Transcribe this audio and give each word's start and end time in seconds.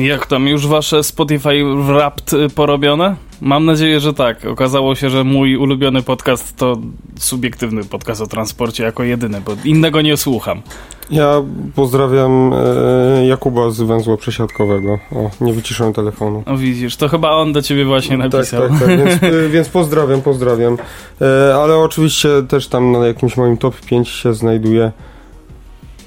Jak 0.00 0.26
tam 0.26 0.48
już 0.48 0.66
wasze 0.66 1.02
Spotify 1.04 1.64
Wrapped 1.86 2.32
y, 2.32 2.48
porobione? 2.48 3.16
Mam 3.40 3.64
nadzieję, 3.64 4.00
że 4.00 4.14
tak. 4.14 4.44
Okazało 4.44 4.94
się, 4.94 5.10
że 5.10 5.24
mój 5.24 5.56
ulubiony 5.56 6.02
podcast 6.02 6.56
to 6.56 6.76
subiektywny 7.18 7.84
podcast 7.84 8.20
o 8.20 8.26
transporcie 8.26 8.84
jako 8.84 9.04
jedyny, 9.04 9.40
bo 9.40 9.52
innego 9.64 10.02
nie 10.02 10.16
słucham. 10.16 10.62
Ja 11.10 11.42
pozdrawiam 11.74 12.52
e, 12.54 13.26
Jakuba 13.26 13.70
z 13.70 13.80
węzła 13.80 14.16
przesiadkowego. 14.16 14.98
O, 15.12 15.30
nie 15.40 15.52
wyciszyłem 15.52 15.92
telefonu. 15.92 16.42
No 16.46 16.56
widzisz, 16.56 16.96
to 16.96 17.08
chyba 17.08 17.30
on 17.30 17.52
do 17.52 17.62
ciebie 17.62 17.84
właśnie 17.84 18.16
napisał. 18.16 18.68
Tak, 18.68 18.70
tak, 18.70 18.78
tak. 18.78 18.88
Więc, 18.88 19.22
e, 19.22 19.48
więc 19.48 19.68
pozdrawiam, 19.68 20.22
pozdrawiam. 20.22 20.76
E, 21.20 21.54
ale 21.54 21.76
oczywiście 21.76 22.28
też 22.48 22.68
tam 22.68 22.92
na 22.92 23.06
jakimś 23.06 23.36
moim 23.36 23.56
top 23.56 23.80
5 23.80 24.08
się 24.08 24.34
znajduje 24.34 24.92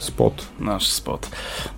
spot. 0.03 0.45
Nasz 0.59 0.87
spot. 0.87 1.29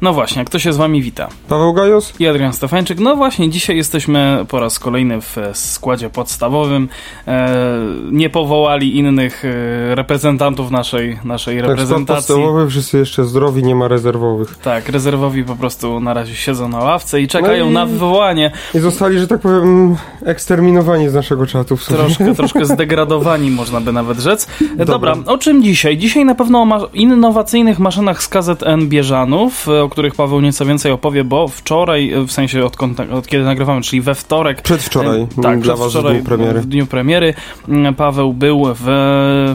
No 0.02 0.14
właśnie, 0.14 0.46
kto 0.46 0.60
się 0.60 0.74
z 0.74 0.78
wami 0.78 1.02
wita? 1.02 1.28
Paweł 1.50 1.74
Gajos? 1.74 2.14
I 2.20 2.28
Adrian 2.28 2.54
Stefańczyk. 2.54 3.00
No 3.00 3.16
właśnie, 3.16 3.50
dzisiaj 3.50 3.78
jesteśmy 3.78 4.46
po 4.50 4.60
raz 4.60 4.80
kolejny 4.80 5.22
w 5.22 5.38
e, 5.38 5.56
składzie 5.56 6.10
podstawowym. 6.10 6.90
E, 7.28 7.56
nie 8.12 8.30
powołali 8.30 8.98
innych 8.98 9.46
e, 9.46 9.96
reprezentantów 9.96 10.72
naszej, 10.72 11.20
naszej 11.24 11.56
Tak, 11.58 11.64
skład 11.66 11.80
reprezentacji. 11.80 12.36
podstawowy, 12.36 12.70
wszyscy 12.70 12.98
jeszcze 12.98 13.24
zdrowi, 13.26 13.64
nie 13.64 13.76
ma 13.76 13.88
rezerwowych. 13.88 14.58
Tak, 14.58 14.90
rezerwowi 14.90 15.44
po 15.44 15.56
prostu 15.56 16.00
na 16.00 16.14
razie 16.14 16.36
siedzą 16.36 16.70
na 16.70 16.80
ławce 16.80 17.22
i 17.22 17.28
czekają 17.28 17.66
No 17.66 17.72
i- 17.72 17.74
na 17.74 17.86
wywołanie. 17.86 18.52
I 18.76 18.80
zostali, 18.80 19.20
że 19.20 19.28
tak 19.28 19.42
powiem, 19.42 19.96
eksterminowani 20.26 21.10
z 21.10 21.14
naszego 21.14 21.48
czatu 21.48 21.78
w 21.78 21.84
sumie. 21.84 21.98
Troszkę, 22.00 22.36
troszkę 22.36 22.66
zdegradowani, 22.66 23.52
można 23.52 23.82
by 23.82 23.94
nawet 23.94 24.20
rzec. 24.20 24.48
E, 24.78 24.86
Dobra, 24.86 25.16
Dobra. 25.16 25.34
o 25.34 25.38
czym 25.38 25.64
dzisiaj? 25.64 25.98
Dzisiaj 25.98 26.26
na 26.26 26.36
pewno 26.36 26.62
o 26.62 26.66
ma- 26.66 26.80
innowacyjnych 26.94 27.80
maszynach 27.80 28.15
z 28.24 28.28
KZN 28.28 28.88
Bieżanów, 28.90 29.68
e, 29.70 29.84
o 29.84 29.90
których 29.90 30.16
Paweł 30.16 30.42
nieco 30.42 30.66
więcej 30.66 30.92
opowie, 30.92 31.24
bo 31.24 31.48
wczoraj, 31.48 32.14
e, 32.14 32.22
w 32.22 32.32
sensie 32.32 32.66
od, 32.66 32.78
od 33.14 33.28
kiedy 33.28 33.44
nagrywamy, 33.44 33.82
czyli 33.82 34.02
we 34.02 34.16
wtorek, 34.16 34.62
Przedwczoraj, 34.62 35.22
e, 35.22 35.28
tak, 35.44 35.60
dla 35.60 35.76
was 35.76 35.88
w 35.88 35.90
przedwczoraj, 35.90 36.16
dniu 36.16 36.26
premiery. 36.26 36.62
w 36.62 36.66
dniu 36.66 36.86
premiery, 36.86 37.34
m, 37.70 37.96
Paweł 37.96 38.34
był 38.34 38.64
w, 38.66 38.84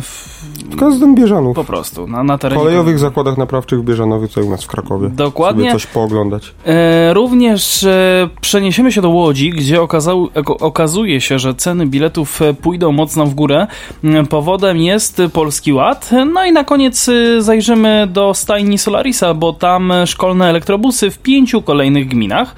w 0.03 0.31
W 0.71 0.77
każdym 0.77 1.15
Bieżanów. 1.15 1.57
po 1.57 1.65
prostu 1.65 2.07
na, 2.07 2.23
na 2.23 2.39
terenie 2.39 2.63
kolejowych 2.63 2.99
zakładach 2.99 3.39
naprawczych 3.39 3.79
w 3.81 3.85
Bieżanowie, 3.85 4.29
tutaj 4.29 4.45
u 4.45 4.51
nas 4.51 4.65
w 4.65 4.67
Krakowie. 4.67 5.09
Dokładnie. 5.09 5.63
Sobie 5.63 5.73
coś 5.73 5.87
pooglądać. 5.87 6.55
E, 6.67 7.15
również 7.15 7.85
e, 7.85 8.29
przeniesiemy 8.41 8.93
się 8.93 9.03
do 9.03 9.09
Łodzi, 9.11 9.51
gdzie 9.51 9.83
okazał, 9.83 10.29
okazuje 10.61 11.21
się, 11.21 11.39
że 11.39 11.55
ceny 11.55 11.87
biletów 11.87 12.43
e, 12.43 12.55
pójdą 12.55 12.93
mocno 12.93 13.27
w 13.27 13.35
górę. 13.35 13.67
Mm, 14.05 14.27
Powodem 14.27 14.79
jest 14.79 15.23
Polski 15.33 15.73
Ład. 15.73 16.11
No 16.33 16.45
i 16.45 16.53
na 16.53 16.65
koniec 16.65 17.11
zajrzymy 17.39 18.07
do 18.13 18.35
stajni 18.51 18.79
Solarisa, 18.79 19.35
bo 19.35 19.53
tam 19.53 19.93
szkolne 20.07 20.49
elektrobusy 20.49 21.11
w 21.11 21.19
pięciu 21.19 21.63
kolejnych 21.63 22.09
gminach. 22.09 22.55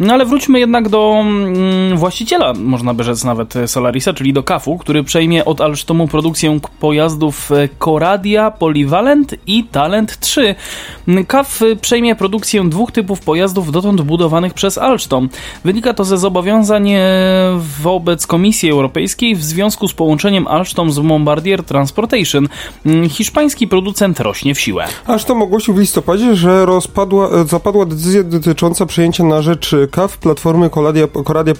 No 0.00 0.14
ale 0.14 0.24
wróćmy 0.24 0.58
jednak 0.58 0.88
do 0.88 1.14
mm, 1.20 1.96
właściciela, 1.96 2.52
można 2.54 2.94
by 2.94 3.04
rzec 3.04 3.24
nawet 3.24 3.54
Solarisa, 3.66 4.12
czyli 4.12 4.32
do 4.32 4.42
KAF-u, 4.42 4.78
który 4.78 5.04
przejmie 5.04 5.44
od 5.44 5.60
Alstomu 5.60 6.08
produkcję 6.08 6.60
pojazdów 6.80 7.52
e, 7.52 7.68
Coradia, 7.78 8.50
Polyvalent 8.50 9.34
i 9.46 9.64
Talent 9.64 10.20
3. 10.20 10.54
KAF 11.26 11.60
przejmie 11.80 12.16
produkcję 12.16 12.68
dwóch 12.68 12.92
typów 12.92 13.20
pojazdów 13.20 13.72
dotąd 13.72 14.00
budowanych 14.00 14.54
przez 14.54 14.78
Alstom. 14.78 15.28
Wynika 15.64 15.94
to 15.94 16.04
ze 16.04 16.18
zobowiązań 16.18 16.90
e, 16.90 17.00
wobec 17.82 18.26
Komisji 18.26 18.70
Europejskiej 18.70 19.36
w 19.36 19.44
związku 19.44 19.88
z 19.88 19.94
połączeniem 19.94 20.46
Alstom 20.46 20.92
z 20.92 20.98
Bombardier 20.98 21.64
Transportation. 21.64 22.48
Mm, 22.86 23.08
Hiszpański 23.08 23.68
producent 23.68 24.20
rośnie 24.20 24.54
w 24.54 24.60
siłę. 24.60 24.86
To 25.38 25.44
ogłosił 25.44 25.74
w 25.74 25.78
listopadzie, 25.78 26.36
że 26.36 26.66
rozpadła, 26.66 27.28
e, 27.28 27.44
zapadła 27.44 27.86
decyzja 27.86 28.22
dotycząca 28.22 28.86
przejęcia 28.86 29.24
na 29.24 29.42
rzecz 29.42 29.76
KAF 29.90 30.18
platformy 30.18 30.70
Coradia, 30.70 31.06
Coradia 31.26 31.54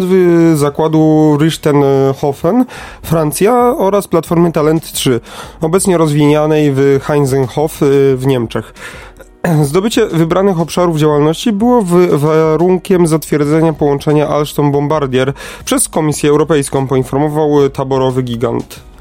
w 0.00 0.52
zakładu 0.54 1.36
Richtenhofen, 1.40 2.64
Francja 3.02 3.76
oraz 3.78 4.08
platformy 4.08 4.52
Talent 4.52 4.92
3, 4.92 5.20
obecnie 5.60 5.98
rozwijanej 5.98 6.72
w 6.74 7.00
Heinzenhof 7.02 7.82
e, 7.82 7.86
w 8.16 8.26
Niemczech. 8.26 8.74
Zdobycie 9.62 10.06
wybranych 10.06 10.60
obszarów 10.60 10.98
działalności 10.98 11.52
było 11.52 11.82
warunkiem 12.12 13.06
zatwierdzenia 13.06 13.72
połączenia 13.72 14.28
Alstom-Bombardier 14.28 15.32
przez 15.64 15.88
Komisję 15.88 16.30
Europejską, 16.30 16.86
poinformował 16.86 17.70
taborowy 17.70 18.22
gigant. 18.22 18.93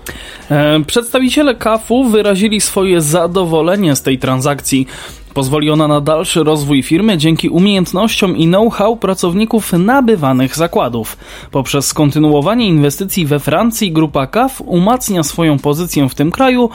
E, 0.51 0.79
Przedstawiciele 0.87 1.55
KAF-u 1.55 2.03
wyrazili 2.03 2.61
swoje 2.61 3.01
zadowolenie 3.01 3.95
z 3.95 4.01
tej 4.01 4.19
transakcji. 4.19 4.87
Pozwoli 5.33 5.71
ona 5.71 5.87
na 5.87 6.01
dalszy 6.01 6.43
rozwój 6.43 6.83
firmy 6.83 7.17
dzięki 7.17 7.49
umiejętnościom 7.49 8.37
i 8.37 8.47
know-how 8.47 8.97
pracowników 8.97 9.73
nabywanych 9.73 10.55
zakładów. 10.55 11.17
Poprzez 11.51 11.87
skontynuowanie 11.87 12.67
inwestycji 12.67 13.25
we 13.25 13.39
Francji 13.39 13.91
grupa 13.91 14.27
KAF 14.27 14.61
umacnia 14.65 15.23
swoją 15.23 15.59
pozycję 15.59 16.09
w 16.09 16.15
tym 16.15 16.31
kraju, 16.31 16.69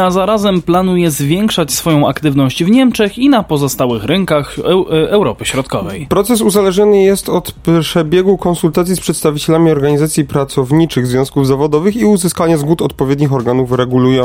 a 0.00 0.10
zarazem 0.10 0.62
planuje 0.62 1.10
zwiększać 1.10 1.72
swoją 1.72 2.08
aktywność 2.08 2.64
w 2.64 2.70
Niemczech 2.70 3.18
i 3.18 3.28
na 3.28 3.42
pozostałych 3.42 4.04
rynkach 4.04 4.56
e, 4.58 4.62
Europy 5.10 5.44
Środkowej. 5.44 6.06
Proces 6.06 6.40
uzależniony 6.40 7.02
jest 7.02 7.28
od 7.28 7.52
przebiegu 7.80 8.38
konsultacji 8.38 8.96
z 8.96 9.00
przedstawicielami 9.00 9.70
organizacji 9.70 10.24
pracowniczych, 10.24 11.06
związków 11.06 11.46
zawodowych 11.46 11.96
i 11.96 12.04
uzyskania 12.04 12.58
zgód 12.58 12.82
odpowiednich 12.82 13.32
organów 13.32 13.70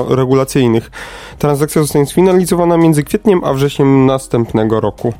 regulacyjnych. 0.09 0.91
Transakcja 1.37 1.81
zostanie 1.81 2.05
sfinalizowana 2.05 2.77
między 2.77 3.03
kwietniem 3.03 3.43
a 3.43 3.53
wrześniem 3.53 3.78
następnego 3.85 4.79
roku. 4.79 5.13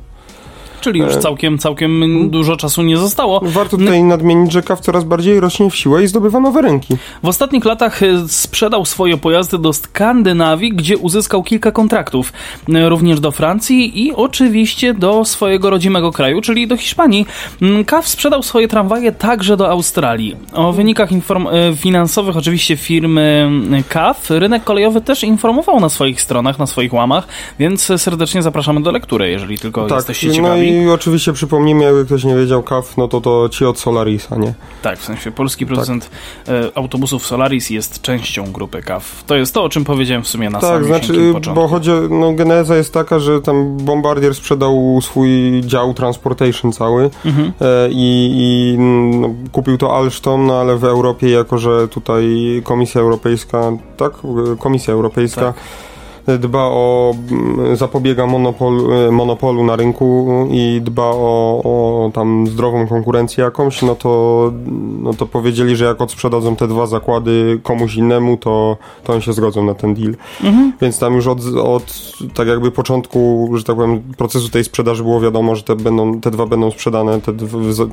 Czyli 0.80 1.00
już 1.00 1.14
E, 1.14 1.18
całkiem, 1.20 1.58
całkiem 1.58 2.30
dużo 2.30 2.56
czasu 2.56 2.82
nie 2.82 2.96
zostało. 2.96 3.40
Warto 3.44 3.76
tutaj 3.76 4.02
nadmienić, 4.02 4.52
że 4.52 4.62
KAW 4.62 4.80
coraz 4.80 5.04
bardziej 5.04 5.40
rośnie 5.40 5.70
w 5.70 5.76
siłę 5.76 6.02
i 6.02 6.06
zdobywa 6.06 6.40
nowe 6.40 6.62
rynki. 6.62 6.96
W 7.22 7.28
ostatnich 7.28 7.64
latach 7.64 8.02
e, 8.02 8.28
sprzedał 8.28 8.84
swoje 8.84 9.16
pojazdy 9.16 9.58
do 9.58 9.72
Skandynawii, 9.72 10.72
gdzie 10.72 10.96
uzyskał 10.98 11.42
kilka 11.42 11.72
kontraktów. 11.72 12.32
E, 12.74 12.88
Również 12.88 13.20
do 13.20 13.30
Francji 13.30 14.06
i 14.06 14.12
oczywiście 14.14 14.94
do 14.94 15.24
swojego 15.24 15.70
rodzimego 15.70 16.12
kraju, 16.12 16.40
czyli 16.40 16.66
do 16.66 16.76
Hiszpanii. 16.76 17.26
Mm, 17.62 17.84
KAF 17.84 18.08
sprzedał 18.08 18.42
swoje 18.42 18.68
tramwaje 18.68 19.12
także 19.12 19.56
do 19.56 19.70
Australii. 19.70 20.36
O 20.52 20.72
wynikach 20.72 21.10
finansowych 21.76 22.36
oczywiście 22.36 22.76
firmy 22.76 23.50
e, 23.72 23.82
KAF 23.82 24.30
rynek 24.30 24.64
kolejowy 24.64 25.00
też 25.00 25.24
informował 25.24 25.80
na 25.80 25.88
swoich 25.88 26.20
stronach, 26.20 26.58
na 26.58 26.66
swoich 26.66 26.92
łamach, 26.92 27.26
więc 27.58 27.92
serdecznie 27.96 28.42
zapraszamy 28.42 28.82
do 28.82 28.92
lektury, 28.92 29.30
jeżeli 29.30 29.58
tylko 29.58 29.86
jesteście 29.94 30.28
no 30.28 30.34
ciekawi. 30.34 30.69
I 30.70 30.90
oczywiście 30.90 31.32
przypomnijmy, 31.32 31.84
jakby 31.84 32.04
ktoś 32.04 32.24
nie 32.24 32.36
wiedział, 32.36 32.62
KAW, 32.62 32.96
no 32.96 33.08
to 33.08 33.20
to 33.20 33.48
ci 33.48 33.64
od 33.64 33.78
Solarisa, 33.78 34.36
nie? 34.36 34.54
Tak, 34.82 34.98
w 34.98 35.04
sensie 35.04 35.30
polski 35.32 35.66
producent 35.66 36.10
e, 36.48 36.70
autobusów 36.74 37.26
Solaris 37.26 37.70
jest 37.70 38.02
częścią 38.02 38.52
grupy 38.52 38.82
CAF. 38.82 39.24
To 39.26 39.36
jest 39.36 39.54
to, 39.54 39.64
o 39.64 39.68
czym 39.68 39.84
powiedziałem 39.84 40.22
w 40.24 40.28
sumie 40.28 40.50
na 40.50 40.60
tak, 40.60 40.70
samym 40.70 40.84
znaczy, 40.86 41.06
cienkim 41.06 41.32
początku. 41.32 41.62
bo 41.62 41.68
chodzi, 41.68 41.90
no 42.10 42.32
geneza 42.32 42.76
jest 42.76 42.94
taka, 42.94 43.18
że 43.18 43.40
tam 43.42 43.76
Bombardier 43.76 44.34
sprzedał 44.34 44.98
swój 45.02 45.60
dział 45.64 45.94
Transportation 45.94 46.72
cały 46.72 47.10
Mhm. 47.24 47.52
e, 47.60 47.88
i, 47.90 48.30
i 48.34 48.78
no, 48.78 49.34
kupił 49.52 49.78
to 49.78 49.96
Alstom, 49.96 50.46
no 50.46 50.60
ale 50.60 50.76
w 50.76 50.84
Europie, 50.84 51.30
jako 51.30 51.58
że 51.58 51.88
tutaj 51.88 52.26
Komisja 52.64 53.00
Europejska, 53.00 53.72
tak? 53.96 54.12
Komisja 54.58 54.94
Europejska 54.94 55.40
Tak. 55.40 55.54
Dba 56.38 56.58
o, 56.58 57.14
mm, 57.30 57.76
zapobiega 57.76 58.26
monopol, 58.26 58.92
e, 58.92 59.10
monopolu 59.10 59.64
na 59.64 59.76
rynku 59.76 60.28
i 60.50 60.80
dba 60.84 61.10
o, 61.14 61.60
o 61.64 62.10
tam 62.14 62.46
zdrową 62.46 62.86
konkurencję 62.88 63.44
jakąś, 63.44 63.82
no 63.82 63.94
to, 63.94 64.52
no 65.02 65.14
to 65.14 65.26
powiedzieli, 65.26 65.76
że 65.76 65.84
jak 65.84 66.00
odsprzedadzą 66.00 66.56
te 66.56 66.68
dwa 66.68 66.86
zakłady 66.86 67.60
komuś 67.62 67.94
innemu, 67.94 68.36
to, 68.36 68.76
to 69.04 69.12
oni 69.12 69.22
się 69.22 69.32
zgodzą 69.32 69.64
na 69.64 69.74
ten 69.74 69.94
deal. 69.94 70.14
Mhm. 70.44 70.72
Więc 70.80 70.98
tam 70.98 71.14
już 71.14 71.26
od, 71.26 71.38
od 71.64 72.12
tak 72.34 72.48
jakby 72.48 72.70
początku, 72.70 73.50
że 73.54 73.64
tak 73.64 73.76
powiem, 73.76 74.02
procesu 74.18 74.48
tej 74.48 74.64
sprzedaży 74.64 75.02
było 75.02 75.20
wiadomo, 75.20 75.56
że 75.56 75.62
te, 75.62 75.76
będą, 75.76 76.20
te 76.20 76.30
dwa 76.30 76.46
będą 76.46 76.70
sprzedane, 76.70 77.20
te, 77.20 77.32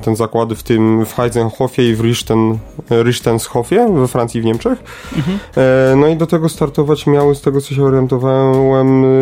ten 0.02 0.16
zakłady 0.16 0.54
w 0.54 0.62
tym 0.62 1.06
w 1.06 1.14
Heizenhofie 1.14 1.90
i 1.90 1.94
w 1.94 2.00
Richten, 2.00 2.58
Richtenshofie 2.90 3.88
we 3.94 4.08
Francji 4.08 4.38
i 4.38 4.42
w 4.42 4.44
Niemczech. 4.44 4.82
Mhm. 5.16 5.38
E, 5.56 5.96
no 5.96 6.08
i 6.08 6.16
do 6.16 6.26
tego 6.26 6.48
startować 6.48 7.06
miały, 7.06 7.34
z 7.34 7.40
tego 7.40 7.60
co 7.60 7.74
się 7.74 7.84
orientowałem, 7.84 8.27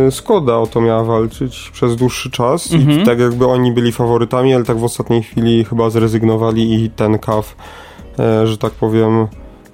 e, 0.06 0.10
Skoda 0.10 0.56
o 0.58 0.66
to 0.66 0.80
miała 0.80 1.04
walczyć 1.04 1.70
przez 1.72 1.96
dłuższy 1.96 2.30
czas 2.30 2.72
Mhm. 2.72 3.00
i 3.00 3.04
tak 3.04 3.18
jakby 3.20 3.46
oni 3.46 3.72
byli 3.72 3.92
faworytami, 3.92 4.54
ale 4.54 4.64
tak 4.64 4.78
w 4.78 4.84
ostatniej 4.84 5.22
chwili 5.22 5.64
chyba 5.64 5.90
zrezygnowali 5.90 6.84
i 6.84 6.90
ten 6.90 7.18
KAF, 7.18 7.56
e, 8.18 8.46
że 8.46 8.58
tak 8.58 8.72
powiem, 8.72 9.26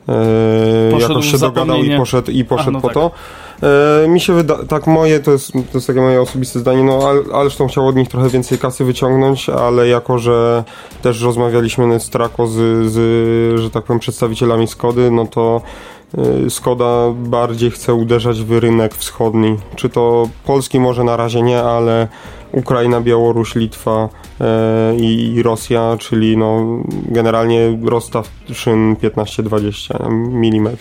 e, 0.08 0.92
Poszedł 0.92 1.12
jakoś 1.12 1.30
się 1.30 1.38
dogadał 1.38 1.82
i 1.82 1.96
poszedł, 1.96 2.30
i 2.30 2.44
poszedł 2.44 2.70
no 2.70 2.80
po 2.80 2.88
tak. 2.88 2.94
to. 2.94 3.10
E, 4.04 4.08
mi 4.08 4.20
się 4.20 4.32
wydaje, 4.32 4.64
tak 4.64 4.86
moje, 4.86 5.20
to 5.20 5.30
jest, 5.30 5.52
to 5.52 5.58
jest 5.74 5.86
takie 5.86 6.00
moje 6.00 6.20
osobiste 6.20 6.58
zdanie, 6.58 6.82
no 6.82 6.98
ale, 7.08 7.34
Alstom 7.34 7.68
chciał 7.68 7.88
od 7.88 7.96
nich 7.96 8.08
trochę 8.08 8.28
więcej 8.28 8.58
kasy 8.58 8.84
wyciągnąć, 8.84 9.48
ale 9.48 9.88
jako, 9.88 10.18
że 10.18 10.64
też 11.02 11.22
rozmawialiśmy 11.22 12.00
z 12.00 12.10
Trako 12.10 12.46
z, 12.46 12.52
z 12.92 13.60
że 13.60 13.70
tak 13.70 13.84
powiem, 13.84 14.00
przedstawicielami 14.00 14.66
Skody, 14.66 15.10
no 15.10 15.26
to 15.26 15.62
y, 16.46 16.50
Skoda 16.50 17.10
bardziej 17.16 17.70
chce 17.70 17.94
uderzać 17.94 18.42
w 18.42 18.58
rynek 18.58 18.94
wschodni. 18.94 19.56
Czy 19.76 19.88
to 19.88 20.28
polski 20.46 20.80
może 20.80 21.04
na 21.04 21.16
razie 21.16 21.42
nie, 21.42 21.62
ale 21.62 22.08
Ukraina, 22.52 23.00
Białoruś, 23.00 23.54
Litwa 23.54 24.08
e, 24.40 24.96
i 24.96 25.42
Rosja, 25.42 25.96
czyli 25.98 26.36
no 26.36 26.78
generalnie 27.08 27.78
rozstaw 27.82 28.30
szyn 28.52 28.96
15-20 28.96 30.06
mm. 30.06 30.76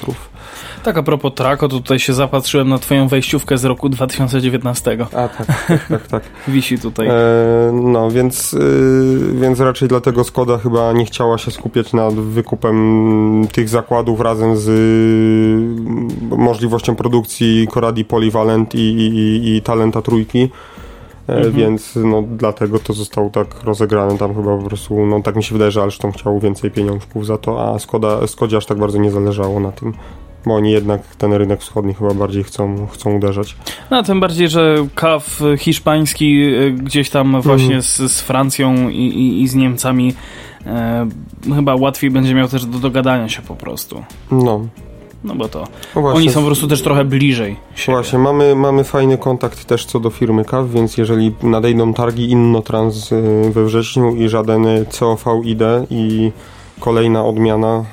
Tak, 0.84 0.98
a 0.98 1.04
propos 1.04 1.34
Trako, 1.36 1.68
to 1.68 1.76
tutaj 1.76 2.00
się 2.00 2.14
zapatrzyłem 2.14 2.70
na 2.70 2.78
twoją 2.78 3.08
wejściówkę 3.08 3.58
z 3.58 3.66
roku 3.66 3.90
2019. 3.90 4.98
A 5.02 5.28
tak, 5.28 5.48
tak, 5.68 5.88
tak. 5.88 6.08
tak. 6.08 6.24
Wisi 6.48 6.80
tutaj. 6.80 7.08
E, 7.08 7.14
no, 7.74 8.12
więc, 8.12 8.54
y, 8.54 9.32
więc 9.34 9.60
raczej 9.60 9.88
dlatego 9.88 10.24
Skoda 10.24 10.58
chyba 10.58 10.94
nie 10.94 11.06
chciała 11.06 11.38
się 11.38 11.52
skupiać 11.52 11.94
nad 11.94 12.14
wykupem 12.14 13.48
tych 13.52 13.70
zakładów 13.70 14.20
razem 14.20 14.58
z 14.58 14.68
y, 14.70 16.36
możliwością 16.38 16.96
produkcji 16.96 17.68
Coradi 17.74 18.06
Polyvalent 18.06 18.76
i, 18.76 18.80
i, 18.80 19.56
i 19.56 19.62
Talenta 19.62 20.02
Trójki. 20.02 20.50
E, 21.32 21.36
mhm. 21.36 21.54
Więc 21.54 21.96
no, 21.96 22.24
dlatego 22.28 22.80
to 22.80 22.94
zostało 22.94 23.30
tak 23.30 23.64
rozegrane 23.64 24.18
tam 24.18 24.36
chyba 24.36 24.58
po 24.58 24.64
prostu, 24.64 25.06
no 25.06 25.22
tak 25.22 25.36
mi 25.36 25.44
się 25.44 25.54
wydaje, 25.54 25.72
że 25.72 25.82
Alstom 25.82 26.12
chciał 26.12 26.40
więcej 26.40 26.72
pieniążków 26.72 27.26
za 27.26 27.38
to, 27.38 27.74
a 27.74 27.80
Skoda, 27.80 28.28
Skodzie 28.28 28.58
aż 28.58 28.66
tak 28.66 28.78
bardzo 28.78 28.98
nie 28.98 29.12
zależało 29.12 29.60
na 29.60 29.72
tym 29.72 29.94
bo 30.46 30.56
oni 30.56 30.72
jednak 30.72 31.16
ten 31.16 31.34
rynek 31.34 31.62
wschodni 31.62 31.94
chyba 31.94 32.14
bardziej 32.14 32.44
chcą, 32.44 32.88
chcą 32.88 33.16
uderzać. 33.16 33.56
No, 33.92 34.04
tym 34.04 34.20
bardziej, 34.20 34.50
że 34.50 34.76
KAF 34.96 35.42
hiszpański 35.58 36.42
e, 36.44 36.72
gdzieś 36.72 37.10
tam 37.10 37.42
właśnie 37.42 37.72
mm. 37.72 37.82
z, 37.82 37.98
z, 37.98 38.22
Francją 38.22 38.90
i, 38.90 38.96
i, 38.96 39.42
i, 39.42 39.48
z 39.48 39.56
Niemcami 39.56 40.14
e, 40.66 41.08
chyba 41.56 41.76
łatwiej 41.76 42.12
będzie 42.12 42.36
miał 42.36 42.48
też 42.48 42.66
do 42.66 42.80
dogadania 42.80 43.30
się 43.30 43.42
po 43.42 43.56
prostu. 43.56 44.04
No. 44.32 44.66
No 45.24 45.36
bo 45.36 45.48
to 45.48 45.68
no 45.96 46.14
oni 46.14 46.30
są 46.30 46.40
po 46.40 46.46
prostu 46.46 46.68
też 46.68 46.82
trochę 46.82 47.06
bliżej. 47.06 47.56
Siebie. 47.76 47.96
Właśnie, 47.96 48.20
mamy, 48.20 48.56
mamy 48.56 48.84
fajny 48.84 49.18
kontakt 49.18 49.66
też 49.66 49.86
co 49.86 50.00
do 50.00 50.10
firmy 50.10 50.46
KAF, 50.46 50.70
więc 50.70 50.98
jeżeli 50.98 51.34
nadejdą 51.44 51.94
targi 51.94 52.32
Innotrans 52.32 53.14
e, 53.14 53.22
we 53.52 53.66
wrześniu 53.66 54.16
i 54.16 54.30
żaden 54.30 54.66
COVID 55.26 55.60
i 55.90 56.32
kolejna 56.80 57.26
odmiana 57.26 57.86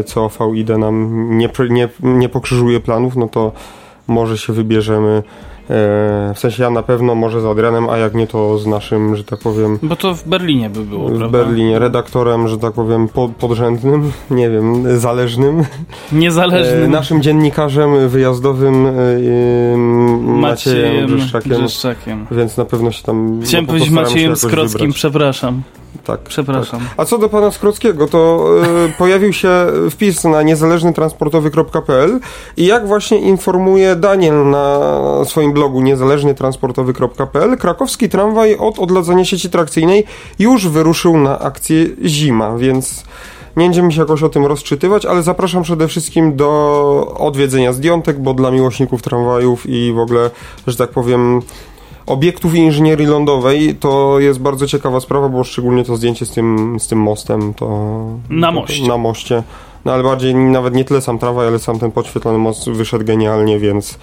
e, 0.00 0.04
COVID 0.04 0.68
nam 0.78 1.28
nie, 1.38 1.48
nie, 1.70 1.88
nie 2.02 2.28
pokrzyżuje 2.28 2.80
planów, 2.80 3.16
no 3.16 3.28
to 3.28 3.52
może 4.06 4.38
się 4.38 4.52
wybierzemy 4.52 5.22
w 5.68 6.38
sensie 6.38 6.62
ja 6.62 6.70
na 6.70 6.82
pewno 6.82 7.14
może 7.14 7.40
z 7.40 7.44
Adrianem, 7.44 7.88
a 7.90 7.96
jak 7.98 8.14
nie 8.14 8.26
to 8.26 8.58
z 8.58 8.66
naszym, 8.66 9.16
że 9.16 9.24
tak 9.24 9.38
powiem. 9.38 9.78
Bo 9.82 9.96
to 9.96 10.14
w 10.14 10.28
Berlinie 10.28 10.70
by 10.70 10.84
było, 10.84 11.08
w 11.08 11.18
prawda? 11.18 11.28
W 11.28 11.30
Berlinie, 11.30 11.78
redaktorem, 11.78 12.48
że 12.48 12.58
tak 12.58 12.72
powiem, 12.72 13.08
podrzędnym, 13.38 14.12
nie 14.30 14.50
wiem, 14.50 14.98
zależnym. 15.00 15.64
Niezależnym. 16.12 16.84
E, 16.84 16.88
naszym 16.88 17.22
dziennikarzem 17.22 18.08
wyjazdowym 18.08 18.86
Maciejem 20.40 21.06
Grzeszczakiem. 21.06 21.58
Grzeszczakiem. 21.58 22.26
Więc 22.30 22.56
na 22.56 22.64
pewno 22.64 22.92
się 22.92 23.02
tam. 23.02 23.40
Chciałem 23.44 23.66
no, 23.66 23.68
powiedzieć 23.68 23.90
Maciejem 23.90 24.36
Skrockim, 24.36 24.78
wybrać. 24.78 24.96
przepraszam. 24.96 25.62
Tak. 26.04 26.20
Przepraszam. 26.20 26.80
Tak. 26.80 26.88
A 26.96 27.04
co 27.04 27.18
do 27.18 27.28
pana 27.28 27.50
Skrockiego, 27.50 28.08
to 28.08 28.48
y, 28.88 28.92
pojawił 28.98 29.32
się 29.32 29.50
wpis 29.90 30.24
na 30.24 30.42
niezależnytransportowy.pl 30.42 32.20
i 32.56 32.66
jak 32.66 32.86
właśnie 32.86 33.18
informuje 33.18 33.96
Daniel 33.96 34.50
na 34.50 34.80
swoim 35.24 35.52
blogu 35.52 35.80
niezależnytransportowy.pl, 35.80 37.56
krakowski 37.58 38.08
tramwaj 38.08 38.56
od 38.56 38.78
odladzania 38.78 39.24
sieci 39.24 39.50
trakcyjnej 39.50 40.04
już 40.38 40.68
wyruszył 40.68 41.18
na 41.18 41.38
akcję 41.38 41.86
Zima, 42.04 42.56
więc 42.56 43.04
nie 43.56 43.64
będziemy 43.64 43.92
się 43.92 44.00
jakoś 44.00 44.22
o 44.22 44.28
tym 44.28 44.46
rozczytywać, 44.46 45.06
ale 45.06 45.22
zapraszam 45.22 45.62
przede 45.62 45.88
wszystkim 45.88 46.36
do 46.36 47.14
odwiedzenia 47.18 47.72
zdjątek, 47.72 48.20
bo 48.20 48.34
dla 48.34 48.50
miłośników 48.50 49.02
tramwajów 49.02 49.66
i 49.66 49.92
w 49.92 49.98
ogóle, 49.98 50.30
że 50.66 50.76
tak 50.76 50.90
powiem, 50.90 51.42
obiektów 52.06 52.54
inżynierii 52.54 53.06
lądowej 53.06 53.74
to 53.74 54.20
jest 54.20 54.40
bardzo 54.40 54.66
ciekawa 54.66 55.00
sprawa, 55.00 55.28
bo 55.28 55.44
szczególnie 55.44 55.84
to 55.84 55.96
zdjęcie 55.96 56.26
z 56.26 56.30
tym, 56.30 56.76
z 56.80 56.88
tym 56.88 56.98
mostem 56.98 57.54
to... 57.54 57.98
Na 58.30 58.50
moście. 58.50 58.88
Na 58.88 58.98
moście. 58.98 59.42
No 59.84 59.92
ale 59.92 60.02
bardziej 60.02 60.34
nawet 60.34 60.74
nie 60.74 60.84
tyle 60.84 61.00
sam 61.00 61.18
tramwaj, 61.18 61.46
ale 61.46 61.58
sam 61.58 61.78
ten 61.78 61.92
podświetlony 61.92 62.38
most 62.38 62.70
wyszedł 62.70 63.04
genialnie, 63.04 63.58
więc... 63.58 63.98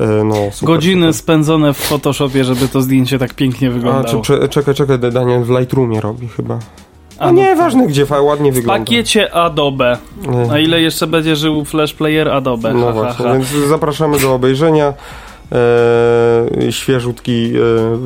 E, 0.00 0.24
no, 0.24 0.34
super, 0.34 0.74
Godziny 0.74 1.06
super. 1.06 1.14
spędzone 1.14 1.72
w 1.72 1.78
Photoshopie, 1.78 2.44
żeby 2.44 2.68
to 2.68 2.82
zdjęcie 2.82 3.18
tak 3.18 3.34
pięknie 3.34 3.70
wyglądało. 3.70 4.22
A, 4.44 4.48
czekaj, 4.48 4.74
czekaj, 4.74 4.98
Daniel 4.98 5.42
w 5.42 5.50
Lightroomie 5.50 6.00
robi 6.00 6.28
chyba. 6.28 6.58
A 7.18 7.26
no 7.26 7.32
nieważne 7.32 7.86
gdzie, 7.86 8.06
ładnie 8.22 8.52
wygląda. 8.52 8.82
W 8.82 8.86
pakiecie 8.86 9.34
Adobe. 9.34 9.98
A 10.50 10.58
ile 10.58 10.80
jeszcze 10.80 11.06
będzie 11.06 11.36
żył 11.36 11.64
Flash 11.64 11.94
Player 11.94 12.28
Adobe? 12.28 12.74
No 12.74 12.86
ha, 12.86 12.92
właśnie, 12.92 13.24
ha, 13.24 13.24
ha. 13.24 13.32
więc 13.32 13.48
zapraszamy 13.68 14.20
do 14.20 14.34
obejrzenia 14.34 14.92
e, 15.52 16.72
świeżutki 16.72 17.52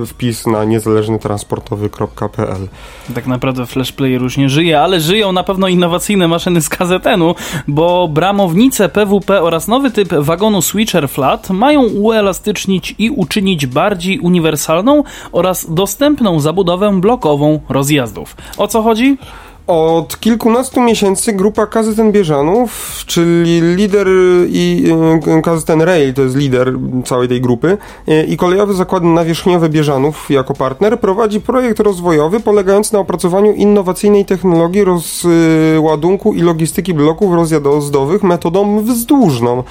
e, 0.03 0.07
wpis 0.07 0.47
na 0.47 0.65
niezależnytransportowy.pl. 0.65 2.69
Tak 3.15 3.27
naprawdę 3.27 3.67
Flash 3.67 3.93
Player 3.93 4.23
już 4.23 4.37
nie 4.37 4.49
żyje, 4.49 4.81
ale 4.81 5.01
żyją 5.01 5.33
na 5.33 5.43
pewno 5.43 5.69
innowacyjne 5.69 6.29
maszyny 6.29 6.61
z 6.61 6.69
KZN-u, 6.69 7.35
bo 7.69 8.09
bramownice 8.09 8.89
PWP 8.89 9.43
oraz 9.43 9.69
nowy 9.69 9.91
typ 9.91 10.15
wagonu 10.15 10.63
Switcher 10.63 11.09
Flat 11.09 11.51
mają 11.51 11.83
uelastycznić 11.83 12.95
i 12.99 13.11
uczynić 13.11 13.67
bardziej 13.67 14.21
uniwersalną 14.21 15.05
oraz 15.33 15.75
dostępną 15.75 16.41
zabudowę 16.41 17.01
blokową 17.01 17.61
rozjazdów. 17.69 18.37
O 18.57 18.69
co 18.69 18.83
chodzi? 18.83 19.19
Od 19.67 20.21
kilkunastu 20.21 20.81
miesięcy 20.81 21.33
grupa 21.33 21.67
KZN 21.67 22.13
Bieżanów, 22.13 23.03
czyli 23.07 23.61
lider 23.61 24.09
i 24.49 24.93
e, 25.27 25.43
KZN 25.43 25.81
Rail, 25.83 26.15
to 26.15 26.23
jest 26.23 26.37
lider 26.37 26.73
całej 27.05 27.29
tej 27.29 27.41
grupy, 27.41 27.79
e, 28.09 28.25
i 28.25 28.37
kolejowy 28.37 28.75
zakład 28.75 29.03
nawierzchniowy 29.03 29.69
Bieżanów 29.69 30.31
jako 30.31 30.55
partner 30.55 31.01
prowadzi 31.01 31.41
projekt 31.41 31.81
rozwojowy 31.81 32.41
polegający 32.41 32.93
na 32.93 32.99
opracowaniu 32.99 33.53
innowacyjnej 33.53 34.25
technologii 34.25 34.85
rozładunku 34.85 36.35
i 36.35 36.43
logistyki 36.43 36.95
bloków 36.95 37.35
rozjazdowych 37.35 38.23
metodą 38.23 38.85
wzdłużną. 38.85 39.63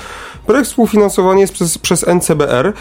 Projekt 0.45 0.69
współfinansowany 0.69 1.39
jest 1.39 1.53
przez, 1.53 1.77
przez 1.77 2.07
NCBR 2.07 2.73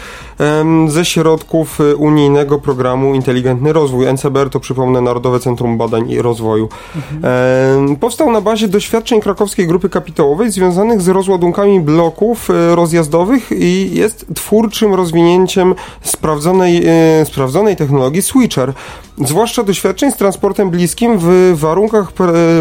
ze 0.87 1.05
środków 1.05 1.81
e, 1.81 1.95
unijnego 1.95 2.59
programu 2.59 3.13
Inteligentny 3.13 3.73
Rozwój. 3.73 4.13
NCBR 4.13 4.49
to 4.49 4.59
przypomnę 4.59 5.01
Narodowe 5.01 5.39
Centrum 5.39 5.77
Badań 5.77 6.11
i 6.11 6.21
Rozwoju. 6.21 6.69
Mhm. 7.13 7.95
Powstał 7.95 8.31
na 8.31 8.41
bazie 8.41 8.67
doświadczeń 8.67 9.21
krakowskiej 9.21 9.67
grupy 9.67 9.89
kapitałowej 9.89 10.51
związanych 10.51 11.01
z 11.01 11.07
rozładunkami 11.07 11.79
bloków 11.79 12.49
e, 12.49 12.75
rozjazdowych 12.75 13.51
i 13.51 13.95
jest 13.95 14.25
twórczym 14.35 14.93
rozwinięciem 14.93 15.75
sprawdzonej, 16.01 16.85
e, 16.85 17.25
sprawdzonej 17.25 17.75
technologii 17.75 18.21
Switcher 18.21 18.73
zwłaszcza 19.17 19.63
doświadczeń 19.63 20.11
z 20.11 20.15
transportem 20.15 20.69
bliskim 20.69 21.17
w 21.19 21.53
warunkach 21.55 22.11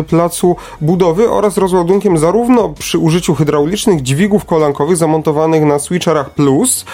placu 0.09 0.57
budowy 0.81 1.31
oraz 1.31 1.57
rozładunkiem 1.57 2.19
zarówno 2.19 2.69
przy 2.69 2.99
użyciu 2.99 3.35
hydraulicznych 3.35 4.03
dźwigów 4.03 4.45
kolankowych 4.45 4.97
zamontowanych 4.97 5.63
na 5.63 5.79
switcherach 5.79 6.31
Plus, 6.31 6.85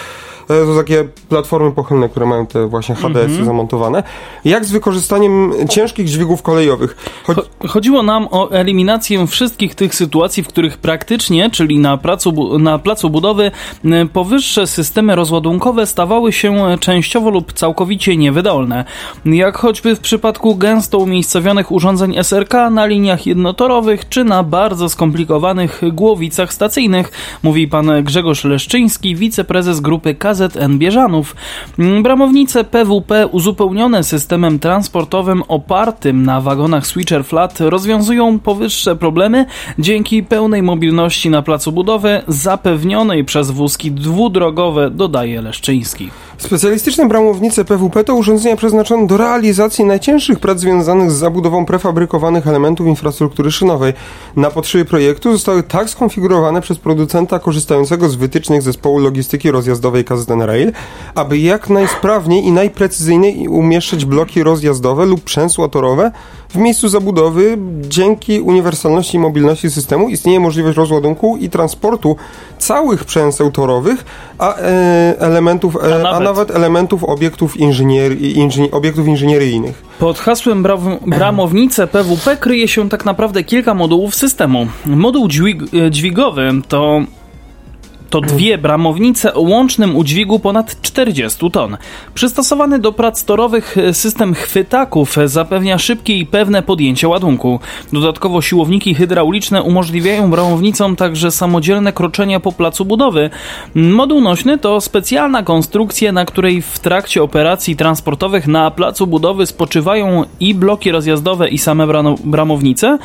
E, 0.51 0.65
to 0.65 0.75
takie 0.75 1.03
platformy 1.29 1.71
pochylne, 1.71 2.09
które 2.09 2.25
mają 2.25 2.47
te 2.47 2.67
właśnie 2.67 2.95
HDS-y 2.95 3.19
mm 3.19 3.41
-hmm. 3.41 3.45
zamontowane, 3.45 4.03
jak 4.45 4.65
z 4.65 4.71
wykorzystaniem 4.71 5.53
ciężkich 5.69 6.07
dźwigów 6.07 6.41
kolejowych. 6.41 6.97
Chodziło 7.67 8.03
nam 8.03 8.27
o 8.31 8.51
eliminację 8.51 9.27
wszystkich 9.27 9.75
tych 9.75 9.95
sytuacji, 9.95 10.43
w 10.43 10.47
których 10.47 10.77
praktycznie, 10.77 11.49
czyli 11.49 11.79
na, 11.79 11.97
placu, 11.97 12.59
na 12.59 12.79
placu 12.79 13.09
budowy, 13.09 13.51
powyższe 14.13 14.67
systemy 14.67 15.15
rozładunkowe 15.15 15.85
stawały 15.85 16.33
się 16.33 16.77
częściowo 16.79 17.29
lub 17.29 17.53
całkowicie 17.53 18.17
niewydolne. 18.17 18.85
Jak 19.25 19.57
choćby 19.57 19.95
w 19.95 19.99
przypadku 19.99 20.55
gęsto 20.55 20.97
umiejscowionych 20.97 21.71
urządzeń 21.71 22.15
SRK 22.23 22.53
na 22.71 22.85
liniach 22.85 23.25
jednotorowych, 23.25 24.09
czy 24.09 24.23
na 24.23 24.43
bardzo 24.43 24.89
skomplikowanych 24.89 25.81
głowicach 25.93 26.53
stacyjnych, 26.53 27.11
mówi 27.43 27.67
pan 27.67 28.03
Grzegorz 28.03 28.43
Leszczyński, 28.43 29.15
wiceprezes 29.15 29.79
grupy 29.79 30.15
KZ 30.15 30.40
KZN 30.49 30.77
Bieżanów. 30.77 31.35
Bramownice 32.03 32.63
PWP 32.63 33.27
uzupełnione 33.27 34.03
systemem 34.03 34.59
transportowym 34.59 35.43
opartym 35.47 36.23
na 36.23 36.41
wagonach 36.41 36.87
Switcher 36.87 37.25
Flat 37.25 37.59
rozwiązują 37.59 38.39
powyższe 38.39 38.95
problemy 38.95 39.45
dzięki 39.79 40.23
pełnej 40.23 40.63
mobilności 40.63 41.29
na 41.29 41.41
placu 41.41 41.71
budowy 41.71 42.21
zapewnionej 42.27 43.25
przez 43.25 43.51
wózki 43.51 43.91
dwudrogowe, 43.91 44.89
dodaje 44.89 45.41
Leszczyński. 45.41 46.09
Specjalistyczne 46.41 47.07
bramownice 47.07 47.65
PWP 47.65 48.03
to 48.03 48.15
urządzenia 48.15 48.55
przeznaczone 48.55 49.07
do 49.07 49.17
realizacji 49.17 49.85
najcięższych 49.85 50.39
prac 50.39 50.59
związanych 50.59 51.11
z 51.11 51.15
zabudową 51.15 51.65
prefabrykowanych 51.65 52.47
elementów 52.47 52.87
infrastruktury 52.87 53.51
szynowej. 53.51 53.93
Na 54.35 54.49
potrzeby 54.49 54.85
projektu 54.85 55.31
zostały 55.31 55.63
tak 55.63 55.89
skonfigurowane 55.89 56.61
przez 56.61 56.77
producenta 56.77 57.39
korzystającego 57.39 58.09
z 58.09 58.15
wytycznych 58.15 58.61
zespołu 58.61 58.99
logistyki 58.99 59.51
rozjazdowej 59.51 60.05
KZN 60.05 60.41
Rail, 60.41 60.71
aby 61.15 61.37
jak 61.37 61.69
najsprawniej 61.69 62.45
i 62.45 62.51
najprecyzyjniej 62.51 63.47
umieszczać 63.47 64.05
bloki 64.05 64.43
rozjazdowe 64.43 65.05
lub 65.05 65.21
przęsła 65.21 65.69
torowe 65.69 66.11
w 66.49 66.55
miejscu 66.55 66.89
zabudowy. 66.89 67.57
Dzięki 67.81 68.39
uniwersalności 68.39 69.17
i 69.17 69.19
mobilności 69.19 69.71
systemu 69.71 70.09
istnieje 70.09 70.39
możliwość 70.39 70.77
rozładunku 70.77 71.37
i 71.37 71.49
transportu 71.49 72.15
całych 72.61 73.05
przęseł 73.05 73.51
torowych, 73.51 74.05
a 74.39 74.55
e, 74.55 75.15
elementów, 75.19 75.75
e, 75.75 75.79
a, 75.79 75.87
nawet. 75.89 76.05
a, 76.05 76.19
nawet. 76.19 76.51
elementów 76.51 77.03
obiektów, 77.03 77.57
inżynier, 77.57 78.21
inżyni, 78.21 78.71
obiektów 78.71 79.07
inżynieryjnych. 79.07 79.83
Pod 79.99 80.19
hasłem 80.19 80.63
bramownice 81.07 81.87
PWP 81.87 82.37
kryje 82.37 82.67
się 82.67 82.89
tak 82.89 83.05
naprawdę 83.05 83.43
kilka 83.43 83.73
modułów 83.73 84.15
systemu. 84.15 84.67
Moduł 84.85 85.27
dźwig, 85.27 85.61
e, 85.73 85.91
dźwigowy 85.91 86.51
to 86.67 87.01
to 88.11 88.21
dwie 88.21 88.57
bramownice 88.57 89.33
o 89.33 89.41
łącznym 89.41 89.95
udźwigu 89.95 90.39
ponad 90.39 90.81
40 90.81 91.51
ton. 91.51 91.77
Przystosowany 92.13 92.79
do 92.79 92.91
prac 92.91 93.25
torowych 93.25 93.75
system 93.91 94.33
chwytaków 94.33 95.15
zapewnia 95.25 95.77
szybkie 95.77 96.17
i 96.17 96.25
pewne 96.25 96.63
podjęcie 96.63 97.07
ładunku. 97.07 97.59
Dodatkowo 97.93 98.41
siłowniki 98.41 98.95
hydrauliczne 98.95 99.63
umożliwiają 99.63 100.31
bramownicom 100.31 100.95
także 100.95 101.31
samodzielne 101.31 101.93
kroczenie 101.93 102.39
po 102.39 102.51
placu 102.51 102.85
budowy. 102.85 103.29
Moduł 103.75 104.21
nośny 104.21 104.57
to 104.57 104.81
specjalna 104.81 105.43
konstrukcja, 105.43 106.11
na 106.11 106.25
której 106.25 106.61
w 106.61 106.79
trakcie 106.79 107.23
operacji 107.23 107.75
transportowych 107.75 108.47
na 108.47 108.71
placu 108.71 109.07
budowy 109.07 109.45
spoczywają 109.45 110.23
i 110.39 110.55
bloki 110.55 110.91
rozjazdowe 110.91 111.49
i 111.49 111.57
same 111.57 111.87
bramownice, 112.23 112.97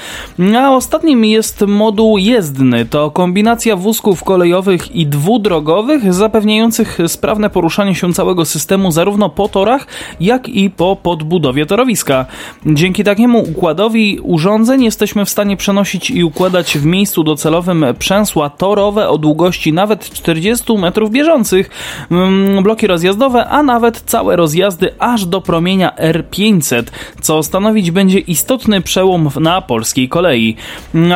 a 0.58 0.70
ostatnim 0.70 1.24
jest 1.24 1.60
moduł 1.60 2.18
jezdny. 2.18 2.84
To 2.84 3.10
kombinacja 3.10 3.76
wózków 3.76 4.24
kolejowych 4.24 4.95
i 4.96 5.06
dwudrogowych, 5.06 6.14
zapewniających 6.14 6.98
sprawne 7.06 7.50
poruszanie 7.50 7.94
się 7.94 8.12
całego 8.12 8.44
systemu 8.44 8.90
zarówno 8.90 9.28
po 9.28 9.48
torach, 9.48 9.86
jak 10.20 10.48
i 10.48 10.70
po 10.70 10.96
podbudowie 10.96 11.66
torowiska. 11.66 12.26
Dzięki 12.66 13.04
takiemu 13.04 13.38
układowi 13.38 14.18
urządzeń 14.22 14.84
jesteśmy 14.84 15.24
w 15.24 15.30
stanie 15.30 15.56
przenosić 15.56 16.10
i 16.10 16.24
układać 16.24 16.78
w 16.78 16.84
miejscu 16.84 17.24
docelowym 17.24 17.84
przęsła 17.98 18.50
torowe 18.50 19.08
o 19.08 19.18
długości 19.18 19.72
nawet 19.72 20.10
40 20.10 20.78
metrów 20.78 21.10
bieżących, 21.10 21.70
mm, 22.10 22.62
bloki 22.62 22.86
rozjazdowe, 22.86 23.46
a 23.46 23.62
nawet 23.62 24.00
całe 24.00 24.36
rozjazdy 24.36 24.90
aż 24.98 25.26
do 25.26 25.40
promienia 25.40 25.92
R500, 25.98 26.82
co 27.20 27.42
stanowić 27.42 27.90
będzie 27.90 28.18
istotny 28.18 28.80
przełom 28.80 29.30
na 29.40 29.60
polskiej 29.60 30.08
kolei. 30.08 30.56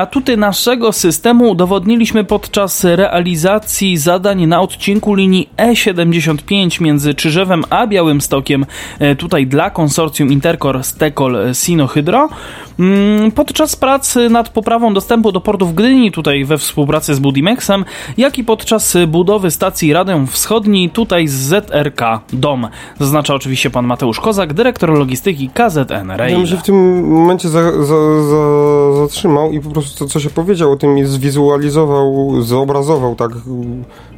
Atuty 0.00 0.37
naszego 0.37 0.92
systemu 0.92 1.50
udowodniliśmy 1.50 2.25
podczas 2.25 2.84
realizacji 2.84 3.69
realizacji 3.70 3.96
zadań 3.96 4.46
na 4.46 4.60
odcinku 4.60 5.14
linii 5.14 5.48
E75 5.56 6.80
między 6.80 7.14
Czyżewem 7.14 7.64
a 7.70 7.86
Białymstokiem, 7.86 8.66
e, 8.98 9.16
tutaj 9.16 9.46
dla 9.46 9.70
konsorcjum 9.70 10.32
Intercor 10.32 10.84
Stekol 10.84 11.38
Sinohydro. 11.52 12.28
Mm, 12.78 13.32
podczas 13.32 13.76
pracy 13.76 14.30
nad 14.30 14.48
poprawą 14.48 14.94
dostępu 14.94 15.32
do 15.32 15.40
portów 15.40 15.74
Gdyni, 15.74 16.12
tutaj 16.12 16.44
we 16.44 16.58
współpracy 16.58 17.14
z 17.14 17.18
Budimexem, 17.18 17.84
jak 18.16 18.38
i 18.38 18.44
podczas 18.44 18.96
budowy 19.08 19.50
stacji 19.50 19.92
Radę 19.92 20.26
Wschodniej, 20.30 20.90
tutaj 20.90 21.28
z 21.28 21.32
ZRK 21.32 22.20
DOM. 22.32 22.68
Zaznacza 23.00 23.34
oczywiście 23.34 23.70
pan 23.70 23.86
Mateusz 23.86 24.20
Kozak, 24.20 24.54
dyrektor 24.54 24.90
logistyki 24.90 25.50
KZN 25.54 26.10
Rail. 26.10 26.32
Ja 26.32 26.38
bym 26.38 26.46
się 26.46 26.56
w 26.56 26.62
tym 26.62 27.08
momencie 27.08 27.48
za, 27.48 27.72
za, 27.72 28.22
za, 28.22 28.92
zatrzymał 28.96 29.52
i 29.52 29.60
po 29.60 29.70
prostu 29.70 30.04
to, 30.04 30.10
co 30.10 30.20
się 30.20 30.30
powiedział 30.30 30.72
o 30.72 30.76
tym 30.76 31.06
zwizualizował, 31.06 32.34
zobrazował 32.42 33.14
tak, 33.14 33.30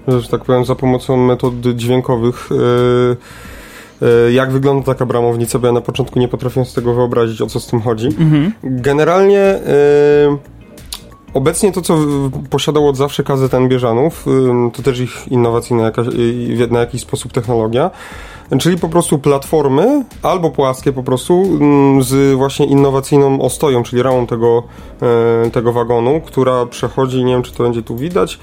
że 0.08 0.28
tak 0.28 0.44
powiem, 0.44 0.64
za 0.64 0.75
pomocą 0.75 1.16
metod 1.16 1.54
dźwiękowych. 1.61 2.49
Yy, 2.50 3.16
E, 4.02 4.32
jak 4.32 4.52
wygląda 4.52 4.87
taka 4.87 5.06
bramownica, 5.06 5.58
bo 5.58 5.66
ja 5.66 5.72
na 5.72 5.80
początku 5.80 6.18
nie 6.18 6.28
potrafię 6.28 6.64
z 6.64 6.75
tego 6.75 6.94
wyobrazić, 6.94 7.42
o 7.42 7.46
co 7.46 7.61
z 7.61 7.66
tym 7.66 7.80
chodzi. 7.80 8.06
Mhm. 8.06 8.52
Generalnie 8.64 9.40
e, 9.40 9.62
Obecnie 11.35 11.73
to, 11.73 11.83
co 11.83 11.99
posiadał 12.51 12.89
od 12.89 12.97
zawsze 12.97 13.23
KZN 13.23 13.69
Bieżanów, 13.69 14.27
e, 14.27 14.71
to 14.71 14.83
też 14.83 15.01
ich 15.01 15.29
innowacyjna 15.29 15.83
jakaś, 15.83 16.07
na 16.71 16.81
jakiś 16.81 17.01
sposób 17.01 17.33
technologia, 17.33 17.91
czyli 18.59 18.79
po 18.79 18.89
prostu 18.89 19.19
platformy 19.19 20.05
albo 20.23 20.51
płaskie 20.51 20.93
po 20.93 21.03
prostu 21.03 21.59
z 22.01 22.37
właśnie 22.37 22.67
innowacyjną 22.67 23.41
ostoją, 23.41 23.83
czyli 23.83 24.03
ramą 24.03 24.27
tego, 24.27 24.62
tego 25.53 25.73
wagonu, 25.73 26.21
która 26.21 26.67
przechodzi, 26.67 27.25
nie 27.25 27.33
wiem 27.33 27.43
czy 27.43 27.53
to 27.53 27.62
będzie 27.62 27.83
tu 27.83 27.97
widać, 27.97 28.39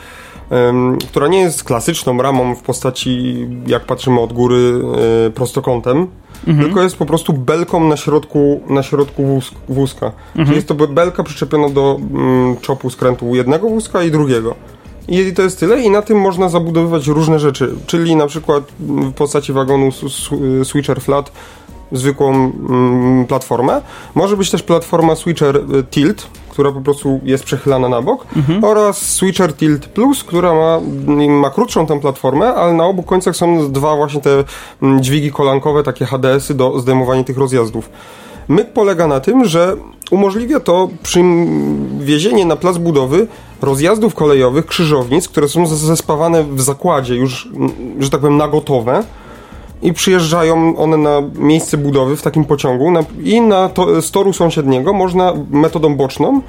która 1.10 1.28
nie 1.28 1.40
jest 1.40 1.64
klasyczną 1.64 2.18
ramą 2.18 2.56
w 2.56 2.62
postaci, 2.62 3.48
jak 3.68 3.86
patrzymy 3.86 4.20
od 4.20 4.34
góry, 4.34 4.82
e, 5.28 5.30
prostokątem, 5.30 6.08
mhm. 6.48 6.66
tylko 6.66 6.84
jest 6.84 6.98
po 6.98 7.06
prostu 7.06 7.34
belką 7.34 7.88
na 7.88 7.98
środku, 7.98 8.62
na 8.70 8.84
środku 8.84 9.42
wózka. 9.70 10.06
Mhm. 10.06 10.46
Czyli 10.46 10.56
jest 10.56 10.68
to 10.68 10.76
belka 10.76 11.24
przyczepiona 11.24 11.70
do 11.70 12.00
mm, 12.12 12.58
czopu 12.58 12.90
skrętu 12.90 13.36
jednego 13.36 13.70
wózka 13.70 14.04
i 14.04 14.12
drugiego. 14.12 14.56
I 15.08 15.34
to 15.34 15.42
jest 15.42 15.60
tyle 15.60 15.82
i 15.82 15.90
na 15.90 16.02
tym 16.02 16.18
można 16.18 16.50
zabudowywać 16.50 17.08
różne 17.08 17.40
rzeczy, 17.40 17.76
czyli 17.86 18.16
na 18.16 18.28
przykład 18.28 18.64
w 18.80 19.14
postaci 19.14 19.54
wagonu 19.54 19.90
switcher 20.64 21.02
flat 21.02 21.32
zwykłą 21.92 22.34
mm, 22.34 23.26
platformę. 23.26 23.82
Może 24.16 24.38
być 24.38 24.52
też 24.52 24.64
platforma 24.64 25.16
switcher 25.16 25.56
y, 25.56 25.84
tilt, 25.84 26.28
która 26.60 26.72
po 26.72 26.82
prostu 26.82 27.20
jest 27.24 27.44
przechylana 27.44 27.90
na 27.90 28.02
bok 28.02 28.26
mhm. 28.36 28.64
oraz 28.64 28.98
Switcher 28.98 29.54
Tilt 29.54 29.86
Plus, 29.86 30.24
która 30.24 30.54
ma, 30.54 30.80
ma 31.30 31.50
krótszą 31.50 31.86
tę 31.86 32.00
platformę, 32.00 32.54
ale 32.54 32.74
na 32.74 32.86
obu 32.86 33.04
końcach 33.04 33.36
są 33.36 33.72
dwa 33.72 33.96
właśnie 33.96 34.22
te 34.22 34.44
mm, 34.82 35.04
dźwigi 35.04 35.32
kolankowe, 35.32 35.84
takie 35.84 36.06
HDS-y 36.06 36.54
do 36.54 36.80
zdejmowania 36.80 37.24
tych 37.24 37.38
rozjazdów. 37.38 37.90
Myk 38.48 38.74
polega 38.74 39.08
na 39.08 39.20
tym, 39.20 39.46
że 39.46 39.76
umożliwia 40.12 40.60
to 40.60 40.90
przywiezienie 41.04 42.46
na 42.46 42.56
plac 42.56 42.78
budowy 42.78 43.28
rozjazdów 43.62 44.16
kolejowych, 44.16 44.66
krzyżownic, 44.66 45.28
które 45.28 45.50
są 45.50 45.68
zespawane 45.68 46.44
w 46.44 46.62
zakładzie 46.62 47.16
już, 47.16 47.46
mm, 47.56 47.72
że 48.00 48.10
tak 48.10 48.22
powiem, 48.22 48.38
na 48.38 48.48
gotowe, 48.48 49.04
i 49.82 49.94
przyjeżdżają 49.94 50.78
one 50.78 50.98
na 50.98 51.22
miejsce 51.36 51.78
budowy 51.78 52.16
w 52.16 52.22
takim 52.22 52.46
pociągu. 52.46 52.92
Na, 52.92 53.04
i 53.24 53.42
na 53.42 53.70
to, 53.70 54.02
z 54.02 54.12
toru 54.12 54.34
sąsiedniego 54.34 54.94
można 54.94 55.34
metodą 55.52 55.96
boczną 55.96 56.42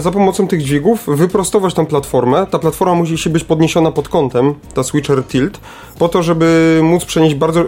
za 0.00 0.10
pomocą 0.10 0.48
tych 0.48 0.62
dźwigów 0.62 1.06
wyprostować 1.06 1.74
tą 1.74 1.86
platformę. 1.86 2.46
Ta 2.50 2.58
platforma 2.58 2.94
musi 2.94 3.18
się 3.18 3.30
być 3.30 3.44
podniesiona 3.44 3.92
pod 3.92 4.08
kątem, 4.08 4.54
ta 4.74 4.82
switcher 4.82 5.24
tilt, 5.24 5.60
po 5.98 6.08
to, 6.08 6.22
żeby 6.22 6.80
móc 6.82 7.04
przenieść 7.04 7.34
bardzo 7.34 7.64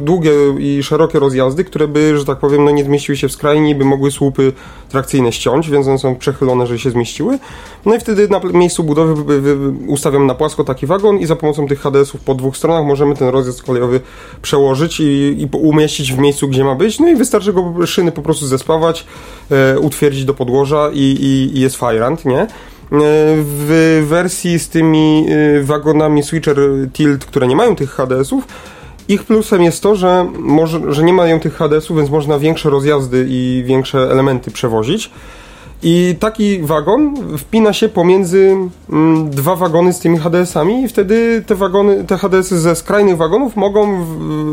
długie 0.00 0.30
i 0.58 0.82
szerokie 0.82 1.18
rozjazdy, 1.18 1.64
które 1.64 1.88
by, 1.88 2.18
że 2.18 2.24
tak 2.24 2.38
powiem, 2.38 2.64
no 2.64 2.70
nie 2.70 2.84
zmieściły 2.84 3.16
się 3.16 3.28
w 3.28 3.32
skrajni, 3.32 3.74
by 3.74 3.84
mogły 3.84 4.10
słupy 4.10 4.52
trakcyjne 4.88 5.32
ściąć, 5.32 5.70
więc 5.70 5.86
one 5.86 5.98
są 5.98 6.16
przechylone, 6.16 6.66
żeby 6.66 6.78
się 6.78 6.90
zmieściły. 6.90 7.38
No 7.86 7.94
i 7.94 8.00
wtedy 8.00 8.28
na 8.28 8.40
miejscu 8.52 8.84
budowy 8.84 9.14
ustawiam 9.86 10.26
na 10.26 10.34
płasko 10.34 10.64
taki 10.64 10.86
wagon 10.86 11.18
i 11.18 11.26
za 11.26 11.36
pomocą 11.36 11.68
tych 11.68 11.80
HDS-ów 11.80 12.20
po 12.20 12.34
dwóch 12.34 12.56
stronach 12.56 12.84
możemy 12.84 13.16
ten 13.16 13.28
rozjazd 13.28 13.62
kolejowy 13.62 14.00
przełożyć 14.42 15.00
i, 15.00 15.04
i 15.38 15.48
umieścić 15.52 16.12
w 16.12 16.18
miejscu, 16.18 16.48
gdzie 16.48 16.64
ma 16.64 16.74
być. 16.74 17.00
No 17.00 17.08
i 17.08 17.16
wystarczy 17.16 17.52
go 17.52 17.86
szyny 17.86 18.12
po 18.12 18.22
prostu 18.22 18.46
zespawać, 18.46 19.06
e, 19.50 19.78
utwierdzić 19.78 20.24
do 20.24 20.34
podłoża 20.34 20.90
i, 20.92 21.50
i 21.54 21.59
jest 21.60 21.76
Fajrant, 21.76 22.24
nie? 22.24 22.40
E, 22.40 22.46
w 23.36 24.04
wersji 24.08 24.58
z 24.58 24.68
tymi 24.68 25.26
e, 25.28 25.62
wagonami 25.62 26.22
Switcher 26.22 26.56
Tilt, 26.92 27.24
które 27.24 27.46
nie 27.46 27.56
mają 27.56 27.76
tych 27.76 27.90
HDS-ów, 27.90 28.44
ich 29.08 29.24
plusem 29.24 29.62
jest 29.62 29.82
to, 29.82 29.96
że, 29.96 30.30
może, 30.38 30.92
że 30.92 31.02
nie 31.02 31.12
mają 31.12 31.40
tych 31.40 31.54
HDS-ów, 31.56 31.96
więc 31.96 32.10
można 32.10 32.38
większe 32.38 32.70
rozjazdy 32.70 33.26
i 33.28 33.62
większe 33.66 33.98
elementy 33.98 34.50
przewozić. 34.50 35.10
I 35.82 36.16
taki 36.20 36.62
wagon 36.62 37.14
wpina 37.38 37.72
się 37.72 37.88
pomiędzy 37.88 38.56
mm, 38.90 39.30
dwa 39.30 39.56
wagony 39.56 39.92
z 39.92 39.98
tymi 39.98 40.18
HDS-ami 40.18 40.82
i 40.82 40.88
wtedy 40.88 41.44
te 41.46 41.54
wagony, 41.54 42.04
te 42.04 42.18
HDS-y 42.18 42.58
ze 42.58 42.74
skrajnych 42.74 43.16
wagonów 43.16 43.56
mogą 43.56 44.04
w, 44.04 44.08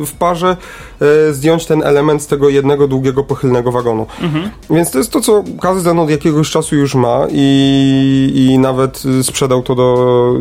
w 0.06 0.12
parze 0.12 0.58
e, 1.02 1.34
zdjąć 1.34 1.66
ten 1.66 1.84
element 1.84 2.22
z 2.22 2.28
tego 2.28 2.50
jednego 2.50 2.88
długiego, 2.88 3.24
pochylnego 3.24 3.72
wagonu. 3.72 4.06
Mhm. 4.22 4.50
Więc 4.70 4.92
to 4.92 4.98
jest 4.98 5.12
to, 5.12 5.22
co 5.22 5.44
KZN 5.62 6.00
od 6.00 6.10
jakiegoś 6.10 6.50
czasu 6.50 6.76
już 6.76 6.96
ma 6.96 7.28
i, 7.32 8.32
i 8.36 8.60
nawet 8.60 9.04
sprzedał 9.24 9.64
to 9.64 9.76
do, 9.76 10.34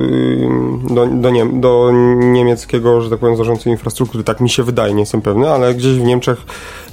do, 0.90 1.06
do, 1.06 1.30
nie, 1.30 1.46
do 1.46 1.90
niemieckiego, 2.16 3.00
że 3.00 3.10
tak 3.10 3.18
powiem, 3.18 3.36
zarządcy 3.36 3.70
infrastruktury. 3.70 4.24
Tak 4.24 4.40
mi 4.40 4.50
się 4.50 4.62
wydaje, 4.62 4.94
nie 4.94 5.00
jestem 5.00 5.22
pewny, 5.22 5.50
ale 5.50 5.74
gdzieś 5.74 5.98
w 5.98 6.04
Niemczech 6.04 6.38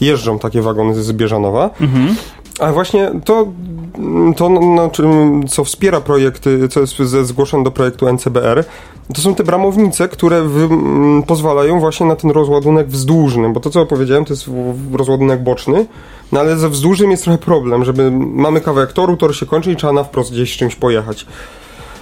jeżdżą 0.01 0.39
takie 0.39 0.61
wagony 0.61 1.03
z 1.03 1.11
Bieżanowa. 1.11 1.69
Mhm. 1.81 2.15
A 2.59 2.71
właśnie 2.71 3.11
to, 3.25 3.47
to 4.37 4.49
no, 4.49 4.91
co 5.47 5.63
wspiera 5.63 6.01
projekty, 6.01 6.67
co 6.67 6.79
jest 6.79 6.97
zgłoszone 7.27 7.63
do 7.63 7.71
projektu 7.71 8.13
NCBR, 8.13 8.65
to 9.13 9.21
są 9.21 9.35
te 9.35 9.43
bramownice, 9.43 10.07
które 10.07 10.41
wy, 10.41 10.63
m, 10.63 11.23
pozwalają 11.27 11.79
właśnie 11.79 12.05
na 12.05 12.15
ten 12.15 12.31
rozładunek 12.31 12.87
wzdłużny, 12.87 13.49
bo 13.49 13.59
to 13.59 13.69
co 13.69 13.85
powiedziałem 13.85 14.25
to 14.25 14.33
jest 14.33 14.49
rozładunek 14.93 15.43
boczny, 15.43 15.85
no 16.31 16.39
ale 16.39 16.57
ze 16.57 16.69
wzdłużnym 16.69 17.11
jest 17.11 17.23
trochę 17.23 17.37
problem, 17.37 17.85
żeby 17.85 18.11
mamy 18.11 18.61
kawałek 18.61 18.93
toru, 18.93 19.17
tor 19.17 19.35
się 19.35 19.45
kończy 19.45 19.71
i 19.71 19.75
trzeba 19.75 19.93
na 19.93 20.03
wprost 20.03 20.31
gdzieś 20.31 20.57
czymś 20.57 20.75
pojechać. 20.75 21.25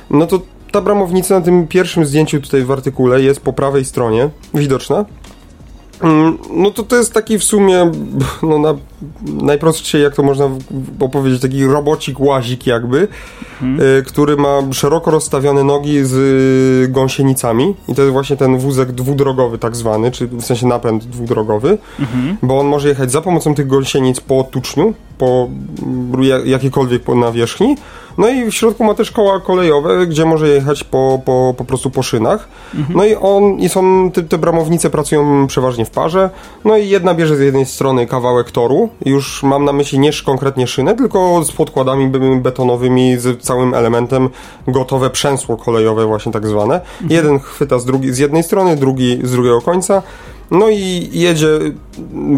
No 0.10 0.28
to 0.28 0.40
ta 0.72 0.82
bramownica 0.82 1.40
na 1.40 1.46
tym 1.46 1.68
pierwszym 1.68 2.06
zdjęciu 2.06 2.42
tutaj 2.42 2.64
w 2.64 2.72
artykule 2.72 3.22
jest 3.22 3.42
po 3.42 3.54
prawej 3.54 3.86
stronie 3.86 4.30
widoczna. 4.54 5.06
Mm, 6.04 6.38
no 6.50 6.72
to 6.72 6.84
to 6.84 6.96
jest 6.96 7.14
taki 7.14 7.40
w 7.40 7.44
sumie, 7.44 7.92
no 8.44 8.60
na 8.60 8.76
jak 9.94 10.16
to 10.16 10.24
można 10.24 10.50
opowiedzieć, 11.00 11.42
taki 11.42 11.66
robocik 11.66 12.20
łazik 12.20 12.68
jakby, 12.68 13.08
mhm. 13.62 13.98
y, 14.00 14.04
który 14.04 14.38
ma 14.38 14.60
szeroko 14.72 15.12
rozstawione 15.12 15.64
nogi 15.64 16.04
z 16.04 16.14
y, 16.14 16.92
gąsienicami 16.92 17.76
i 17.88 17.96
to 17.96 18.02
jest 18.02 18.14
właśnie 18.14 18.38
ten 18.38 18.58
wózek 18.58 18.92
dwudrogowy 18.92 19.58
tak 19.58 19.76
zwany, 19.76 20.12
czy 20.12 20.28
w 20.28 20.42
sensie 20.42 20.68
napęd 20.68 21.06
dwudrogowy, 21.06 21.78
mhm. 22.00 22.38
bo 22.44 22.60
on 22.60 22.68
może 22.68 22.90
jechać 22.90 23.12
za 23.12 23.22
pomocą 23.22 23.56
tych 23.56 23.68
gąsienic 23.68 24.20
po 24.20 24.44
tuczniu, 24.44 24.94
po 25.18 25.50
jakiejkolwiek 26.46 27.08
nawierzchni, 27.08 27.76
no 28.18 28.30
i 28.30 28.52
w 28.52 28.54
środku 28.54 28.84
ma 28.84 28.94
też 28.94 29.12
koła 29.12 29.40
kolejowe, 29.40 30.08
gdzie 30.08 30.26
może 30.26 30.50
jechać 30.50 30.84
po, 30.84 31.22
po, 31.26 31.54
po 31.58 31.66
prostu 31.66 31.90
po 31.90 32.04
szynach. 32.04 32.48
Mhm. 32.76 32.98
No 32.98 33.06
i 33.06 33.16
on, 33.16 33.60
i 33.60 33.70
są, 33.70 34.12
te, 34.12 34.24
te 34.24 34.38
bramownice 34.38 34.90
pracują 34.90 35.48
przeważnie 35.48 35.86
w 35.86 35.90
parze. 35.90 36.30
No 36.66 36.78
i 36.78 36.90
jedna 36.90 37.14
bierze 37.14 37.36
z 37.36 37.40
jednej 37.40 37.66
strony 37.66 38.08
kawałek 38.08 38.52
toru, 38.52 38.90
już 39.06 39.44
mam 39.44 39.66
na 39.66 39.74
myśli 39.74 40.00
nie 40.00 40.12
konkretnie 40.26 40.68
szynę, 40.68 40.96
tylko 40.96 41.44
z 41.44 41.52
podkładami 41.52 42.12
betonowymi, 42.42 43.18
z 43.18 43.44
całym 43.44 43.74
elementem 43.74 44.30
gotowe 44.68 45.10
przęsło 45.10 45.58
kolejowe 45.58 46.06
właśnie 46.06 46.32
tak 46.32 46.48
zwane. 46.48 46.76
Mhm. 46.76 47.12
Jeden 47.12 47.40
chwyta 47.40 47.80
z, 47.80 47.86
drugi, 47.86 48.14
z 48.14 48.18
jednej 48.18 48.44
strony, 48.44 48.76
drugi 48.76 49.20
z 49.24 49.32
drugiego 49.32 49.62
końca. 49.62 50.04
No 50.52 50.70
i 50.70 51.10
jedzie 51.12 51.60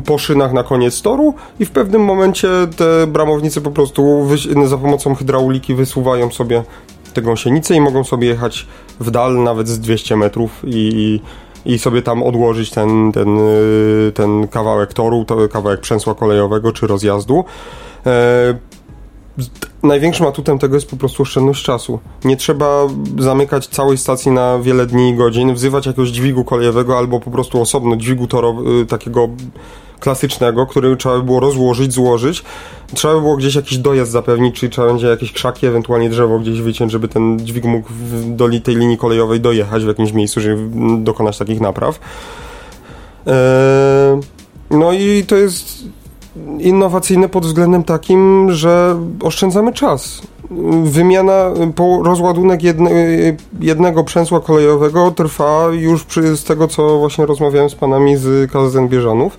po 0.06 0.18
szynach 0.18 0.54
na 0.54 0.64
koniec 0.64 1.02
toru 1.02 1.34
i 1.60 1.66
w 1.66 1.72
pewnym 1.72 2.02
momencie 2.02 2.50
te 2.78 3.08
bramownice 3.08 3.62
po 3.62 3.72
prostu 3.72 4.28
za 4.66 4.78
pomocą 4.78 5.16
hydrauliki 5.16 5.76
wysuwają 5.76 6.32
sobie 6.32 6.64
te 7.14 7.22
gąsienice 7.22 7.76
i 7.76 7.82
mogą 7.82 8.04
sobie 8.04 8.28
jechać 8.28 8.68
w 9.00 9.12
dal 9.12 9.44
nawet 9.44 9.68
z 9.68 9.80
200 9.80 10.16
metrów 10.16 10.62
i, 10.64 11.20
i 11.66 11.80
sobie 11.80 12.02
tam 12.02 12.24
odłożyć 12.24 12.70
ten, 12.70 13.12
ten, 13.12 13.40
ten 14.14 14.48
kawałek 14.48 14.94
toru, 14.94 15.26
kawałek 15.52 15.82
przęsła 15.82 16.16
kolejowego 16.16 16.72
czy 16.72 16.88
rozjazdu. 16.88 17.46
Największym 19.84 20.26
atutem 20.26 20.60
tego 20.60 20.76
jest 20.76 20.90
po 20.90 20.98
prostu 20.98 21.24
oszczędność 21.24 21.64
czasu. 21.64 22.00
Nie 22.26 22.38
trzeba 22.38 22.88
zamykać 23.20 23.68
całej 23.68 23.98
stacji 23.98 24.32
na 24.32 24.60
wiele 24.60 24.86
dni 24.86 25.10
i 25.10 25.16
godzin, 25.16 25.54
wzywać 25.54 25.86
jakiegoś 25.86 26.10
dźwigu 26.10 26.44
kolejowego 26.44 26.98
albo 26.98 27.20
po 27.20 27.32
prostu 27.32 27.62
osobno 27.62 27.96
dźwigu 27.96 28.26
torow- 28.26 28.82
y, 28.82 28.86
takiego 28.86 29.30
klasycznego, 30.00 30.66
który 30.66 30.98
trzeba 30.98 31.18
by 31.18 31.24
było 31.24 31.40
rozłożyć, 31.40 31.94
złożyć. 31.94 32.44
Trzeba 32.94 33.14
by 33.14 33.22
było 33.22 33.38
gdzieś 33.38 33.56
jakiś 33.56 33.78
dojazd 33.78 34.12
zapewnić, 34.12 34.56
czyli 34.60 34.70
trzeba 34.70 34.88
będzie 34.88 35.08
jakieś 35.08 35.32
krzaki, 35.32 35.68
ewentualnie 35.68 36.10
drzewo 36.10 36.40
gdzieś 36.40 36.62
wyciąć, 36.62 36.92
żeby 36.92 37.08
ten 37.08 37.40
dźwig 37.40 37.66
mógł 37.66 37.90
do 38.28 38.50
tej 38.64 38.76
linii 38.76 38.98
kolejowej 38.98 39.42
dojechać 39.42 39.84
w 39.84 39.88
jakimś 39.88 40.12
miejscu, 40.12 40.42
żeby 40.42 40.70
dokonać 41.04 41.38
takich 41.38 41.62
napraw. 41.62 42.00
Eee, 43.28 43.34
no 44.72 44.94
i 44.94 45.24
to 45.28 45.36
jest 45.36 45.84
innowacyjne 46.60 47.30
pod 47.30 47.46
względem 47.46 47.84
takim, 47.84 48.52
że 48.52 49.00
oszczędzamy 49.24 49.74
czas. 49.74 50.22
Wymiana, 50.84 51.52
rozładunek 52.04 52.64
jedne, 52.64 52.92
jednego 53.60 54.04
przęsła 54.04 54.40
kolejowego 54.40 55.12
trwa 55.12 55.68
już 55.72 56.04
przy, 56.04 56.38
z 56.38 56.44
tego, 56.44 56.68
co 56.68 57.00
właśnie 57.00 57.26
rozmawiałem 57.26 57.70
z 57.70 57.76
panami 57.76 58.18
z 58.18 58.52
KZN 58.52 58.88
Bieżanów. 58.88 59.38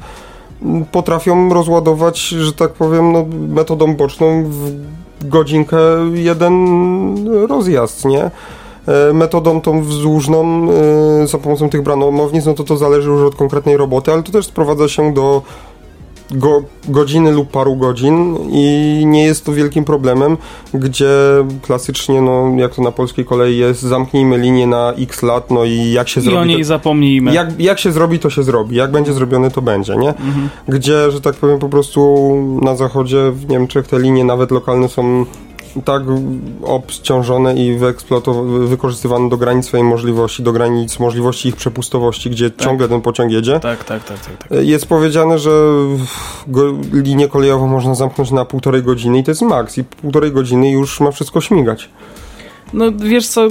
Potrafią 0.93 1.55
rozładować, 1.55 2.19
że 2.19 2.53
tak 2.53 2.73
powiem, 2.73 3.13
no, 3.13 3.25
metodą 3.49 3.95
boczną 3.95 4.45
w 4.45 4.73
godzinkę 5.29 5.79
jeden 6.15 7.47
rozjazd, 7.47 8.05
nie? 8.05 8.31
E, 8.89 9.13
metodą 9.13 9.61
tą 9.61 9.83
wzdłużną 9.83 10.69
e, 11.23 11.27
za 11.27 11.39
pomocą 11.39 11.69
tych 11.69 11.83
branomownic, 11.83 12.47
no 12.47 12.55
to 12.55 12.65
to 12.65 12.77
zależy 12.77 13.09
już 13.09 13.23
od 13.23 13.35
konkretnej 13.35 13.77
roboty, 13.77 14.13
ale 14.13 14.23
to 14.23 14.33
też 14.33 14.47
sprowadza 14.47 14.89
się 14.89 15.15
do 15.15 15.43
go, 16.35 16.63
godziny 16.89 17.33
lub 17.33 17.51
paru 17.51 17.77
godzin 17.77 18.37
i 18.51 19.03
nie 19.07 19.25
jest 19.25 19.45
to 19.45 19.53
wielkim 19.53 19.85
problemem, 19.85 20.37
gdzie 20.75 21.09
klasycznie, 21.63 22.23
no 22.23 22.53
jak 22.57 22.75
to 22.75 22.83
na 22.83 22.93
polskiej 22.93 23.25
kolei 23.25 23.57
jest, 23.57 23.83
zamknijmy 23.83 24.39
linię 24.39 24.67
na 24.67 24.93
x 24.93 25.23
lat, 25.23 25.51
no 25.51 25.65
i 25.65 25.93
jak 25.93 26.09
się 26.09 26.21
I 26.21 26.25
zrobi... 26.25 26.37
I 26.37 26.41
o 26.41 26.45
niej 26.45 26.59
to, 26.59 26.65
zapomnijmy. 26.65 27.35
Jak, 27.35 27.61
jak 27.61 27.79
się 27.79 27.93
zrobi, 27.93 28.19
to 28.19 28.31
się 28.31 28.43
zrobi. 28.43 28.77
Jak 28.77 28.91
będzie 28.91 29.13
zrobione, 29.13 29.51
to 29.51 29.63
będzie, 29.63 29.97
nie? 29.97 30.09
Mhm. 30.09 30.49
Gdzie, 30.69 31.11
że 31.11 31.21
tak 31.21 31.35
powiem, 31.35 31.59
po 31.59 31.69
prostu 31.69 32.35
na 32.63 32.77
zachodzie 32.77 33.31
w 33.31 33.49
Niemczech 33.49 33.89
te 33.89 33.99
linie 33.99 34.25
nawet 34.25 34.51
lokalne 34.51 34.89
są 34.89 35.25
tak 35.85 36.03
obciążone 36.63 37.55
i 37.55 37.79
wykorzystywane 38.65 39.29
do 39.29 39.37
granic 39.37 39.67
swojej 39.67 39.87
możliwości, 39.87 40.43
do 40.43 40.53
granic 40.53 40.99
możliwości 40.99 41.49
ich 41.49 41.57
przepustowości, 41.57 42.31
gdzie 42.31 42.51
tak. 42.51 42.67
ciągle 42.67 42.89
ten 42.89 43.01
pociąg 43.01 43.33
jedzie. 43.33 43.61
Tak, 43.61 43.85
tak, 43.85 44.05
tak, 44.05 44.21
tak, 44.21 44.49
tak. 44.49 44.59
Jest 44.61 44.87
powiedziane, 44.87 45.39
że 45.39 45.51
linię 46.93 47.29
kolejową 47.29 47.69
można 47.69 47.95
zamknąć 47.95 48.31
na 48.31 48.45
półtorej 48.45 48.83
godziny 48.83 49.19
i 49.19 49.25
to 49.25 49.31
jest 49.31 49.43
maks. 49.43 49.79
I 49.79 49.85
półtorej 49.85 50.33
godziny 50.33 50.71
już 50.71 51.01
ma 51.01 51.11
wszystko 51.11 51.41
śmigać. 51.41 51.89
No 52.73 52.93
wiesz 52.93 53.27
co, 53.27 53.49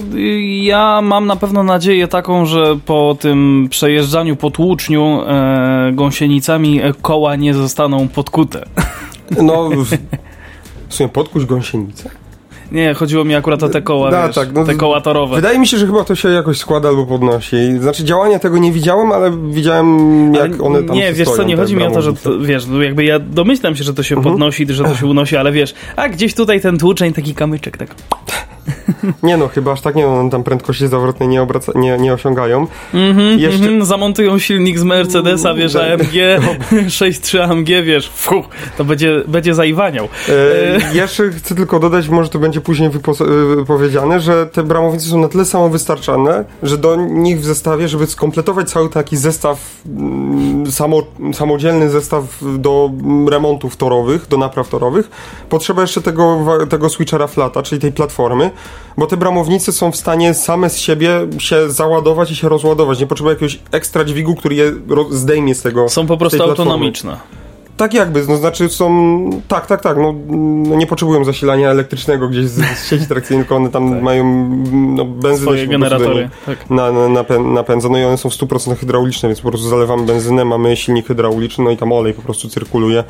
ja 0.61 1.01
mam 1.01 1.27
na 1.27 1.35
pewno 1.35 1.63
nadzieję 1.63 2.07
taką, 2.07 2.45
że 2.45 2.77
po 2.85 3.17
tym 3.19 3.67
przejeżdżaniu 3.69 4.35
po 4.35 4.51
tłuczniu 4.51 5.21
e, 5.27 5.91
gąsienicami 5.93 6.81
koła 7.01 7.35
nie 7.35 7.53
zostaną 7.53 8.07
podkute. 8.07 8.65
No 9.41 9.69
sumie 10.93 11.09
podkuć 11.09 11.45
gąsienicę? 11.45 12.09
Nie, 12.73 12.93
chodziło 12.93 13.23
mi 13.23 13.35
akurat 13.35 13.63
o 13.63 13.69
te 13.69 13.81
koła, 13.81 14.11
da, 14.11 14.27
wiesz, 14.27 14.35
tak, 14.35 14.53
no, 14.53 14.65
te 14.65 14.75
koła 14.75 15.01
torowe. 15.01 15.35
Wydaje 15.35 15.59
mi 15.59 15.67
się, 15.67 15.77
że 15.77 15.85
chyba 15.85 16.03
to 16.03 16.15
się 16.15 16.29
jakoś 16.29 16.57
składa 16.57 16.89
albo 16.89 17.05
podnosi. 17.05 17.57
Znaczy 17.79 18.03
działania 18.03 18.39
tego 18.39 18.57
nie 18.57 18.71
widziałem, 18.71 19.11
ale 19.11 19.31
widziałem 19.51 20.33
jak 20.33 20.51
ale 20.53 20.63
one 20.63 20.83
tam 20.83 20.95
Nie, 20.95 21.13
wiesz 21.13 21.29
co, 21.29 21.43
nie 21.43 21.57
chodzi 21.57 21.75
mi 21.75 21.83
o 21.83 21.91
to, 21.91 22.01
że 22.01 22.13
to, 22.13 22.39
wiesz, 22.39 22.65
no 22.67 22.81
jakby 22.81 23.03
ja 23.03 23.19
domyślam 23.19 23.75
się, 23.75 23.83
że 23.83 23.93
to 23.93 24.03
się 24.03 24.15
mhm. 24.15 24.33
podnosi, 24.33 24.65
że 24.69 24.83
to 24.83 24.95
się 24.95 25.05
unosi, 25.05 25.37
ale 25.37 25.51
wiesz, 25.51 25.73
a 25.95 26.09
gdzieś 26.09 26.33
tutaj 26.33 26.61
ten 26.61 26.77
tłuczeń, 26.77 27.13
taki 27.13 27.35
kamyczek, 27.35 27.77
tak... 27.77 27.95
Nie 29.23 29.37
no, 29.37 29.47
chyba 29.47 29.71
aż 29.71 29.81
tak 29.81 29.95
nie, 29.95 30.03
no, 30.03 30.29
tam 30.29 30.43
prędkości 30.43 30.87
zawrotne 30.87 31.27
nie, 31.27 31.41
obraca, 31.41 31.71
nie, 31.75 31.97
nie 31.97 32.13
osiągają. 32.13 32.67
Mm 32.93 33.17
-hmm, 33.17 33.39
Jeszcze... 33.39 33.65
Mm 33.65 33.79
-hmm, 33.79 33.85
zamontują 33.85 34.39
silnik 34.39 34.79
z 34.79 34.83
Mercedesa, 34.83 35.53
wiesz, 35.53 35.75
AMG, 35.75 36.13
6.3 36.71 37.39
AMG, 37.39 37.67
wiesz, 37.83 38.09
fuh, 38.09 38.45
to 38.77 38.85
będzie, 38.85 39.21
będzie 39.27 39.53
zaiwaniał. 39.53 40.07
E, 40.29 40.31
e, 40.75 40.95
jeszcze 40.95 41.29
chcę 41.29 41.55
tylko 41.55 41.79
dodać, 41.79 42.09
może 42.09 42.29
to 42.29 42.39
będzie 42.39 42.61
później 42.63 42.89
e, 42.89 43.65
powiedziane, 43.65 44.19
że 44.19 44.47
te 44.47 44.63
bramownice 44.63 45.05
są 45.05 45.21
na 45.21 45.27
tyle 45.27 45.45
samowystarczalne, 45.45 46.45
że 46.63 46.77
do 46.77 46.95
nich 46.95 47.39
w 47.39 47.45
zestawie, 47.45 47.87
żeby 47.87 48.07
skompletować 48.07 48.69
cały 48.69 48.89
taki 48.89 49.17
zestaw, 49.17 49.81
mm, 49.85 50.71
samo, 50.71 51.03
samodzielny 51.33 51.89
zestaw 51.89 52.23
do 52.57 52.91
remontów 53.29 53.75
torowych, 53.75 54.27
do 54.27 54.37
napraw 54.37 54.69
torowych, 54.69 55.09
potrzeba 55.49 55.81
jeszcze 55.81 56.01
tego, 56.01 56.45
tego 56.69 56.89
switchera 56.89 57.27
flata, 57.27 57.63
czyli 57.63 57.81
tej 57.81 57.91
platformy, 57.91 58.51
bo 58.97 59.07
te 59.07 59.17
bramownice 59.17 59.71
są 59.71 59.91
w 59.91 59.95
stanie 59.95 60.33
same 60.33 60.69
z 60.69 60.77
siebie 60.77 61.27
się 61.37 61.69
załadować 61.69 62.31
i 62.31 62.35
się 62.35 62.49
rozładować. 62.49 62.99
Nie 62.99 63.07
potrzeba 63.07 63.29
jakiegoś 63.29 63.59
ekstra 63.71 64.03
dźwigu, 64.03 64.35
który 64.35 64.55
je 64.55 64.73
zdejmie 65.09 65.55
z 65.55 65.61
tego. 65.61 65.89
Są 65.89 66.07
po 66.07 66.17
prostu 66.17 66.43
autonomiczne. 66.43 67.42
Tak 67.77 67.93
jakby, 67.93 68.25
no 68.27 68.37
znaczy 68.37 68.69
są, 68.69 69.29
tak, 69.47 69.67
tak, 69.67 69.81
tak, 69.81 69.97
no, 69.97 70.13
no 70.69 70.75
nie 70.75 70.87
potrzebują 70.87 71.23
zasilania 71.25 71.69
elektrycznego 71.69 72.29
gdzieś 72.29 72.45
z, 72.45 72.77
z 72.77 72.89
sieci 72.89 73.07
trakcyjnej, 73.07 73.45
tylko 73.45 73.55
one 73.55 73.69
tam 73.69 73.89
tak. 73.93 74.03
mają 74.03 74.49
no, 74.71 75.05
benzynę 75.05 75.45
Swoje 75.45 75.67
generatory. 75.67 76.29
Tak. 76.45 76.69
Na, 76.69 76.91
na, 76.91 77.09
napę, 77.09 77.39
napędza, 77.39 77.89
no 77.89 77.97
i 77.97 78.03
one 78.03 78.17
są 78.17 78.29
w 78.29 78.33
100% 78.33 78.75
hydrauliczne, 78.75 79.29
więc 79.29 79.41
po 79.41 79.49
prostu 79.49 79.69
zalewamy 79.69 80.05
benzynę, 80.05 80.45
mamy 80.45 80.75
silnik 80.77 81.07
hydrauliczny, 81.07 81.63
no 81.63 81.71
i 81.71 81.77
tam 81.77 81.91
olej 81.91 82.13
po 82.13 82.21
prostu 82.21 82.49
cyrkuluje 82.49 83.03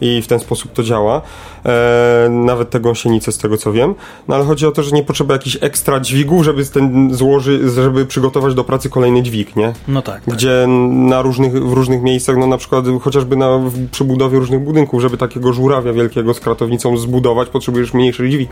i 0.00 0.22
w 0.22 0.26
ten 0.26 0.40
sposób 0.40 0.72
to 0.72 0.82
działa. 0.82 1.22
E, 1.66 2.28
nawet 2.30 2.70
te 2.70 2.80
gąsienice 2.80 3.32
z 3.32 3.38
tego 3.38 3.56
co 3.56 3.72
wiem, 3.72 3.94
no 4.28 4.34
ale 4.34 4.44
chodzi 4.44 4.66
o 4.66 4.72
to, 4.72 4.82
że 4.82 4.90
nie 4.90 5.02
potrzeba 5.02 5.34
jakichś 5.34 5.58
ekstra 5.60 6.00
dźwigów, 6.00 6.44
żeby 6.44 6.64
ten 6.64 7.14
złoży, 7.14 7.70
żeby 7.70 8.06
przygotować 8.06 8.54
do 8.54 8.64
pracy 8.64 8.90
kolejny 8.90 9.22
dźwig, 9.22 9.56
nie? 9.56 9.72
No 9.88 10.02
tak. 10.02 10.24
tak. 10.24 10.34
Gdzie 10.34 10.60
tak. 10.60 10.70
na 10.92 11.22
różnych, 11.22 11.52
w 11.68 11.72
różnych 11.72 12.02
miejscach, 12.02 12.36
no 12.36 12.46
na 12.46 12.56
przykład 12.58 12.84
chociażby 13.00 13.36
na, 13.36 13.60
przy 13.90 14.05
budowie 14.06 14.38
różnych 14.38 14.60
budynków, 14.60 15.00
żeby 15.00 15.16
takiego 15.16 15.52
żurawia 15.52 15.92
wielkiego 15.92 16.34
z 16.34 16.40
kratownicą 16.40 16.96
zbudować, 16.96 17.48
potrzebujesz 17.48 17.94
mniejszy 17.94 18.30
dźwig. 18.30 18.50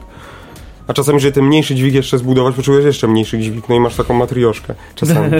A 0.89 0.93
czasami, 0.93 1.21
żeby 1.21 1.33
ten 1.33 1.45
mniejszy 1.45 1.75
dźwig 1.75 1.95
jeszcze 1.95 2.19
zbudować, 2.19 2.55
potrzebujesz 2.55 2.87
jeszcze 2.87 3.09
mniejszy 3.09 3.39
dźwig, 3.39 3.69
no 3.69 3.75
i 3.75 3.81
masz 3.81 3.95
taką 3.95 4.15
matrioszkę 4.15 4.75
czasami. 4.95 5.31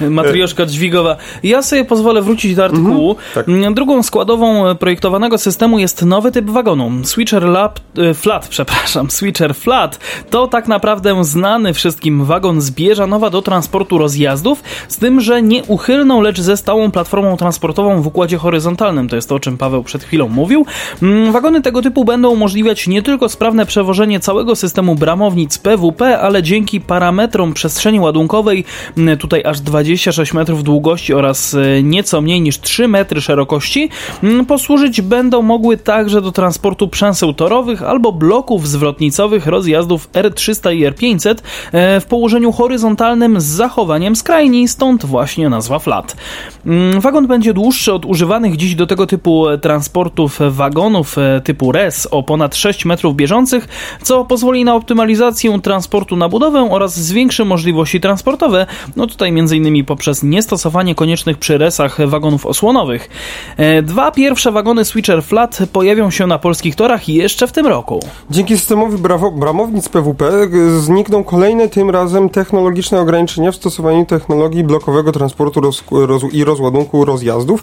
Matrioszka 0.10 0.66
dźwigowa. 0.66 1.16
Ja 1.42 1.62
sobie 1.62 1.84
pozwolę 1.84 2.22
wrócić 2.22 2.54
do 2.54 2.64
artykułu. 2.64 3.16
tak. 3.34 3.46
Drugą 3.74 4.02
składową 4.02 4.74
projektowanego 4.74 5.38
systemu 5.38 5.78
jest 5.78 6.02
nowy 6.02 6.32
typ 6.32 6.50
wagonu. 6.50 6.90
Switcher 7.04 7.42
Lab, 7.42 7.80
e, 7.98 8.14
Flat, 8.14 8.48
przepraszam, 8.54 9.10
Switcher 9.10 9.54
Flat 9.54 9.98
to 10.30 10.46
tak 10.46 10.68
naprawdę 10.68 11.24
znany 11.24 11.74
wszystkim 11.74 12.24
wagon 12.24 12.60
zbierza 12.60 13.06
nowa 13.06 13.30
do 13.30 13.42
transportu 13.42 13.98
rozjazdów, 13.98 14.62
z 14.88 14.96
tym, 14.96 15.20
że 15.20 15.42
nie 15.42 15.64
uchylną, 15.64 16.20
lecz 16.20 16.40
ze 16.40 16.56
stałą 16.56 16.90
platformą 16.90 17.36
transportową 17.36 18.02
w 18.02 18.06
układzie 18.06 18.38
horyzontalnym. 18.38 19.08
To 19.08 19.16
jest 19.16 19.28
to, 19.28 19.34
o 19.34 19.40
czym 19.40 19.58
Paweł 19.58 19.82
przed 19.82 20.04
chwilą 20.04 20.28
mówił. 20.28 20.66
Mm, 21.02 21.32
Wagony 21.32 21.62
tego 21.62 21.82
typu 21.82 22.04
będą 22.04 22.28
umożliwiać 22.28 22.86
nie 22.86 23.02
tylko 23.02 23.28
sprawne 23.28 23.66
przewożenie 23.66 24.20
całego 24.20 24.47
systemu 24.56 24.94
bramownic 24.94 25.58
PWP, 25.58 26.18
ale 26.20 26.42
dzięki 26.42 26.80
parametrom 26.80 27.54
przestrzeni 27.54 28.00
ładunkowej, 28.00 28.64
tutaj 29.18 29.42
aż 29.44 29.60
26 29.60 30.34
metrów 30.34 30.64
długości 30.64 31.14
oraz 31.14 31.54
e, 31.54 31.82
nieco 31.82 32.20
mniej 32.20 32.40
niż 32.40 32.60
3 32.60 32.88
metry 32.88 33.20
szerokości, 33.20 33.88
posłużyć 34.48 35.00
będą 35.00 35.42
mogły 35.42 35.76
także 35.76 36.22
do 36.22 36.32
transportu 36.32 36.88
przęseł 36.88 37.32
torowych 37.32 37.82
albo 37.82 38.12
bloków 38.12 38.68
zwrotnicowych 38.68 39.46
rozjazdów 39.46 40.08
R300 40.12 40.74
i 40.74 40.86
R500 40.86 41.34
e, 41.72 42.00
w 42.00 42.04
położeniu 42.04 42.52
horyzontalnym 42.52 43.40
z 43.40 43.44
zachowaniem 43.44 44.16
skrajni, 44.16 44.68
stąd 44.68 45.04
właśnie 45.04 45.48
nazwa 45.48 45.78
flat. 45.78 46.16
Wagon 47.00 47.26
będzie 47.26 47.54
dłuższy 47.54 47.92
od 47.92 48.04
używanych 48.04 48.56
dziś 48.56 48.74
do 48.74 48.86
tego 48.86 49.06
typu 49.06 49.48
e, 49.48 49.58
transportów 49.58 50.38
wagonów 50.50 51.16
typu 51.44 51.72
RES 51.72 52.08
o 52.10 52.22
ponad 52.22 52.56
6 52.56 52.84
metrów 52.84 53.16
bieżących, 53.16 53.68
co 54.02 54.24
pozwoli 54.24 54.37
na 54.64 54.74
optymalizację 54.74 55.60
transportu 55.60 56.16
na 56.16 56.28
budowę 56.28 56.68
oraz 56.70 57.00
zwiększy 57.00 57.44
możliwości 57.44 58.00
transportowe, 58.00 58.66
no 58.96 59.06
tutaj 59.06 59.28
m.in. 59.28 59.84
poprzez 59.84 60.22
niestosowanie 60.22 60.94
koniecznych 60.94 61.38
przy 61.38 61.58
resach 61.58 62.06
wagonów 62.08 62.46
osłonowych. 62.46 63.08
E, 63.56 63.82
Dwa 63.82 64.10
pierwsze 64.10 64.52
wagony 64.52 64.84
Switcher 64.84 65.22
Flat 65.22 65.58
pojawią 65.72 66.10
się 66.10 66.26
na 66.26 66.38
polskich 66.38 66.74
torach 66.76 67.08
jeszcze 67.08 67.46
w 67.46 67.52
tym 67.52 67.66
roku. 67.66 68.00
Dzięki 68.30 68.56
systemowi 68.58 68.98
brawo, 68.98 69.30
bramownic 69.30 69.88
PWP 69.88 70.48
g- 70.48 70.80
znikną 70.80 71.24
kolejne 71.24 71.68
tym 71.68 71.90
razem 71.90 72.28
technologiczne 72.28 73.00
ograniczenia 73.00 73.52
w 73.52 73.56
stosowaniu 73.56 74.06
technologii 74.06 74.64
blokowego 74.64 75.12
transportu 75.12 75.60
roz, 75.60 75.84
roz, 75.90 76.22
i 76.32 76.44
rozładunku 76.44 77.04
rozjazdów, 77.04 77.62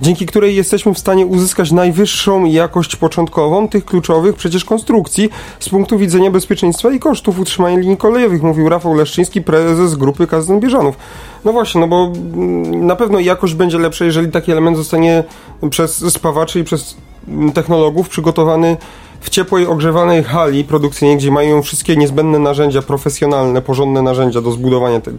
dzięki 0.00 0.26
której 0.26 0.56
jesteśmy 0.56 0.94
w 0.94 0.98
stanie 0.98 1.26
uzyskać 1.26 1.72
najwyższą 1.72 2.44
jakość 2.44 2.96
początkową 2.96 3.68
tych 3.68 3.84
kluczowych 3.84 4.36
przecież 4.36 4.64
konstrukcji 4.64 5.28
z 5.60 5.68
punktu 5.68 5.98
widzenia 5.98 6.11
bezpieczeństwa 6.30 6.90
i 6.90 6.98
kosztów 6.98 7.38
utrzymania 7.38 7.78
linii 7.78 7.96
kolejowych, 7.96 8.42
mówił 8.42 8.68
Rafał 8.68 8.94
Leszczyński, 8.94 9.42
prezes 9.42 9.94
grupy 9.94 10.26
Kazden 10.26 10.60
Bieżanów. 10.60 10.96
No 11.44 11.52
właśnie, 11.52 11.80
no 11.80 11.88
bo 11.88 12.12
mm, 12.14 12.86
na 12.86 12.96
pewno 12.96 13.20
jakość 13.20 13.54
będzie 13.54 13.78
lepsza, 13.78 14.04
jeżeli 14.04 14.30
taki 14.30 14.52
element 14.52 14.76
zostanie 14.76 15.24
przez 15.70 16.12
spawaczy 16.12 16.60
i 16.60 16.64
przez 16.64 16.96
mm, 17.28 17.52
technologów 17.52 18.08
przygotowany 18.08 18.76
w 19.22 19.30
ciepłej, 19.30 19.66
ogrzewanej 19.66 20.24
hali 20.24 20.64
produkcyjnej, 20.64 21.16
gdzie 21.16 21.30
mają 21.30 21.62
wszystkie 21.62 21.96
niezbędne 21.96 22.38
narzędzia 22.38 22.82
profesjonalne, 22.82 23.62
porządne 23.62 24.02
narzędzia 24.02 24.40
do 24.40 24.50
zbudowania 24.52 25.00
te, 25.00 25.10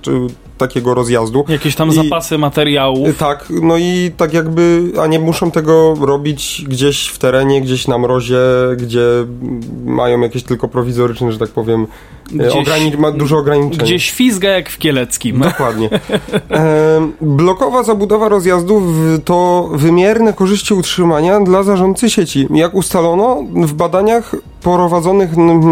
takiego 0.57 0.93
rozjazdu. 0.93 1.45
Jakieś 1.47 1.75
tam 1.75 1.89
I- 1.89 1.93
zapasy 1.93 2.37
materiałów. 2.37 3.07
Y, 3.07 3.13
Tak, 3.13 3.47
no 3.61 3.77
i 3.77 4.11
tak 4.17 4.33
jakby, 4.33 4.91
a 5.01 5.07
nie 5.07 5.19
muszą 5.19 5.51
tego 5.51 5.95
robić 6.01 6.65
gdzieś 6.67 7.07
w 7.07 7.17
terenie, 7.17 7.61
gdzieś 7.61 7.87
na 7.87 7.97
mrozie, 7.97 8.39
gdzie 8.77 9.05
mają 9.85 10.21
jakieś 10.21 10.43
tylko 10.43 10.67
prowizoryczne, 10.67 11.31
że 11.31 11.37
tak 11.39 11.49
powiem, 11.49 11.87
Gdzieś- 12.25 12.39
Gdzieś, 12.51 12.67
ograni- 12.67 12.97
ma 12.97 13.11
dużo 13.11 13.37
ograniczeń. 13.37 13.79
Gdzie 13.85 13.99
świzga 13.99 14.49
jak 14.49 14.69
w 14.69 14.77
Kieleckim. 14.77 15.39
Dokładnie. 15.39 15.89
Em, 16.49 17.13
blokowa 17.21 17.83
zabudowa 17.83 18.29
rozjazdów 18.29 18.83
to 19.25 19.69
wymierne 19.73 20.33
korzyści 20.33 20.73
utrzymania 20.73 21.39
dla 21.39 21.63
zarządcy 21.63 22.09
sieci. 22.09 22.47
Jak 22.53 22.73
ustalono 22.73 23.43
w 23.53 23.73
badaniach 23.73 24.35
prowadzonych 24.63 25.29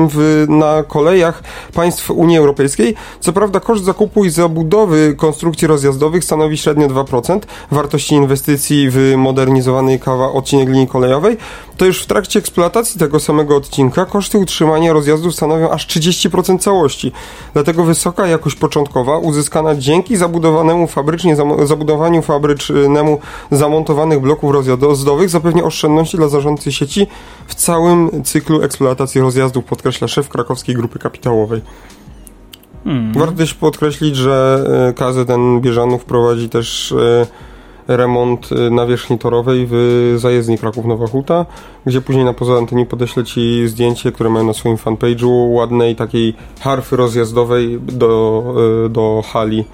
w, 0.10 0.45
na 0.49 0.84
kolejach 0.84 1.43
państw 1.73 2.12
Unii 2.12 2.38
Europejskiej, 2.38 2.95
co 3.19 3.34
prawda 3.34 3.60
koszt 3.60 3.84
zakupu 3.84 4.25
i 4.25 4.30
zabudowy 4.30 5.15
konstrukcji 5.17 5.67
rozjazdowych 5.67 6.23
stanowi 6.23 6.58
średnio 6.58 6.88
2% 6.88 7.39
wartości 7.71 8.15
inwestycji 8.15 8.88
w 8.89 9.13
modernizowany 9.17 9.99
kawa 9.99 10.32
odcinek 10.32 10.69
linii 10.69 10.88
kolejowej, 10.88 11.38
to 11.77 11.86
już 11.86 12.04
w 12.04 12.06
trakcie 12.06 12.39
eksploatacji 12.39 12.99
tego 12.99 13.19
samego 13.19 13.56
odcinka 13.56 14.06
koszty 14.06 14.38
utrzymania 14.38 14.93
rozjazdów 14.93 15.36
stanowią 15.36 15.69
aż 15.69 15.88
30% 15.88 16.60
całości. 16.60 17.12
Dlatego 17.54 17.84
wysoka 17.84 18.27
jakość 18.27 18.56
początkowa 18.56 19.17
uzyskana 19.17 19.75
dzięki 19.75 20.17
zabudowanemu 20.17 20.88
fabrycznie 20.88 21.36
zabudowaniu 21.63 22.21
fabrycznemu 22.21 23.19
zamontowanych 23.51 24.19
bloków 24.19 24.51
rozjazdowych 24.51 25.30
zapewnia 25.30 25.63
oszczędności 25.63 26.17
dla 26.17 26.27
zarządcy 26.27 26.71
sieci 26.71 27.08
w 27.47 27.56
całym 27.56 28.23
cyklu 28.23 28.62
eksploatacji 28.62 28.81
rozjazdów, 29.15 29.65
podkreśla 29.65 30.08
szef 30.08 30.30
krakowskiej 30.30 30.76
grupy 30.76 31.00
kapitałowej. 31.00 31.62
Hmm. 32.84 33.13
Warto 33.13 33.38
też 33.38 33.54
podkreślić, 33.54 34.15
że 34.15 34.63
e, 34.89 34.94
KZN 34.94 35.62
Bieżanów 35.62 36.06
prowadzi 36.06 36.50
też 36.50 36.91
e, 36.91 37.28
remont 37.88 38.50
e, 38.52 38.70
nawierzchni 38.70 39.20
torowej 39.20 39.67
w 39.72 40.13
zajezdni 40.17 40.58
Kraków-Nowa 40.58 41.08
Huta, 41.08 41.46
gdzie 41.86 42.02
później 42.02 42.26
na 42.26 42.34
poza 42.34 42.54
antenie 42.54 42.86
podeślę 42.86 43.24
Ci 43.24 43.67
zdjęcie, 43.67 44.12
które 44.12 44.30
mają 44.30 44.46
na 44.46 44.54
swoim 44.54 44.78
fanpage'u, 44.78 45.54
ładnej 45.54 45.96
takiej 45.96 46.34
harfy 46.60 46.96
rozjazdowej 46.96 47.80
do, 47.82 48.44
do 48.89 49.24
hali 49.34 49.65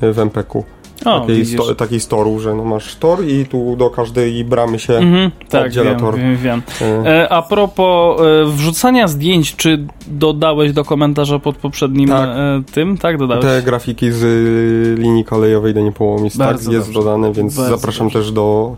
w 0.00 0.18
MPK-u. 0.18 0.64
O, 1.04 1.20
Takiej, 1.20 1.46
sto, 1.46 1.74
takiej 1.74 2.00
storu, 2.00 2.38
że 2.38 2.54
no 2.54 2.64
masz 2.64 2.96
tor 2.96 3.24
i 3.28 3.46
tu 3.46 3.76
do 3.76 3.90
każdej 3.90 4.44
bramy 4.44 4.78
się 4.78 4.94
Mhm, 4.94 5.30
tak, 5.48 5.66
oddziela 5.66 5.90
wiem, 5.90 6.00
tor. 6.00 6.16
wiem, 6.16 6.36
wiem. 6.36 6.62
E, 6.80 7.22
E, 7.22 7.28
a 7.32 7.42
propos 7.42 8.20
e, 8.20 8.44
wrzucania 8.46 9.08
zdjęć, 9.08 9.56
czy 9.56 9.86
dodałeś 10.06 10.72
do 10.72 10.84
komentarza 10.84 11.38
pod 11.38 11.56
poprzednim 11.56 12.08
Tak. 12.08 12.28
e, 12.28 12.62
tym? 12.74 12.98
Tak, 12.98 13.18
dodałeś. 13.18 13.44
Te 13.44 13.62
grafiki 13.62 14.12
z 14.12 14.22
y, 14.22 15.02
linii 15.02 15.24
kolejowej 15.24 15.74
do 15.74 15.80
Niepołomic 15.80 16.38
tak 16.38 16.50
jest 16.52 16.70
dobrze. 16.70 16.92
dodane, 16.92 17.32
więc 17.32 17.56
Bardzo 17.56 17.76
zapraszam 17.76 18.06
dobrze. 18.06 18.18
też 18.18 18.32
do 18.32 18.76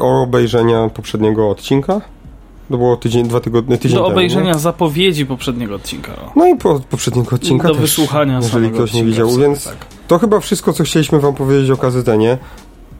obejrzenia 0.00 0.88
poprzedniego 0.94 1.50
odcinka. 1.50 2.00
To 2.70 2.78
było 2.78 2.96
tydzień, 2.96 3.28
dwa 3.28 3.40
tygodnie, 3.40 3.78
tydzień 3.78 3.98
do 3.98 4.04
temu. 4.04 4.12
obejrzenia 4.14 4.52
nie? 4.52 4.58
zapowiedzi 4.58 5.26
poprzedniego 5.26 5.74
odcinka. 5.74 6.12
No 6.36 6.46
i 6.46 6.56
po 6.56 6.80
poprzedniego 6.80 7.36
odcinka 7.36 7.68
do 7.68 7.74
też, 7.74 7.80
wysłuchania 7.80 8.36
jeżeli 8.42 8.70
ktoś 8.70 8.92
nie 8.92 9.04
widział, 9.04 9.30
sumie, 9.30 9.42
więc 9.46 9.64
tak. 9.64 9.76
to 10.08 10.18
chyba 10.18 10.40
wszystko, 10.40 10.72
co 10.72 10.84
chcieliśmy 10.84 11.20
wam 11.20 11.34
powiedzieć 11.34 11.70
o 11.70 11.76
KZN-ie. 11.76 12.38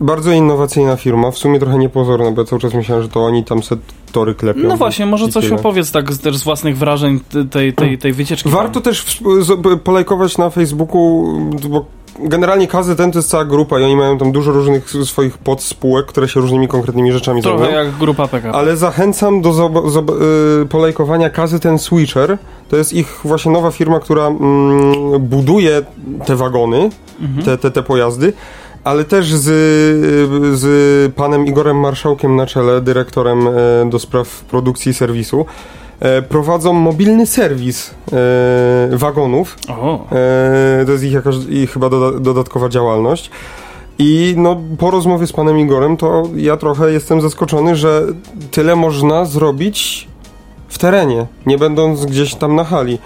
Bardzo 0.00 0.32
innowacyjna 0.32 0.96
firma, 0.96 1.30
w 1.30 1.38
sumie 1.38 1.58
trochę 1.58 1.78
niepozorna, 1.78 2.30
bo 2.30 2.40
ja 2.42 2.46
cały 2.46 2.60
czas 2.62 2.74
myślałem, 2.74 3.02
że 3.02 3.08
to 3.08 3.24
oni 3.24 3.44
tam 3.44 3.62
set 3.62 3.78
tory 4.12 4.34
klepią. 4.34 4.60
No 4.68 4.76
właśnie, 4.76 5.06
może 5.06 5.28
coś 5.28 5.44
tyle. 5.44 5.56
opowiedz 5.56 5.90
tak 5.92 6.12
z, 6.12 6.20
też 6.20 6.36
z 6.36 6.42
własnych 6.44 6.78
wrażeń 6.78 7.20
tej, 7.50 7.72
tej, 7.72 7.98
tej 7.98 8.12
wycieczki. 8.12 8.48
Warto 8.50 8.80
też 8.80 9.02
w- 9.02 9.42
z- 9.44 9.80
polajkować 9.84 10.38
na 10.38 10.50
Facebooku, 10.50 11.26
bo 11.70 11.84
generalnie 12.20 12.66
KZN 12.68 13.10
to 13.12 13.18
jest 13.18 13.30
cała 13.30 13.44
grupa 13.44 13.80
i 13.80 13.84
oni 13.84 13.96
mają 13.96 14.18
tam 14.18 14.32
dużo 14.32 14.52
różnych 14.52 14.90
swoich 15.04 15.38
podspółek, 15.38 16.06
które 16.06 16.28
się 16.28 16.40
różnymi 16.40 16.68
konkretnymi 16.68 17.12
rzeczami 17.12 17.42
Trochę 17.42 17.58
zajmują. 17.58 17.84
jak 17.84 17.96
grupa 17.96 18.28
PKP. 18.28 18.58
Ale 18.58 18.76
zachęcam 18.76 19.40
do 19.40 19.50
zob- 19.50 19.90
zob- 19.90 20.22
y, 20.62 20.66
polajkowania 20.66 21.30
KZN 21.30 21.78
Switcher. 21.78 22.38
To 22.68 22.76
jest 22.76 22.92
ich 22.92 23.20
właśnie 23.24 23.52
nowa 23.52 23.70
firma, 23.70 24.00
która 24.00 24.26
mm, 24.26 24.40
buduje 25.20 25.82
te 26.26 26.36
wagony, 26.36 26.90
Mhm. 27.20 27.44
te, 27.44 27.58
te, 27.58 27.70
te 27.70 27.82
pojazdy. 27.82 28.32
Ale 28.84 29.04
też 29.04 29.34
z, 29.34 29.44
z 30.58 31.14
panem 31.14 31.46
Igorem 31.46 31.80
Marszałkiem 31.80 32.36
na 32.36 32.46
czele, 32.46 32.80
dyrektorem 32.80 33.48
e, 33.48 33.50
do 33.90 33.98
spraw 33.98 34.28
produkcji 34.28 34.90
i 34.90 34.94
serwisu, 34.94 35.46
prowadzą 36.28 36.72
mobilny 36.72 37.26
serwis 37.26 37.94
e, 38.12 38.96
wagonów. 38.96 39.56
E, 40.12 40.82
to 40.86 40.92
jest 40.92 41.04
ich 41.04 41.12
jakaś 41.12 41.34
ich 41.48 41.70
chyba 41.72 41.88
doda- 41.88 42.18
dodatkowa 42.20 42.68
działalność. 42.68 43.30
I 43.98 44.34
no, 44.36 44.60
po 44.78 44.90
rozmowie 44.90 45.26
z 45.26 45.32
panem 45.32 45.58
Igorem, 45.58 45.96
to 45.96 46.22
ja 46.36 46.56
trochę 46.56 46.92
jestem 46.92 47.20
zaskoczony, 47.20 47.76
że 47.76 48.02
tyle 48.50 48.76
można 48.76 49.24
zrobić 49.24 50.08
w 50.72 50.78
terenie, 50.78 51.26
nie 51.46 51.58
będąc 51.58 52.06
gdzieś 52.06 52.34
tam 52.34 52.54
na 52.56 52.64
hali. 52.64 52.98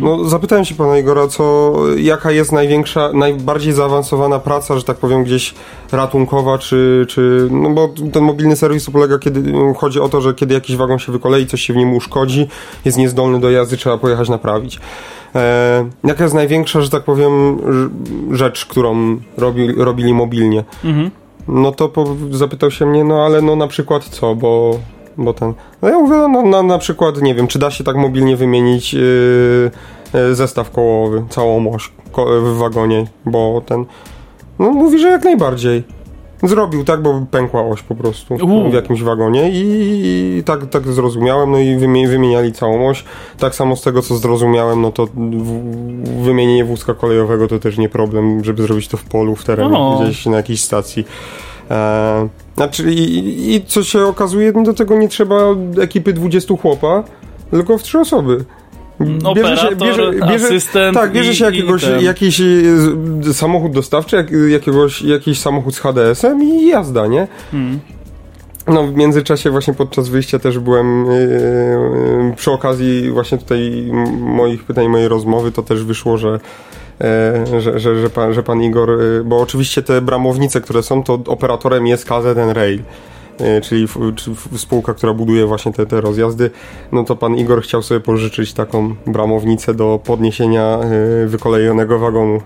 No, 0.00 0.24
zapytałem 0.24 0.64
się 0.64 0.74
pana 0.74 0.98
Igora, 0.98 1.28
co, 1.28 1.72
jaka 1.96 2.30
jest 2.30 2.52
największa, 2.52 3.10
najbardziej 3.12 3.72
zaawansowana 3.72 4.38
praca, 4.38 4.76
że 4.78 4.84
tak 4.84 4.96
powiem, 4.96 5.24
gdzieś 5.24 5.54
ratunkowa, 5.92 6.58
czy, 6.58 7.06
czy 7.08 7.48
no 7.50 7.70
bo 7.70 7.88
ten 8.12 8.24
mobilny 8.24 8.56
serwis 8.56 8.90
polega, 8.90 9.18
kiedy 9.18 9.52
chodzi 9.76 10.00
o 10.00 10.08
to, 10.08 10.20
że 10.20 10.34
kiedy 10.34 10.54
jakiś 10.54 10.76
wagon 10.76 10.98
się 10.98 11.12
wykolei, 11.12 11.46
coś 11.46 11.60
się 11.60 11.72
w 11.72 11.76
nim 11.76 11.94
uszkodzi, 11.94 12.48
jest 12.84 12.98
niezdolny 12.98 13.40
do 13.40 13.50
jazdy, 13.50 13.76
trzeba 13.76 13.98
pojechać 13.98 14.28
naprawić. 14.28 14.80
E, 15.34 15.88
jaka 16.04 16.24
jest 16.24 16.34
największa, 16.34 16.80
że 16.80 16.90
tak 16.90 17.02
powiem, 17.04 17.56
rz- 17.58 17.90
rzecz, 18.36 18.66
którą 18.66 19.18
robi, 19.38 19.72
robili 19.72 20.14
mobilnie? 20.14 20.64
mhm. 20.84 21.10
No 21.48 21.72
to 21.72 21.88
po, 21.88 22.16
zapytał 22.30 22.70
się 22.70 22.86
mnie, 22.86 23.04
no 23.04 23.24
ale 23.24 23.42
no 23.42 23.56
na 23.56 23.66
przykład 23.66 24.04
co, 24.04 24.34
bo 24.34 24.78
bo 25.16 25.34
ten... 25.34 25.54
No 25.82 25.88
ja 25.88 25.98
mówię, 25.98 26.16
no, 26.16 26.42
na, 26.42 26.62
na 26.62 26.78
przykład, 26.78 27.22
nie 27.22 27.34
wiem, 27.34 27.46
czy 27.46 27.58
da 27.58 27.70
się 27.70 27.84
tak 27.84 27.96
mobilnie 27.96 28.36
wymienić 28.36 28.94
yy, 28.94 29.70
yy, 30.14 30.34
zestaw 30.34 30.70
kołowy, 30.70 31.24
całą 31.28 31.74
oś 31.74 31.92
ko 32.12 32.26
w 32.40 32.58
wagonie, 32.58 33.06
bo 33.26 33.62
ten... 33.66 33.84
No 34.58 34.70
mówi, 34.70 34.98
że 34.98 35.08
jak 35.08 35.24
najbardziej. 35.24 35.84
Zrobił 36.42 36.84
tak, 36.84 37.02
bo 37.02 37.26
pękła 37.30 37.62
oś 37.62 37.82
po 37.82 37.94
prostu 37.94 38.36
w 38.70 38.74
jakimś 38.74 39.02
wagonie 39.02 39.50
i, 39.50 39.62
i 40.38 40.42
tak, 40.44 40.66
tak 40.66 40.88
zrozumiałem, 40.88 41.50
no 41.50 41.58
i 41.58 41.76
wymi- 41.76 42.08
wymieniali 42.08 42.52
całą 42.52 42.88
oś. 42.88 43.04
Tak 43.38 43.54
samo 43.54 43.76
z 43.76 43.82
tego, 43.82 44.02
co 44.02 44.16
zrozumiałem, 44.16 44.80
no 44.82 44.92
to 44.92 45.06
wymienienie 46.22 46.64
wózka 46.64 46.94
kolejowego 46.94 47.48
to 47.48 47.58
też 47.58 47.78
nie 47.78 47.88
problem, 47.88 48.44
żeby 48.44 48.62
zrobić 48.62 48.88
to 48.88 48.96
w 48.96 49.04
polu, 49.04 49.36
w 49.36 49.44
terenie, 49.44 49.78
O. 49.78 50.00
gdzieś 50.02 50.26
na 50.26 50.36
jakiejś 50.36 50.62
stacji. 50.62 51.04
E, 51.70 52.28
znaczy 52.60 52.92
i, 52.92 53.54
i- 53.54 53.64
co 53.66 53.84
się 53.84 54.04
okazuje, 54.06 54.52
no 54.52 54.62
do 54.62 54.74
tego 54.74 54.98
nie 54.98 55.08
trzeba 55.08 55.40
ekipy 55.80 56.12
20 56.12 56.56
chłopa, 56.56 57.04
tylko 57.50 57.78
w 57.78 57.82
trzy 57.82 57.98
osoby. 57.98 58.44
Operator, 59.24 59.76
asystent 60.34 60.94
Tak, 60.94 61.12
bierze 61.12 61.34
się 61.34 61.44
jakiegoś, 61.44 61.84
jakiś 62.00 62.40
e, 62.40 63.34
samochód 63.34 63.72
dostawczy, 63.72 64.16
jak, 64.16 64.30
jakiegoś, 64.48 65.02
jakiś 65.02 65.40
samochód 65.40 65.74
z 65.74 65.78
HDS-em 65.78 66.42
i 66.42 66.68
jazda, 66.68 67.06
nie? 67.06 67.28
Hmm. 67.50 67.80
No 68.66 68.86
w 68.86 68.94
międzyczasie 68.94 69.50
właśnie 69.50 69.74
podczas 69.74 70.08
wyjścia 70.08 70.38
też 70.38 70.58
byłem 70.58 71.06
yy, 71.06 72.34
przy 72.36 72.50
okazji 72.50 73.10
właśnie 73.10 73.38
tutaj 73.38 73.90
moich 74.20 74.64
pytań, 74.64 74.88
mojej 74.88 75.08
rozmowy, 75.08 75.52
to 75.52 75.62
też 75.62 75.84
wyszło, 75.84 76.18
że 76.18 76.40
że, 77.60 77.78
że, 77.78 78.00
że, 78.00 78.10
pan, 78.10 78.34
że 78.34 78.42
pan 78.42 78.62
Igor, 78.62 78.90
e, 78.90 79.24
bo 79.24 79.40
oczywiście 79.40 79.82
te 79.82 80.00
bramownice, 80.00 80.60
które 80.60 80.82
są, 80.82 81.02
to 81.02 81.14
operatorem 81.14 81.86
jest 81.86 82.04
KZN 82.04 82.50
Rail, 82.52 82.82
e, 83.40 83.60
czyli 83.60 83.86
spółka, 84.56 84.94
która 84.94 85.14
buduje 85.14 85.46
właśnie 85.46 85.72
te, 85.72 85.86
te 85.86 86.00
rozjazdy, 86.00 86.50
no 86.92 87.04
to 87.04 87.16
pan 87.16 87.36
Igor 87.36 87.62
chciał 87.62 87.82
sobie 87.82 88.00
pożyczyć 88.00 88.52
taką 88.52 88.94
bramownicę 89.06 89.74
do 89.74 90.00
podniesienia 90.04 90.78
e, 90.78 91.26
wykolejonego 91.26 91.98
wagonu 91.98 92.40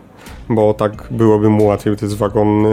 bo 0.49 0.75
tak 0.75 0.93
byłoby 1.11 1.49
mu 1.49 1.65
łatwiej. 1.65 1.97
To 1.97 2.07
jest 2.07 2.17
wagon, 2.17 2.67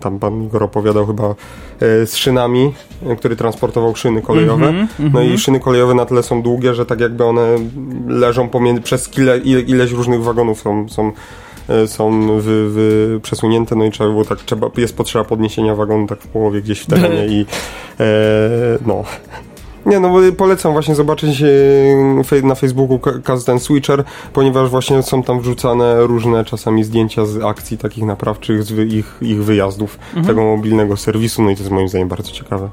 tam 0.00 0.18
pan 0.18 0.42
Igor 0.42 0.62
opowiadał 0.62 1.06
chyba, 1.06 1.30
y, 1.30 2.06
z 2.06 2.16
szynami, 2.16 2.72
y, 3.12 3.16
który 3.16 3.36
transportował 3.36 3.96
szyny 3.96 4.22
kolejowe. 4.22 4.68
Mhm, 4.68 5.12
No 5.12 5.22
i 5.22 5.38
szyny 5.38 5.60
kolejowe 5.60 5.94
na 5.94 6.06
tyle 6.06 6.22
są 6.22 6.42
długie, 6.42 6.74
że 6.74 6.86
tak 6.86 7.00
jakby 7.00 7.24
one 7.24 7.56
leżą 8.08 8.48
pomiędzy, 8.48 8.82
przez 8.82 9.08
kile, 9.08 9.38
ile, 9.38 9.60
ileś 9.60 9.92
różnych 9.92 10.22
wagonów 10.22 10.60
są, 10.60 10.88
są, 10.88 11.12
y, 11.84 11.88
są 11.88 12.26
wy, 12.40 12.70
wy 12.70 13.20
przesunięte, 13.22 13.76
no 13.76 13.84
i 13.84 13.90
trzeba 13.90 14.10
było 14.10 14.24
tak, 14.24 14.38
trzeba, 14.38 14.70
jest 14.76 14.96
potrzeba 14.96 15.24
podniesienia 15.24 15.74
wagonu 15.74 16.06
tak 16.06 16.20
w 16.20 16.26
połowie 16.26 16.62
gdzieś 16.62 16.80
w 16.80 16.86
terenie 16.86 17.26
i 17.36 17.46
e, 18.00 18.78
no. 18.86 19.04
Nie, 19.88 20.00
no 20.00 20.08
bo 20.08 20.18
polecam 20.36 20.72
właśnie 20.72 20.94
zobaczyć 20.94 21.42
e, 21.42 22.42
na 22.42 22.54
Facebooku 22.54 22.98
KZN 22.98 23.58
Switcher, 23.58 24.04
ponieważ 24.32 24.70
właśnie 24.70 25.02
są 25.02 25.22
tam 25.22 25.40
wrzucane 25.40 26.06
różne 26.06 26.44
czasami 26.44 26.84
zdjęcia 26.84 27.26
z 27.26 27.44
akcji 27.44 27.78
takich 27.78 28.04
naprawczych, 28.04 28.62
z 28.62 28.92
ich, 28.92 29.16
ich 29.20 29.44
wyjazdów, 29.44 29.98
tego 30.26 30.42
mobilnego 30.42 30.96
serwisu, 30.96 31.42
no 31.42 31.50
i 31.50 31.56
to 31.56 31.62
jest 31.62 31.72
moim 31.72 31.88
zdaniem 31.88 32.08
bardzo 32.08 32.32
ciekawe. 32.32 32.68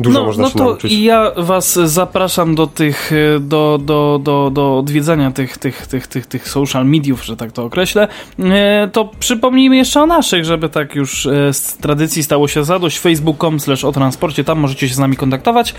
Dużo 0.00 0.20
no, 0.20 0.26
można 0.26 0.42
no 0.42 0.48
się 0.48 0.58
to 0.58 0.64
nauczyć. 0.64 0.92
i 0.92 1.02
ja 1.04 1.30
was 1.36 1.74
zapraszam 1.74 2.54
do 2.54 2.66
tych, 2.66 3.12
e, 3.12 3.40
do, 3.40 3.78
do, 3.82 4.20
do, 4.22 4.50
do 4.50 4.78
odwiedzania 4.78 5.30
tych, 5.30 5.58
tych, 5.58 5.86
tych, 5.86 6.06
tych, 6.06 6.26
tych 6.26 6.48
social 6.48 6.86
mediów, 6.86 7.24
że 7.24 7.36
tak 7.36 7.52
to 7.52 7.64
określę. 7.64 8.08
E, 8.38 8.88
To 8.92 9.08
przypomnijmy 9.20 9.76
jeszcze 9.76 10.02
o 10.02 10.06
naszych, 10.06 10.44
żeby 10.44 10.68
tak 10.68 10.94
już 10.94 11.26
e, 11.26 11.52
z 11.52 11.76
tradycji 11.76 12.22
stało 12.22 12.48
się 12.48 12.64
zadość. 12.64 12.98
facebook.com 12.98 13.60
slash 13.60 13.84
o 13.84 13.92
transporcie, 13.92 14.44
tam 14.44 14.58
możecie 14.58 14.88
się 14.88 14.94
z 14.94 14.98
nami 14.98 15.16
kontaktować 15.16 15.74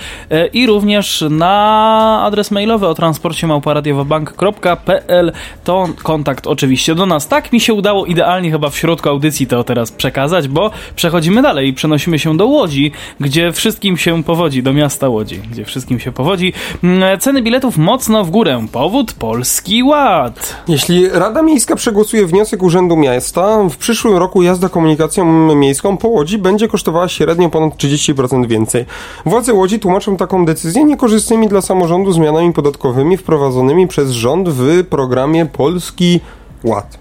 i 0.53 0.67
również 0.67 1.23
na 1.29 2.21
adres 2.25 2.51
mailowy 2.51 2.87
o 2.87 2.93
transporcie 2.95 3.47
małparadiowabank.pl 3.47 5.31
to 5.63 5.89
kontakt 6.03 6.47
oczywiście 6.47 6.95
do 6.95 7.05
nas. 7.05 7.27
Tak 7.27 7.53
mi 7.53 7.59
się 7.59 7.73
udało 7.73 8.05
idealnie 8.05 8.51
chyba 8.51 8.69
w 8.69 8.77
środku 8.77 9.09
audycji 9.09 9.47
to 9.47 9.63
teraz 9.63 9.91
przekazać, 9.91 10.47
bo 10.47 10.71
przechodzimy 10.95 11.41
dalej 11.41 11.69
i 11.69 11.73
przenosimy 11.73 12.19
się 12.19 12.37
do 12.37 12.45
Łodzi, 12.45 12.91
gdzie 13.19 13.51
wszystkim 13.51 13.97
się 13.97 14.10
powodzi, 14.25 14.63
do 14.63 14.73
miasta 14.73 15.09
Łodzi, 15.09 15.41
gdzie 15.51 15.65
wszystkim 15.65 15.99
się 15.99 16.11
powodzi. 16.11 16.53
Mm, 16.83 17.19
Ceny 17.19 17.41
biletów 17.41 17.77
mocno 17.77 18.23
w 18.23 18.29
górę. 18.29 18.65
Powód 18.71 19.13
Polski 19.13 19.83
Ład. 19.83 20.55
Jeśli 20.67 21.09
Rada 21.09 21.41
Miejska 21.41 21.75
przegłosuje 21.75 22.25
wniosek 22.25 22.63
Urzędu 22.63 22.97
Miasta, 22.97 23.63
w 23.69 23.77
przyszłym 23.77 24.17
roku 24.17 24.41
jazda 24.41 24.69
komunikacją 24.69 25.55
miejską 25.55 25.97
po 25.97 26.07
Łodzi 26.07 26.37
będzie 26.37 26.67
kosztowała 26.67 27.07
średnio 27.07 27.49
ponad 27.49 27.75
30% 27.75 28.47
więcej. 28.47 28.85
Władze 29.25 29.53
Łodzi 29.53 29.79
tłumaczą 29.79 30.17
taką 30.17 30.45
decyzję 30.45 30.83
niekorzystnymi 30.83 31.47
dla 31.47 31.61
samorządu 31.61 32.11
zmianami 32.11 32.53
podatkowymi 32.53 33.17
wprowadzonymi 33.17 33.87
przez 33.87 34.11
rząd 34.11 34.49
w 34.49 34.83
programie 34.89 35.45
Polski 35.45 36.19
Ład. 36.25 36.40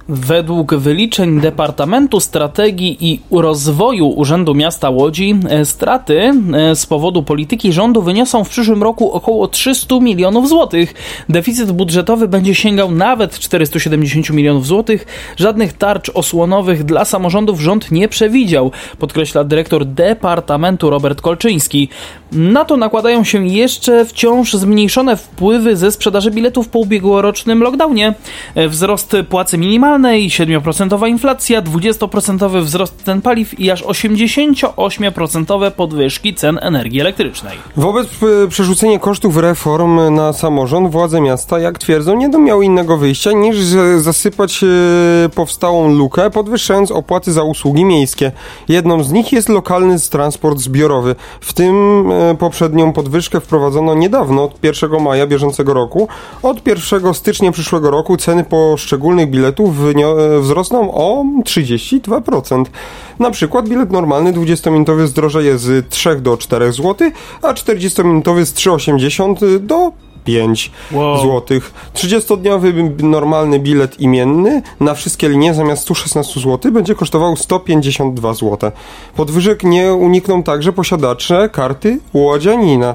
Według 0.08 0.74
wyliczeń 0.74 1.40
Departamentu 1.40 2.20
Strategii 2.20 2.96
i 3.00 3.20
Rozwoju 3.30 4.08
Urzędu 4.08 4.54
Miasta 4.54 4.90
Łodzi 4.90 5.34
e, 5.48 5.64
straty 5.64 6.32
e, 6.54 6.76
z 6.76 6.86
powodu 6.86 7.22
polityki 7.22 7.72
rządu 7.72 8.02
wyniosą 8.02 8.44
w 8.44 8.48
przyszłym 8.48 8.82
roku 8.82 9.12
około 9.12 9.48
300 9.48 10.00
milionów 10.00 10.48
złotych. 10.48 10.94
Deficyt 11.28 11.72
budżetowy 11.72 12.28
będzie 12.28 12.54
sięgał 12.54 12.90
nawet 12.90 13.38
470 13.38 14.30
milionów 14.30 14.66
złotych. 14.66 15.06
Żadnych 15.36 15.72
tarcz 15.72 16.10
osłonowych 16.14 16.84
dla 16.84 17.04
samorządów 17.04 17.60
rząd 17.60 17.90
nie 17.90 18.08
przewidział, 18.08 18.70
podkreśla 18.98 19.44
dyrektor 19.44 19.86
Departamentu 19.86 20.90
Robert 20.90 21.20
Kolczyński. 21.20 21.88
Na 22.32 22.64
to 22.64 22.76
nakładają 22.76 23.24
się 23.24 23.48
jeszcze 23.48 24.04
wciąż 24.04 24.52
zmniejszone 24.52 25.16
wpływy 25.16 25.76
ze 25.76 25.92
sprzedaży 25.92 26.30
biletów 26.30 26.68
po 26.68 26.78
ubiegłorocznym 26.78 27.62
lockdownie. 27.62 28.14
E, 28.54 28.68
Wzrost 28.68 29.16
płacy 29.50 29.58
minimalnej, 29.58 30.28
7% 30.28 31.08
inflacja, 31.08 31.62
20% 31.62 32.62
wzrost 32.62 33.02
cen 33.04 33.22
paliw 33.22 33.60
i 33.60 33.70
aż 33.70 33.84
88% 33.84 35.70
podwyżki 35.70 36.34
cen 36.34 36.58
energii 36.62 37.00
elektrycznej. 37.00 37.58
Wobec 37.76 38.06
e, 38.06 38.48
przerzucenia 38.48 38.98
kosztów 38.98 39.36
reform 39.36 40.14
na 40.14 40.32
samorząd, 40.32 40.90
władze 40.90 41.20
miasta, 41.20 41.58
jak 41.58 41.78
twierdzą, 41.78 42.16
nie 42.16 42.28
miały 42.28 42.64
innego 42.64 42.96
wyjścia 42.96 43.32
niż 43.32 43.56
zasypać 43.96 44.60
e, 44.64 45.28
powstałą 45.28 45.94
lukę, 45.94 46.30
podwyższając 46.30 46.90
opłaty 46.90 47.32
za 47.32 47.42
usługi 47.42 47.84
miejskie. 47.84 48.32
Jedną 48.68 49.04
z 49.04 49.12
nich 49.12 49.32
jest 49.32 49.48
lokalny 49.48 49.96
transport 50.10 50.58
zbiorowy. 50.58 51.14
W 51.40 51.52
tym 51.52 52.04
e, 52.12 52.34
poprzednią 52.34 52.92
podwyżkę 52.92 53.40
wprowadzono 53.40 53.94
niedawno, 53.94 54.44
od 54.44 54.64
1 54.64 55.02
maja 55.02 55.26
bieżącego 55.26 55.74
roku. 55.74 56.08
Od 56.42 56.66
1 56.66 57.14
stycznia 57.14 57.52
przyszłego 57.52 57.90
roku 57.90 58.16
ceny 58.16 58.44
poszczególnych 58.44 59.30
biletów 59.30 59.39
wynio- 59.48 60.20
e, 60.36 60.40
wzrosną 60.40 60.94
o 60.94 61.24
32%. 61.44 62.70
Na 63.18 63.30
przykład 63.30 63.68
bilet 63.68 63.90
normalny 63.92 64.32
20-minutowy 64.32 65.06
zdrożeje 65.06 65.58
z 65.58 65.88
3 65.88 66.16
do 66.20 66.36
4 66.36 66.72
zł, 66.72 67.10
a 67.42 67.52
40-minutowy 67.52 68.44
z 68.46 68.52
3,80 68.54 69.58
do 69.58 69.92
5 70.24 70.70
Wow. 70.92 71.18
złotych. 71.20 71.72
30-dniowy 71.94 72.72
b- 72.72 73.06
normalny 73.08 73.58
bilet 73.58 74.00
imienny 74.00 74.62
na 74.80 74.94
wszystkie 74.94 75.28
linie 75.28 75.54
zamiast 75.54 75.82
116 75.82 76.40
zł 76.40 76.72
będzie 76.72 76.94
kosztował 76.94 77.36
152 77.36 78.34
zł. 78.34 78.70
Podwyżek 79.16 79.62
nie 79.64 79.92
unikną 79.94 80.42
także 80.42 80.72
posiadacze 80.72 81.48
karty 81.52 81.98
łodzianina. 82.14 82.94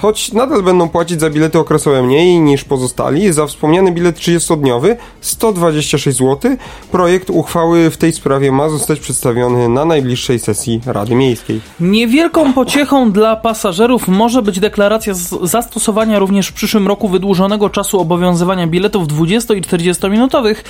Choć 0.00 0.32
nadal 0.32 0.62
będą 0.62 0.88
płacić 0.88 1.20
za 1.20 1.30
bilety 1.30 1.58
okresowe 1.58 2.02
mniej 2.02 2.40
niż 2.40 2.64
pozostali, 2.64 3.32
za 3.32 3.46
wspomniany 3.46 3.92
bilet 3.92 4.16
30-dniowy 4.16 4.96
126 5.20 6.18
zł. 6.18 6.56
Projekt 6.92 7.30
uchwały 7.30 7.90
w 7.90 7.96
tej 7.96 8.12
sprawie 8.12 8.52
ma 8.52 8.68
zostać 8.68 9.00
przedstawiony 9.00 9.68
na 9.68 9.84
najbliższej 9.84 10.38
sesji 10.38 10.80
Rady 10.86 11.14
Miejskiej. 11.14 11.60
Niewielką 11.80 12.52
pociechą 12.52 13.12
dla 13.12 13.36
pasażerów 13.36 14.08
może 14.08 14.42
być 14.42 14.60
deklaracja 14.60 15.14
zastosowania 15.42 16.18
również 16.18 16.48
w 16.48 16.52
przyszłym 16.52 16.88
roku 16.88 17.08
wydłużonego 17.08 17.70
czasu 17.70 18.00
obowiązywania 18.00 18.66
biletów 18.66 19.08
20 19.08 19.54
i 19.54 19.62
40 19.62 20.10
minutowych. 20.10 20.64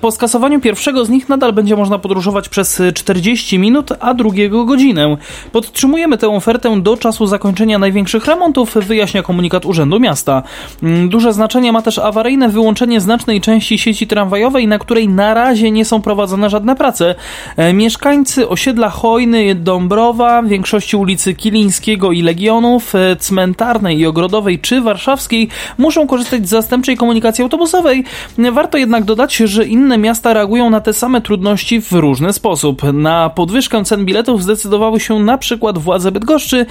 Po 0.00 0.10
skasowaniu 0.10 0.60
pierwszego 0.60 1.04
z 1.04 1.08
nich 1.08 1.28
nadal 1.28 1.52
będzie 1.52 1.76
można 1.76 1.98
podróżować 1.98 2.48
przez 2.48 2.82
40 2.94 3.58
minut, 3.58 3.90
a 4.00 4.14
drugiego 4.14 4.64
godzinę. 4.64 5.16
Podtrzymujemy 5.52 6.18
tę 6.18 6.28
ofertę 6.28 6.80
do 6.80 6.96
czasu 6.96 7.26
zakończenia 7.26 7.78
największych 7.78 8.26
remontów, 8.26 8.69
biletów, 8.70 8.88
wyjaśnia 8.88 9.22
komunikat 9.22 9.66
Urzędu 9.66 10.00
Miasta. 10.00 10.42
Mm, 10.82 11.08
duże 11.08 11.32
znaczenie 11.32 11.72
ma 11.72 11.82
też 11.82 11.98
awaryjne 11.98 12.48
wyłączenie 12.48 13.00
znacznej 13.00 13.40
części 13.40 13.78
sieci 13.78 14.06
tramwajowej, 14.06 14.66
na 14.66 14.78
której 14.78 15.08
na 15.08 15.34
razie 15.34 15.70
nie 15.70 15.84
są 15.84 16.02
prowadzone 16.02 16.50
żadne 16.50 16.76
prace. 16.76 17.14
E, 17.56 17.72
mieszkańcy 17.72 18.48
osiedla 18.48 18.90
Hojny, 18.90 19.54
Dąbrowa, 19.54 20.42
większości 20.42 20.96
ulicy 20.96 21.34
Kilińskiego 21.34 22.12
i 22.12 22.22
Legionów, 22.22 22.94
e, 22.94 23.16
Cmentarnej 23.16 23.98
i 23.98 24.06
Ogrodowej 24.06 24.58
czy 24.58 24.80
Warszawskiej 24.80 25.48
muszą 25.78 26.06
korzystać 26.06 26.46
z 26.46 26.50
zastępczej 26.50 26.96
komunikacji 26.96 27.42
autobusowej. 27.42 28.04
Warto 28.52 28.78
jednak 28.78 29.04
dodać, 29.04 29.36
że 29.36 29.66
inne 29.66 29.98
miasta 29.98 30.32
reagują 30.32 30.70
na 30.70 30.80
te 30.80 30.92
same 30.92 31.20
trudności 31.20 31.80
w 31.80 31.92
różny 31.92 32.32
sposób. 32.32 32.82
Na 32.92 33.30
podwyżkę 33.30 33.84
cen 33.84 34.04
biletów 34.04 34.42
zdecydowały 34.42 35.00
się 35.00 35.18
na 35.18 35.38
przykład 35.38 35.78
władze 35.78 36.12
Bydgoszczy. 36.12 36.66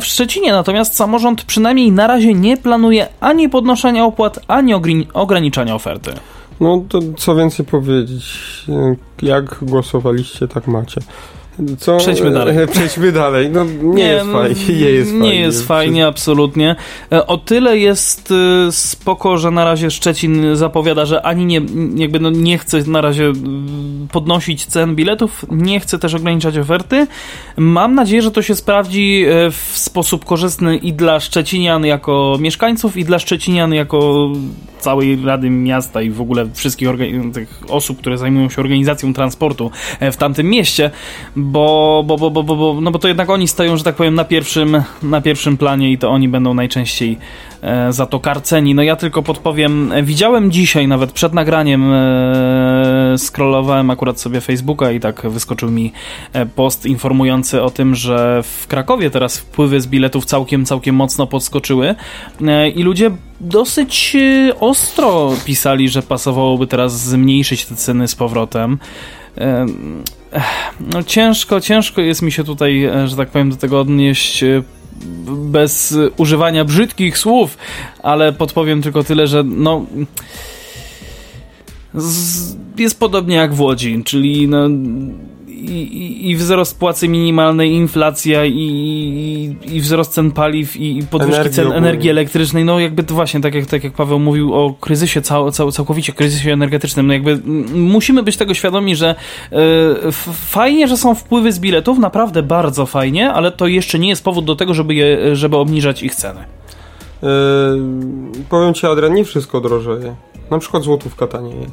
W 0.00 0.04
Szczecinie 0.04 0.52
natomiast 0.52 0.96
samorząd 0.96 1.31
przynajmniej 1.36 1.92
na 1.92 2.06
razie 2.06 2.34
nie 2.34 2.56
planuje 2.56 3.08
ani 3.20 3.48
podnoszenia 3.48 4.04
opłat, 4.04 4.38
ani 4.48 4.74
ograniczania 5.14 5.74
oferty. 5.74 6.10
No 6.60 6.82
to 6.88 6.98
co 7.16 7.34
więcej 7.34 7.66
powiedzieć. 7.66 8.24
Jak 9.22 9.58
głosowaliście, 9.62 10.48
tak 10.48 10.66
macie. 10.66 11.00
Co? 11.78 11.96
Przejdźmy 11.96 12.30
dalej. 12.30 12.56
Przejdźmy 12.72 13.12
dalej. 13.12 13.50
No, 13.50 13.64
nie, 13.64 13.92
nie 13.94 14.04
jest 14.04 14.32
fajnie. 14.32 14.74
Nie 14.74 14.90
jest 14.90 15.10
fajnie, 15.10 15.28
nie 15.28 15.40
jest 15.40 15.66
fajnie 15.66 16.06
absolutnie. 16.06 16.76
E, 17.12 17.26
o 17.26 17.36
tyle 17.36 17.78
jest 17.78 18.32
e, 18.68 18.72
spoko, 18.72 19.36
że 19.36 19.50
na 19.50 19.64
razie 19.64 19.90
Szczecin 19.90 20.56
zapowiada, 20.56 21.06
że 21.06 21.22
ani 21.22 21.46
nie, 21.46 21.60
jakby 21.94 22.20
no 22.20 22.30
nie 22.30 22.58
chce 22.58 22.82
na 22.86 23.00
razie 23.00 23.32
podnosić 24.12 24.66
cen 24.66 24.96
biletów, 24.96 25.46
nie 25.50 25.80
chce 25.80 25.98
też 25.98 26.14
ograniczać 26.14 26.58
oferty. 26.58 27.06
Mam 27.56 27.94
nadzieję, 27.94 28.22
że 28.22 28.30
to 28.30 28.42
się 28.42 28.54
sprawdzi 28.54 29.24
e, 29.24 29.50
w 29.50 29.72
sposób 29.74 30.24
korzystny 30.24 30.76
i 30.76 30.92
dla 30.92 31.20
Szczecinian 31.20 31.84
jako 31.84 32.36
mieszkańców, 32.40 32.96
i 32.96 33.04
dla 33.04 33.18
Szczecinian 33.18 33.74
jako 33.74 34.30
całej 34.78 35.24
Rady 35.24 35.50
Miasta 35.50 36.02
i 36.02 36.10
w 36.10 36.20
ogóle 36.20 36.48
wszystkich 36.54 36.88
tych 37.34 37.60
osób, 37.68 37.98
które 37.98 38.18
zajmują 38.18 38.50
się 38.50 38.60
organizacją 38.60 39.14
transportu 39.14 39.70
w 40.12 40.16
tamtym 40.16 40.46
mieście, 40.46 40.90
bo, 41.42 42.04
bo, 42.06 42.18
bo, 42.18 42.30
bo, 42.30 42.42
bo, 42.42 42.80
no 42.80 42.90
bo 42.90 42.98
to 42.98 43.08
jednak 43.08 43.30
oni 43.30 43.48
stoją, 43.48 43.76
że 43.76 43.84
tak 43.84 43.94
powiem, 43.94 44.14
na 44.14 44.24
pierwszym, 44.24 44.82
na 45.02 45.20
pierwszym 45.20 45.56
planie 45.56 45.92
i 45.92 45.98
to 45.98 46.10
oni 46.10 46.28
będą 46.28 46.54
najczęściej 46.54 47.18
e, 47.62 47.92
za 47.92 48.06
to 48.06 48.20
karceni. 48.20 48.74
No 48.74 48.82
ja 48.82 48.96
tylko 48.96 49.22
podpowiem, 49.22 49.92
widziałem 50.02 50.50
dzisiaj 50.50 50.88
nawet 50.88 51.12
przed 51.12 51.32
nagraniem, 51.32 51.92
e, 51.92 53.14
scrollowałem 53.18 53.90
akurat 53.90 54.20
sobie 54.20 54.40
Facebooka 54.40 54.90
i 54.90 55.00
tak 55.00 55.30
wyskoczył 55.30 55.70
mi 55.70 55.92
e, 56.32 56.46
post 56.46 56.86
informujący 56.86 57.62
o 57.62 57.70
tym, 57.70 57.94
że 57.94 58.42
w 58.42 58.66
Krakowie 58.66 59.10
teraz 59.10 59.38
wpływy 59.38 59.80
z 59.80 59.86
biletów 59.86 60.24
całkiem, 60.24 60.64
całkiem 60.64 60.94
mocno 60.94 61.26
podskoczyły 61.26 61.94
e, 62.46 62.68
i 62.68 62.82
ludzie 62.82 63.10
dosyć 63.40 64.16
e, 64.16 64.60
ostro 64.60 65.32
pisali, 65.44 65.88
że 65.88 66.02
pasowałoby 66.02 66.66
teraz 66.66 67.00
zmniejszyć 67.00 67.66
te 67.66 67.76
ceny 67.76 68.08
z 68.08 68.14
powrotem. 68.14 68.78
No 70.80 71.02
ciężko, 71.02 71.60
ciężko 71.60 72.00
jest 72.00 72.22
mi 72.22 72.32
się 72.32 72.44
tutaj, 72.44 72.84
e, 72.84 73.08
że 73.08 73.16
tak 73.16 73.28
powiem, 73.28 73.50
do 73.50 73.56
tego 73.56 73.80
odnieść 73.80 74.42
e, 74.42 74.62
bez 75.26 75.94
używania 76.16 76.64
brzydkich 76.64 77.18
słów, 77.18 77.58
ale 78.02 78.32
podpowiem 78.32 78.82
tylko 78.82 79.04
tyle, 79.04 79.26
że 79.26 79.42
no 79.44 79.86
jest 82.78 83.00
podobnie 83.00 83.36
jak 83.36 83.54
w 83.54 83.60
Łodzi, 83.60 84.02
czyli 84.04 84.48
no 84.48 84.68
i, 85.70 86.30
i 86.30 86.36
wzrost 86.36 86.78
płacy 86.78 87.08
minimalnej, 87.08 87.72
inflacja 87.72 88.44
i, 88.44 88.52
i, 88.52 89.76
i 89.76 89.80
wzrost 89.80 90.12
cen 90.12 90.32
paliw 90.32 90.76
i, 90.76 90.98
i 90.98 91.02
podwyżki 91.02 91.34
Energii 91.36 91.56
cen 91.56 91.66
ogólnie. 91.66 91.88
energii 91.88 92.10
elektrycznej, 92.10 92.64
no 92.64 92.80
jakby 92.80 93.02
to 93.02 93.14
właśnie, 93.14 93.40
tak 93.40 93.54
jak, 93.54 93.66
tak 93.66 93.84
jak 93.84 93.92
Paweł 93.92 94.18
mówił 94.18 94.54
o 94.54 94.74
kryzysie, 94.80 95.22
cał, 95.22 95.50
cał, 95.50 95.72
całkowicie 95.72 96.12
kryzysie 96.12 96.52
energetycznym, 96.52 97.06
no 97.06 97.12
jakby 97.12 97.40
musimy 97.74 98.22
być 98.22 98.36
tego 98.36 98.54
świadomi, 98.54 98.96
że 98.96 99.14
y, 99.52 100.12
fajnie, 100.32 100.88
że 100.88 100.96
są 100.96 101.14
wpływy 101.14 101.52
z 101.52 101.60
biletów, 101.60 101.98
naprawdę 101.98 102.42
bardzo 102.42 102.86
fajnie, 102.86 103.32
ale 103.32 103.52
to 103.52 103.66
jeszcze 103.66 103.98
nie 103.98 104.08
jest 104.08 104.24
powód 104.24 104.44
do 104.44 104.56
tego, 104.56 104.74
żeby, 104.74 104.94
je, 104.94 105.36
żeby 105.36 105.56
obniżać 105.56 106.02
ich 106.02 106.14
ceny. 106.14 106.44
Yy, 107.22 107.28
powiem 108.48 108.74
Ci, 108.74 108.86
Adrian, 108.86 109.14
nie 109.14 109.24
wszystko 109.24 109.60
drożeje. 109.60 110.14
Na 110.50 110.58
przykład 110.58 110.82
złotówka 110.82 111.26
tanieje. 111.26 111.66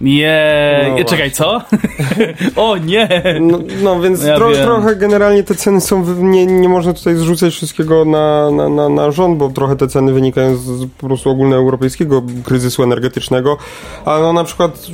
Nie, 0.00 0.94
no 0.98 1.04
czekaj, 1.04 1.30
co? 1.30 1.60
o 2.56 2.76
nie! 2.76 3.08
No, 3.40 3.58
no 3.82 4.00
więc 4.00 4.24
ja 4.24 4.36
tro, 4.36 4.52
trochę 4.52 4.96
generalnie 4.96 5.42
te 5.42 5.54
ceny 5.54 5.80
są, 5.80 6.04
nie, 6.18 6.46
nie 6.46 6.68
można 6.68 6.92
tutaj 6.92 7.16
zrzucać 7.16 7.54
wszystkiego 7.54 8.04
na, 8.04 8.50
na, 8.50 8.68
na, 8.68 8.88
na 8.88 9.10
rząd, 9.10 9.38
bo 9.38 9.48
trochę 9.48 9.76
te 9.76 9.88
ceny 9.88 10.12
wynikają 10.12 10.56
z, 10.56 10.60
z 10.60 10.86
po 10.98 11.06
prostu 11.06 11.30
ogólnoeuropejskiego 11.30 12.22
kryzysu 12.44 12.82
energetycznego, 12.82 13.56
a 14.04 14.18
no 14.18 14.32
na 14.32 14.44
przykład 14.44 14.86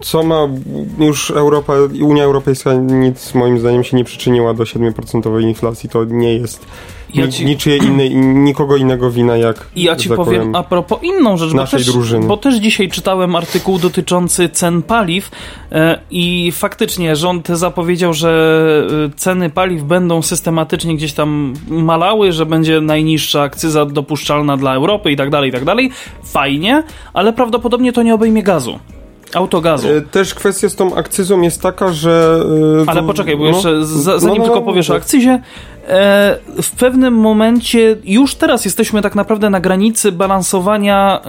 co 0.00 0.22
ma 0.22 0.48
już 0.98 1.30
Europa, 1.30 1.72
Unia 2.02 2.24
Europejska 2.24 2.74
nic 2.74 3.34
moim 3.34 3.58
zdaniem 3.58 3.84
się 3.84 3.96
nie 3.96 4.04
przyczyniła 4.04 4.54
do 4.54 4.64
7% 4.64 5.42
inflacji, 5.42 5.88
to 5.88 6.04
nie 6.04 6.34
jest 6.34 6.66
ja 7.14 7.28
ci... 7.28 7.44
niczyje 7.44 7.78
nikogo 8.14 8.76
innego 8.76 9.10
wina 9.10 9.36
jak. 9.36 9.66
I 9.76 9.82
ja 9.82 9.96
ci 9.96 10.08
tak 10.08 10.16
powiem, 10.16 10.40
powiem, 10.40 10.54
a 10.54 10.62
propos 10.62 10.98
inną 11.02 11.36
rzecz, 11.36 11.52
bo 11.52 11.66
też, 11.66 11.86
drużyny. 11.86 12.26
bo 12.26 12.36
też 12.36 12.56
dzisiaj 12.56 12.88
czytałem 12.88 13.36
artykuł 13.36 13.78
dotyczący 13.78 14.48
cen 14.48 14.82
paliw 14.82 15.30
e, 15.72 15.98
i 16.10 16.52
faktycznie 16.52 17.16
rząd 17.16 17.48
zapowiedział, 17.48 18.14
że 18.14 18.86
e, 19.06 19.16
ceny 19.16 19.50
paliw 19.50 19.82
będą 19.82 20.22
systematycznie 20.22 20.96
gdzieś 20.96 21.12
tam 21.12 21.54
malały, 21.68 22.32
że 22.32 22.46
będzie 22.46 22.80
najniższa 22.80 23.42
akcyza 23.42 23.86
dopuszczalna 23.86 24.56
dla 24.56 24.74
Europy 24.74 25.12
i 25.12 25.16
tak 25.16 25.30
dalej, 25.30 25.50
i 25.50 25.52
tak 25.52 25.64
dalej. 25.64 25.90
Fajnie, 26.24 26.82
ale 27.12 27.32
prawdopodobnie 27.32 27.92
to 27.92 28.02
nie 28.02 28.14
obejmie 28.14 28.42
gazu. 28.42 28.78
Autogazu. 29.34 29.88
E, 29.88 30.00
też 30.00 30.34
kwestia 30.34 30.68
z 30.68 30.74
tą 30.74 30.94
akcyzą 30.94 31.40
jest 31.40 31.62
taka, 31.62 31.92
że. 31.92 32.44
Ale 32.86 33.02
poczekaj, 33.02 33.36
bo 33.36 33.44
no, 33.44 33.50
jeszcze 33.50 33.84
zanim 33.84 34.22
no, 34.22 34.34
no, 34.34 34.44
tylko 34.44 34.60
no, 34.60 34.62
powiesz 34.62 34.90
o 34.90 34.94
akcyzie, 34.94 35.40
E, 35.90 36.38
w 36.62 36.70
pewnym 36.70 37.14
momencie, 37.14 37.96
już 38.04 38.34
teraz 38.34 38.64
jesteśmy 38.64 39.02
tak 39.02 39.14
naprawdę 39.14 39.50
na 39.50 39.60
granicy 39.60 40.12
balansowania 40.12 41.20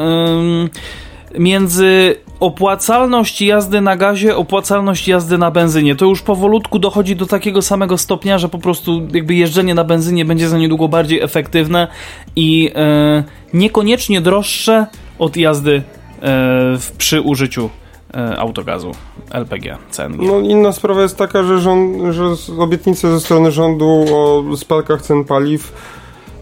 między 1.38 2.16
opłacalność 2.40 3.42
jazdy 3.42 3.82
na 3.82 3.96
gazie, 3.96 4.36
opłacalność 4.36 5.08
jazdy 5.08 5.38
na 5.38 5.52
benzynie. 5.52 5.96
To 5.96 6.06
już 6.06 6.22
powolutku 6.22 6.80
dochodzi 6.80 7.16
do 7.16 7.26
takiego 7.26 7.62
samego 7.62 7.98
stopnia, 7.98 8.38
że 8.38 8.50
po 8.50 8.60
prostu 8.60 9.08
jakby 9.14 9.36
jeżdżenie 9.36 9.76
na 9.76 9.84
benzynie 9.84 10.26
będzie 10.26 10.50
za 10.50 10.58
niedługo 10.58 10.88
bardziej 10.88 11.22
efektywne 11.22 11.88
i 12.36 12.72
e, 12.76 13.24
niekoniecznie 13.54 14.22
droższe 14.22 14.86
od 15.20 15.38
jazdy 15.38 15.84
e, 16.22 16.78
przy 16.98 17.22
użyciu 17.22 17.70
E, 17.70 17.91
autogazu, 18.38 18.92
LPG, 19.32 19.78
CNG. 19.92 20.22
No 20.22 20.40
inna 20.40 20.72
sprawa 20.72 21.02
jest 21.02 21.18
taka, 21.18 21.44
że, 21.44 21.60
rząd, 21.60 22.14
że 22.14 22.24
obietnice 22.58 23.12
ze 23.12 23.20
strony 23.20 23.52
rządu 23.52 24.06
o 24.14 24.44
spadkach 24.58 25.02
cen 25.02 25.24
paliw 25.24 25.74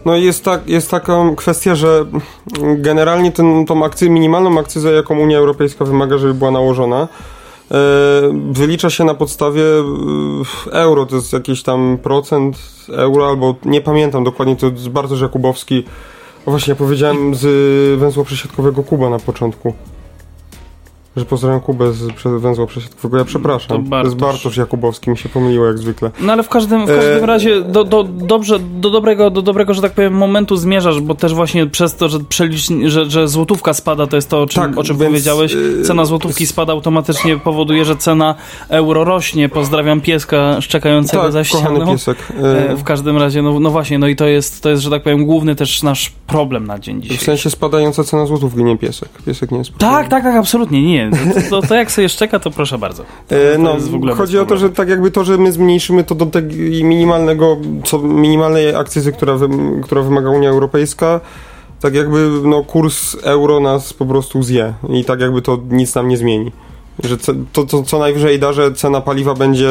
no 0.04 0.16
jest, 0.16 0.44
tak, 0.44 0.68
jest 0.68 0.90
taka 0.90 1.12
kwestia, 1.36 1.74
że 1.74 2.06
generalnie 2.76 3.32
ten, 3.32 3.66
tą 3.66 3.84
akcję, 3.84 4.10
minimalną 4.10 4.58
akcyzę, 4.58 4.92
jaką 4.92 5.18
Unia 5.18 5.38
Europejska 5.38 5.84
wymaga, 5.84 6.18
żeby 6.18 6.34
była 6.34 6.50
nałożona, 6.50 7.08
e, 7.70 7.76
wylicza 8.50 8.90
się 8.90 9.04
na 9.04 9.14
podstawie 9.14 9.62
e, 10.72 10.72
euro, 10.72 11.06
to 11.06 11.16
jest 11.16 11.32
jakiś 11.32 11.62
tam 11.62 11.98
procent 12.02 12.58
euro, 12.88 13.28
albo 13.28 13.54
nie 13.64 13.80
pamiętam 13.80 14.24
dokładnie, 14.24 14.56
to 14.56 14.66
jest 14.66 14.88
Bartosz 14.88 15.20
Jakubowski, 15.20 15.84
właśnie 16.46 16.74
powiedziałem 16.74 17.34
z 17.34 18.00
węzła 18.00 18.24
przesiadkowego 18.24 18.82
Kuba 18.82 19.10
na 19.10 19.18
początku. 19.18 19.74
Że 21.16 21.24
pozdrawiam 21.24 21.60
Kubę 21.60 21.92
z 21.92 22.40
węzła 22.40 22.66
przesiadkowego. 22.66 23.18
Ja 23.18 23.24
przepraszam. 23.24 23.68
To, 23.68 23.78
Bartosz. 23.90 24.12
jest 24.12 24.20
Bartosz 24.20 24.56
Jakubowski, 24.56 25.10
mi 25.10 25.18
się 25.18 25.28
pomyliło 25.28 25.66
jak 25.66 25.78
zwykle. 25.78 26.10
No 26.20 26.32
ale 26.32 26.42
w 26.42 26.48
każdym, 26.48 26.84
w 26.84 26.86
każdym 26.86 27.24
e... 27.24 27.26
razie 27.26 27.60
do, 27.60 27.84
do, 27.84 28.04
dobrze, 28.04 28.58
do 28.58 28.90
dobrego, 28.90 29.30
do 29.30 29.42
dobrego, 29.42 29.74
że 29.74 29.82
tak 29.82 29.92
powiem, 29.92 30.14
momentu 30.14 30.56
zmierzasz, 30.56 31.00
bo 31.00 31.14
też 31.14 31.34
właśnie 31.34 31.66
przez 31.66 31.96
to, 31.96 32.08
że, 32.08 32.20
przelicz, 32.20 32.68
że, 32.84 33.10
że 33.10 33.28
złotówka 33.28 33.74
spada, 33.74 34.06
to 34.06 34.16
jest 34.16 34.28
to, 34.28 34.42
o 34.42 34.46
czym, 34.46 34.62
tak, 34.62 34.78
o 34.78 34.82
czym 34.84 34.96
więc, 34.96 35.08
powiedziałeś. 35.08 35.56
E, 35.80 35.82
cena 35.82 36.04
złotówki 36.04 36.46
spada 36.46 36.72
automatycznie 36.72 37.36
powoduje, 37.36 37.84
że 37.84 37.96
cena 37.96 38.34
euro 38.68 39.04
rośnie. 39.04 39.48
Pozdrawiam 39.48 40.00
pieska 40.00 40.60
szczekającego 40.60 41.22
tak, 41.22 41.32
za 41.32 41.44
ścianą. 41.44 41.92
piesek. 41.92 42.18
E... 42.42 42.76
W 42.76 42.84
każdym 42.84 43.16
razie, 43.16 43.42
no, 43.42 43.60
no 43.60 43.70
właśnie, 43.70 43.98
no 43.98 44.08
i 44.08 44.16
to 44.16 44.26
jest, 44.26 44.62
to 44.62 44.70
jest, 44.70 44.82
że 44.82 44.90
tak 44.90 45.02
powiem, 45.02 45.26
główny 45.26 45.54
też 45.54 45.82
nasz 45.82 46.12
problem 46.26 46.66
na 46.66 46.78
dzień 46.78 47.02
dzisiejszy. 47.02 47.22
W 47.22 47.26
sensie 47.26 47.50
spadająca 47.50 48.04
cena 48.04 48.26
złotówki, 48.26 48.64
nie 48.64 48.78
piesek. 48.78 49.08
Piesek 49.26 49.50
nie 49.50 49.58
jest 49.58 49.78
Tak, 49.78 50.08
tak, 50.08 50.22
tak, 50.22 50.36
absolutnie, 50.36 50.82
nie 50.82 50.99
nie. 51.08 51.32
To, 51.34 51.50
to, 51.50 51.68
to, 51.68 51.74
jak 51.74 51.92
sobie 51.92 52.08
szczeka, 52.08 52.38
to 52.38 52.50
proszę 52.50 52.78
bardzo. 52.78 53.04
To, 53.28 53.36
e, 53.36 53.58
no, 53.58 53.76
chodzi 54.16 54.38
o 54.38 54.46
to, 54.46 54.56
że 54.56 54.70
tak 54.70 54.88
jakby 54.88 55.10
to, 55.10 55.24
że 55.24 55.38
my 55.38 55.52
zmniejszymy 55.52 56.04
to 56.04 56.14
do 56.14 56.26
tego 56.26 56.54
minimalnego, 56.82 57.56
co, 57.84 57.98
minimalnej 57.98 58.74
akcyzy, 58.74 59.12
która, 59.12 59.34
wy, 59.34 59.48
która 59.82 60.02
wymaga 60.02 60.30
Unia 60.30 60.50
Europejska, 60.50 61.20
tak 61.80 61.94
jakby 61.94 62.30
no, 62.44 62.64
kurs 62.64 63.16
euro 63.22 63.60
nas 63.60 63.92
po 63.92 64.06
prostu 64.06 64.42
zje 64.42 64.74
i 64.88 65.04
tak 65.04 65.20
jakby 65.20 65.42
to 65.42 65.58
nic 65.70 65.94
nam 65.94 66.08
nie 66.08 66.16
zmieni. 66.16 66.52
Że 67.04 67.18
to, 67.52 67.64
to 67.64 67.82
co 67.82 67.98
najwyżej 67.98 68.38
da, 68.38 68.52
że 68.52 68.72
cena 68.72 69.00
paliwa 69.00 69.34
będzie 69.34 69.68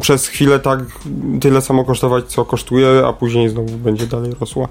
przez 0.00 0.26
chwilę 0.26 0.58
tak 0.58 0.80
tyle 1.40 1.60
samo 1.60 1.84
kosztować, 1.84 2.24
co 2.24 2.44
kosztuje, 2.44 3.06
a 3.06 3.12
później 3.12 3.48
znowu 3.48 3.72
będzie 3.72 4.06
dalej 4.06 4.32
rosła. 4.40 4.68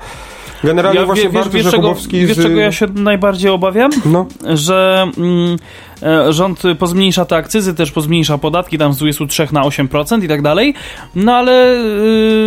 Generalnie 0.64 1.00
Ja, 1.00 1.06
właśnie 1.06 1.30
wie, 1.30 1.44
wiesz, 1.52 1.72
czego, 1.72 1.96
wiesz 2.12 2.38
z... 2.38 2.44
czego 2.44 2.60
ja 2.60 2.72
się 2.72 2.88
najbardziej 2.88 3.52
obawiam? 3.52 3.92
No, 4.06 4.26
że 4.54 5.08
mm, 5.18 5.58
e, 6.04 6.34
rząd 6.34 6.64
pozmniejsza 6.80 7.26
te 7.26 7.36
akcyzy, 7.36 7.74
też 7.74 7.92
pozmniejsza 7.92 8.38
podatki 8.38 8.78
tam 8.78 8.94
z 8.94 8.98
23 8.98 9.48
na 9.52 9.62
8% 9.62 10.24
i 10.24 10.28
tak 10.28 10.42
dalej, 10.42 10.74
no 11.16 11.34
ale 11.34 11.76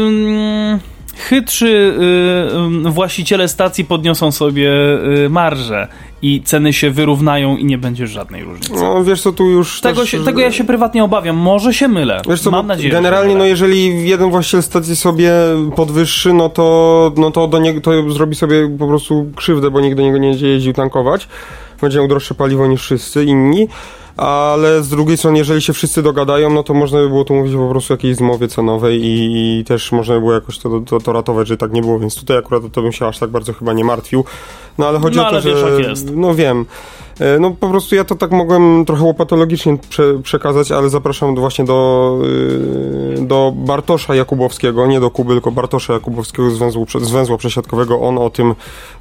ym, 0.06 0.80
chytrzy 1.16 1.94
ym, 2.56 2.92
właściciele 2.92 3.48
stacji 3.48 3.84
podniosą 3.84 4.32
sobie 4.32 4.70
y, 5.24 5.28
marże 5.30 5.88
i 6.22 6.42
ceny 6.42 6.72
się 6.72 6.90
wyrównają 6.90 7.56
i 7.56 7.64
nie 7.64 7.78
będzie 7.78 8.06
żadnej 8.06 8.44
różnicy. 8.44 8.72
no 8.74 9.04
wiesz 9.04 9.22
co, 9.22 9.32
tu 9.32 9.50
już 9.50 9.80
Tego, 9.80 10.00
też... 10.00 10.10
się, 10.10 10.24
tego 10.24 10.40
ja 10.40 10.52
się 10.52 10.64
prywatnie 10.64 11.04
obawiam. 11.04 11.36
Może 11.36 11.74
się 11.74 11.88
mylę. 11.88 12.22
Wiesz 12.28 12.40
co, 12.40 12.50
Mam 12.50 12.66
nadzieję, 12.66 12.90
generalnie, 12.92 13.34
no 13.36 13.44
jeżeli 13.44 14.08
jeden 14.08 14.30
właściciel 14.30 14.62
stacji 14.62 14.96
sobie 14.96 15.30
podwyższy, 15.76 16.32
no 16.32 16.48
to, 16.48 17.12
no 17.16 17.30
to 17.30 17.48
do 17.48 17.58
niego, 17.58 17.80
to 17.80 18.10
zrobi 18.10 18.34
sobie 18.34 18.76
po 18.78 18.86
prostu 18.86 19.26
krzywdę, 19.36 19.70
bo 19.70 19.80
nikt 19.80 19.96
do 19.96 20.02
niego 20.02 20.18
nie 20.18 20.28
będzie 20.30 20.48
jeździł 20.48 20.72
tankować. 20.72 21.28
Będzie 21.84 21.98
miał 21.98 22.08
droższe 22.08 22.34
paliwo 22.34 22.66
niż 22.66 22.82
wszyscy 22.82 23.24
inni. 23.24 23.68
Ale 24.16 24.82
z 24.82 24.88
drugiej 24.88 25.16
strony, 25.16 25.38
jeżeli 25.38 25.62
się 25.62 25.72
wszyscy 25.72 26.02
dogadają, 26.02 26.50
no 26.50 26.62
to 26.62 26.74
można 26.74 26.98
by 26.98 27.08
było 27.08 27.24
tu 27.24 27.34
mówić 27.34 27.54
po 27.54 27.68
prostu 27.68 27.92
o 27.92 27.96
jakiejś 27.96 28.16
zmowie 28.16 28.48
cenowej 28.48 29.04
i, 29.04 29.58
i 29.60 29.64
też 29.64 29.92
można 29.92 30.14
by 30.14 30.20
było 30.20 30.32
jakoś 30.32 30.58
to, 30.58 30.80
to, 30.80 31.00
to 31.00 31.12
ratować, 31.12 31.48
że 31.48 31.56
tak 31.56 31.72
nie 31.72 31.80
było, 31.80 31.98
więc 31.98 32.14
tutaj 32.14 32.36
akurat 32.36 32.64
o 32.64 32.68
to 32.68 32.82
bym 32.82 32.92
się 32.92 33.06
aż 33.06 33.18
tak 33.18 33.30
bardzo 33.30 33.52
chyba 33.52 33.72
nie 33.72 33.84
martwił. 33.84 34.24
No 34.78 34.88
ale 34.88 34.98
chodzi 34.98 35.16
No, 35.16 35.22
o 35.22 35.24
to, 35.24 35.30
ale 35.30 35.40
że... 35.42 35.48
wiesz, 35.48 35.62
jak 35.78 35.88
jest. 35.88 36.10
No 36.16 36.34
wiem. 36.34 36.66
E, 37.20 37.38
No 37.38 37.50
po 37.50 37.68
prostu 37.68 37.94
ja 37.94 38.04
to 38.04 38.14
tak 38.14 38.30
mogłem 38.30 38.84
trochę 38.84 39.02
łopatologicznie 39.02 39.78
prze, 39.88 40.18
przekazać, 40.22 40.72
ale 40.72 40.88
zapraszam 40.88 41.34
do, 41.34 41.40
właśnie 41.40 41.64
do, 41.64 42.18
yy, 43.16 43.26
do 43.26 43.52
Bartosza 43.56 44.14
Jakubowskiego, 44.14 44.86
nie 44.86 45.00
do 45.00 45.10
Kuby, 45.10 45.32
tylko 45.32 45.50
Bartosza 45.50 45.92
Jakubowskiego 45.92 46.50
z 46.50 46.58
węzłu, 46.58 46.86
z 47.00 47.10
węzła 47.10 47.36
przesiadkowego. 47.36 48.00
On 48.00 48.18
o 48.18 48.30
tym 48.30 48.54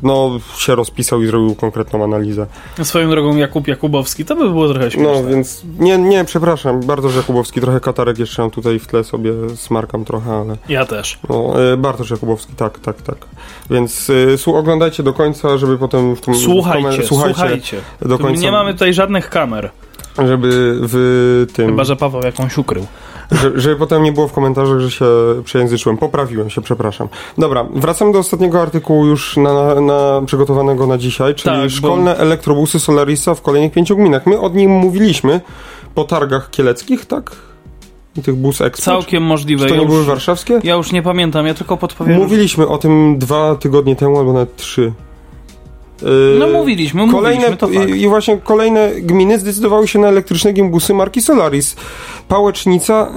no, 0.03 0.31
się 0.57 0.75
rozpisał 0.75 1.21
i 1.21 1.27
zrobił 1.27 1.55
konkretną 1.55 2.03
analizę. 2.03 2.45
Swoją 2.83 3.09
drogą 3.09 3.35
Jakub 3.35 3.67
Jakubowski, 3.67 4.25
to 4.25 4.35
by 4.35 4.49
było 4.49 4.69
trochę 4.69 4.91
śmieszne. 4.91 5.21
No 5.21 5.29
więc 5.29 5.61
nie, 5.79 5.97
nie, 5.97 6.25
przepraszam, 6.25 6.79
Bartosz 6.81 7.15
Jakubowski, 7.15 7.61
trochę 7.61 7.79
katarek 7.79 8.19
jeszcze 8.19 8.41
mam 8.41 8.51
tutaj 8.51 8.79
w 8.79 8.87
tle 8.87 9.03
sobie, 9.03 9.31
smarkam 9.55 10.05
trochę, 10.05 10.31
ale 10.31 10.57
Ja 10.69 10.85
też. 10.85 11.19
no, 11.29 11.71
e, 11.73 11.77
Bartosz 11.77 12.09
Jakubowski, 12.11 12.53
tak, 12.53 12.79
tak, 12.79 13.01
tak. 13.01 13.17
Więc 13.69 14.09
y, 14.09 14.37
oglądajcie 14.45 15.03
do 15.03 15.13
końca, 15.13 15.57
żeby 15.57 15.77
potem 15.77 16.15
w 16.15 16.21
tym... 16.21 16.33
w 16.33 16.37
Słuchajcie, 16.37 17.03
słuchajcie. 17.03 17.81
Do 18.05 18.17
końca, 18.17 18.41
Nie 18.41 18.51
mamy 18.51 18.73
tutaj 18.73 18.93
żadnych 18.93 19.29
kamer. 19.29 19.69
żeby 20.27 20.77
w 20.81 21.45
tym... 21.53 21.67
Chyba, 21.69 21.83
że 21.83 21.95
Paweł 21.95 22.21
jakąś 22.21 22.57
ukrył. 22.57 22.85
Że, 23.31 23.51
żeby 23.55 23.75
potem 23.75 24.03
nie 24.03 24.11
było 24.11 24.27
w 24.27 24.33
komentarzach, 24.33 24.79
że 24.79 24.91
się 24.91 25.05
przejęzyczyłem. 25.43 25.97
Poprawiłem 25.97 26.49
się, 26.49 26.61
przepraszam. 26.61 27.07
Dobra, 27.37 27.65
wracamy 27.75 28.13
do 28.13 28.19
ostatniego 28.19 28.61
artykułu 28.61 29.05
już 29.05 29.37
na, 29.37 29.81
na, 29.81 30.21
przygotowanego 30.25 30.87
na 30.87 30.97
dzisiaj, 30.97 31.35
czyli 31.35 31.55
Tak, 31.55 31.63
bo- 31.63 31.69
szkolne 31.69 32.17
elektrobusy 32.17 32.79
Solarisa 32.79 33.35
w 33.35 33.41
kolejnych 33.41 33.71
pięciu 33.71 33.95
gminach. 33.97 34.25
My 34.25 34.39
od 34.39 34.55
nim 34.55 34.71
mówiliśmy 34.71 35.41
po 35.95 36.03
targach 36.03 36.49
kieleckich, 36.49 37.05
tak? 37.05 37.31
I 38.17 38.21
tych 38.21 38.35
bus 38.35 38.61
expo. 38.61 38.85
Całkiem 38.85 39.23
możliwe. 39.23 39.63
Czy 39.63 39.69
to 39.69 39.75
ja 39.75 39.79
nie 39.81 39.85
już, 39.85 39.93
były 39.93 40.05
warszawskie? 40.05 40.59
Ja 40.63 40.75
już 40.75 40.91
nie 40.91 41.01
pamiętam, 41.01 41.47
ja 41.47 41.53
tylko 41.53 41.77
podpowiem. 41.77 42.17
Mówiliśmy 42.17 42.67
o 42.67 42.77
tym 42.77 43.17
dwa 43.19 43.55
tygodnie 43.55 43.95
temu, 43.95 44.19
albo 44.19 44.33
nawet 44.33 44.55
trzy. 44.55 44.93
Yy, 46.01 46.35
No 46.39 46.47
mówiliśmy, 46.47 47.07
Kolejne, 47.11 47.49
mówiliśmy, 47.49 47.57
to 47.57 47.67
fakt. 47.67 47.89
i, 47.95 48.07
właśnie 48.07 48.37
kolejne 48.37 48.91
gminy 48.91 49.39
zdecydowały 49.39 49.87
się 49.87 49.99
na 49.99 50.07
elektryczne 50.07 50.53
gimbusy 50.53 50.93
marki 50.93 51.21
Solaris. 51.21 51.75
Pałecznica, 52.27 53.07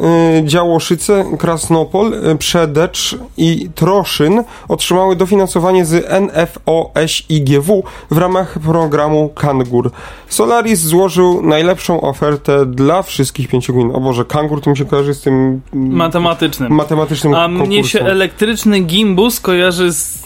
y, 0.41 0.45
Działoszyce, 0.45 1.25
Krasnopol, 1.39 2.13
y, 2.15 2.37
Przedecz 2.39 3.19
i 3.37 3.69
Troszyn 3.75 4.45
otrzymały 4.69 5.17
dofinansowanie 5.17 5.85
z 5.85 6.07
NFOŚiGW 6.23 7.83
w 8.11 8.19
ramach 8.19 8.59
programu 8.59 9.29
Kangur. 9.29 9.91
Solaris 10.29 10.81
złożył 10.81 11.43
najlepszą 11.43 12.01
ofertę 12.01 12.67
dla 12.67 13.03
wszystkich 13.03 13.49
pięciu 13.49 13.75
gmin. 13.75 13.91
O 13.95 14.01
Boże, 14.01 14.25
Kangur 14.25 14.61
to 14.61 14.71
mi 14.71 14.77
się 14.77 14.85
kojarzy 14.85 15.15
z 15.15 15.21
tym 15.21 15.61
mm, 15.75 15.93
Matematycznym. 15.97 16.73
matematycznym 16.73 17.35
A 17.35 17.49
mnie 17.49 17.67
się 17.85 17.99
konkursem. 17.99 18.07
elektryczny 18.07 18.81
gimbus 18.81 19.41
kojarzy 19.41 19.93
z 19.93 20.23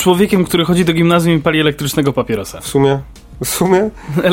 człowiekiem, 0.00 0.44
który 0.44 0.64
chodzi 0.64 0.84
do 0.84 0.92
gimnazjum 0.92 1.36
i 1.36 1.40
pali 1.40 1.60
elektrycznego 1.60 2.12
papierosa. 2.12 2.60
W 2.60 2.66
sumie. 2.66 3.00
W 3.44 3.48
sumie? 3.48 3.90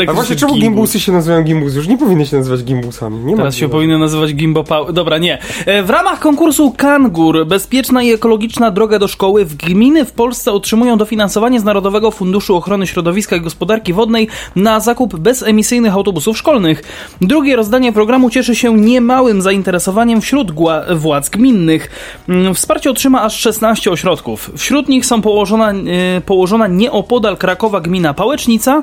A 0.08 0.14
właśnie 0.14 0.36
czemu 0.36 0.54
gimbus. 0.54 0.70
gimbusy 0.70 1.00
się 1.00 1.12
nazywają 1.12 1.44
gimbus? 1.44 1.76
Już 1.76 1.88
nie 1.88 1.98
powinny 1.98 2.26
się 2.26 2.38
nazywać 2.38 2.64
gimbusami. 2.64 3.18
Nie 3.26 3.32
ma 3.32 3.38
Teraz 3.38 3.56
się 3.56 3.70
powinny 3.70 4.00
nazywać 4.00 4.34
Gimbo 4.36 4.64
Power. 4.64 4.94
Dobra, 4.94 5.18
nie. 5.18 5.38
E, 5.66 5.84
W 5.84 5.90
ramach 5.90 6.20
konkursu 6.20 6.72
Kangur 6.78 7.46
Bezpieczna 7.46 8.04
i 8.04 8.12
ekologiczna 8.12 8.72
droga 8.72 9.00
do 9.00 9.08
szkoły 9.08 9.46
w 9.46 9.56
gminy 9.56 10.06
w 10.06 10.12
Polsce 10.12 10.52
otrzymują 10.52 10.98
dofinansowanie 10.98 11.60
z 11.60 11.64
Narodowego 11.64 12.12
Funduszu 12.12 12.56
Ochrony 12.56 12.88
Środowiska 12.88 13.36
i 13.36 13.42
Gospodarki 13.42 13.94
Wodnej 13.94 14.28
na 14.56 14.80
zakup 14.80 15.16
bezemisyjnych 15.16 15.94
autobusów 15.94 16.38
szkolnych. 16.38 16.84
Drugie 17.22 17.56
rozdanie 17.56 17.94
programu 17.94 18.30
cieszy 18.30 18.56
się 18.56 18.74
niemałym 18.74 19.42
zainteresowaniem 19.42 20.22
wśród 20.22 20.52
władz 20.96 21.30
gminnych. 21.30 21.90
Mm, 22.30 22.56
Wsparcie 22.56 22.90
otrzyma 22.92 23.22
aż 23.22 23.40
16 23.40 23.92
ośrodków. 23.92 24.52
Wśród 24.58 24.90
nich 24.90 25.06
są 25.06 25.22
położona, 25.22 25.72
e, 25.72 26.22
położona 26.26 26.68
nieopodal 26.68 27.38
Krakowa 27.38 27.80
gmina 27.82 28.14
Pałecznica, 28.14 28.82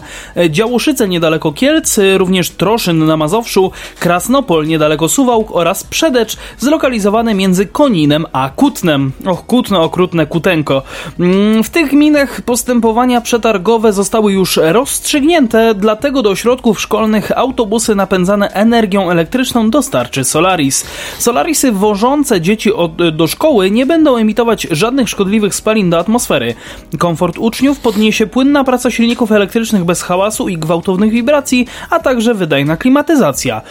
Działoszyce 0.51 1.09
niedaleko 1.09 1.53
Kielc, 1.53 1.99
e, 1.99 2.19
również 2.19 2.51
Troszyn 2.51 3.07
na 3.07 3.17
Mazowszu, 3.17 3.71
Krasnopol 3.99 4.67
niedaleko 4.67 5.09
Suwałk 5.09 5.49
oraz 5.51 5.85
Przedecz 5.85 6.37
zlokalizowane 6.59 7.35
między 7.35 7.67
Koninem 7.67 8.27
a 8.33 8.51
Kutnem. 8.57 9.12
Och, 9.27 9.47
Kutno, 9.47 9.83
okrutne 9.83 10.27
Kutenko. 10.27 10.83
Mm, 11.21 11.65
W 11.65 11.71
tych 11.71 11.91
gminach 11.91 12.41
postępowania 12.41 13.21
przetargowe 13.21 13.93
zostały 13.93 14.33
już 14.33 14.61
rozstrzygnięte, 14.62 15.75
dlatego 15.75 16.23
do 16.23 16.31
ośrodków 16.31 16.81
szkolnych 16.81 17.39
autobusy 17.39 17.95
napędzane 17.95 18.49
energią 18.49 19.11
elektryczną 19.11 19.71
dostarczy 19.71 20.25
Solaris. 20.25 20.85
Solarisy 21.19 21.73
wożące 21.73 22.41
dzieci 22.41 22.73
od, 22.73 23.17
do 23.17 23.27
szkoły 23.27 23.71
nie 23.71 23.87
będą 23.87 24.17
emitować 24.17 24.67
żadnych 24.71 25.09
szkodliwych 25.09 25.55
spalin 25.55 25.91
do 25.91 25.99
atmosfery. 25.99 26.55
Komfort 26.99 27.39
uczniów 27.39 27.81
podniesie 27.81 28.27
płynna 28.27 28.65
praca 28.65 28.91
silników 28.91 29.33
elektrycznych 29.33 29.85
bez 29.85 30.03
hałasu 30.05 30.48
i 30.48 30.59
gwałtownych 30.59 31.11
wibracji, 31.11 31.66
a 31.90 31.98
także 31.98 32.34
wydajna 32.34 32.76
klimatyzacja. 32.76 33.62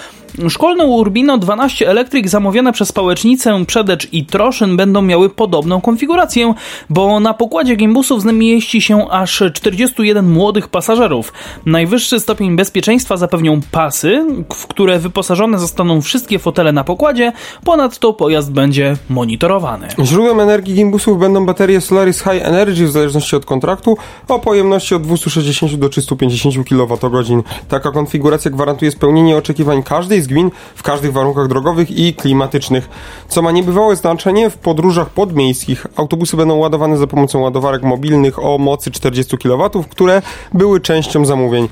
Szkolne 0.50 0.86
Urbino 0.86 1.38
12 1.38 1.90
Electric 1.90 2.30
zamówione 2.30 2.74
przez 2.74 2.92
Pałecznicę, 2.92 3.66
Przedecz 3.66 4.14
i 4.14 4.26
Troszyn 4.26 4.78
będą 4.78 5.02
miały 5.02 5.30
podobną 5.30 5.82
konfigurację, 5.82 6.54
bo 6.90 7.20
na 7.20 7.34
pokładzie 7.34 7.76
gimbusów 7.76 8.22
zmieści 8.22 8.82
się 8.82 9.10
aż 9.10 9.44
41 9.54 10.32
młodych 10.32 10.68
pasażerów. 10.68 11.34
Najwyższy 11.66 12.20
stopień 12.20 12.56
bezpieczeństwa 12.56 13.18
zapewnią 13.18 13.60
pasy, 13.72 14.26
w 14.54 14.68
które 14.68 15.00
wyposażone 15.00 15.60
zostaną 15.60 16.02
wszystkie 16.02 16.40
fotele 16.40 16.72
na 16.72 16.84
pokładzie, 16.84 17.32
ponadto 17.64 18.14
pojazd 18.14 18.52
będzie 18.52 18.96
monitorowany. 19.10 19.88
Źródłem 20.04 20.40
energii 20.40 20.74
gimbusów 20.74 21.20
będą 21.20 21.46
baterie 21.46 21.82
Solaris 21.82 22.18
High 22.18 22.44
Energy 22.44 22.86
w 22.86 22.92
zależności 22.92 23.36
od 23.36 23.46
kontraktu 23.46 23.98
o 24.28 24.40
pojemności 24.40 24.96
od 24.96 25.02
260 25.02 25.76
do 25.76 25.90
350 25.90 26.68
kWh. 26.68 27.44
Taka 27.68 27.92
konfiguracja 27.92 28.52
gwarantuje 28.52 28.92
spełnienie 28.92 29.38
oczekiwań 29.38 29.84
każdej 29.84 30.23
z 30.24 30.28
gmin 30.28 30.52
w 30.76 30.84
każdych 30.84 31.14
warunkach 31.14 31.48
drogowych 31.48 31.92
i 31.92 32.14
klimatycznych. 32.14 32.90
Co 33.28 33.42
ma 33.42 33.52
niebywałe 33.52 33.96
znaczenie 33.96 34.50
w 34.50 34.58
podróżach 34.58 35.10
podmiejskich. 35.10 35.88
Autobusy 35.96 36.38
będą 36.38 36.56
ładowane 36.56 36.98
za 36.98 37.08
pomocą 37.08 37.40
ładowarek 37.40 37.84
mobilnych 37.84 38.44
o 38.44 38.58
mocy 38.58 38.92
40 38.92 39.38
kW, 39.38 39.70
które 39.90 40.22
były 40.54 40.82
częścią 40.82 41.26
zamówień. 41.26 41.70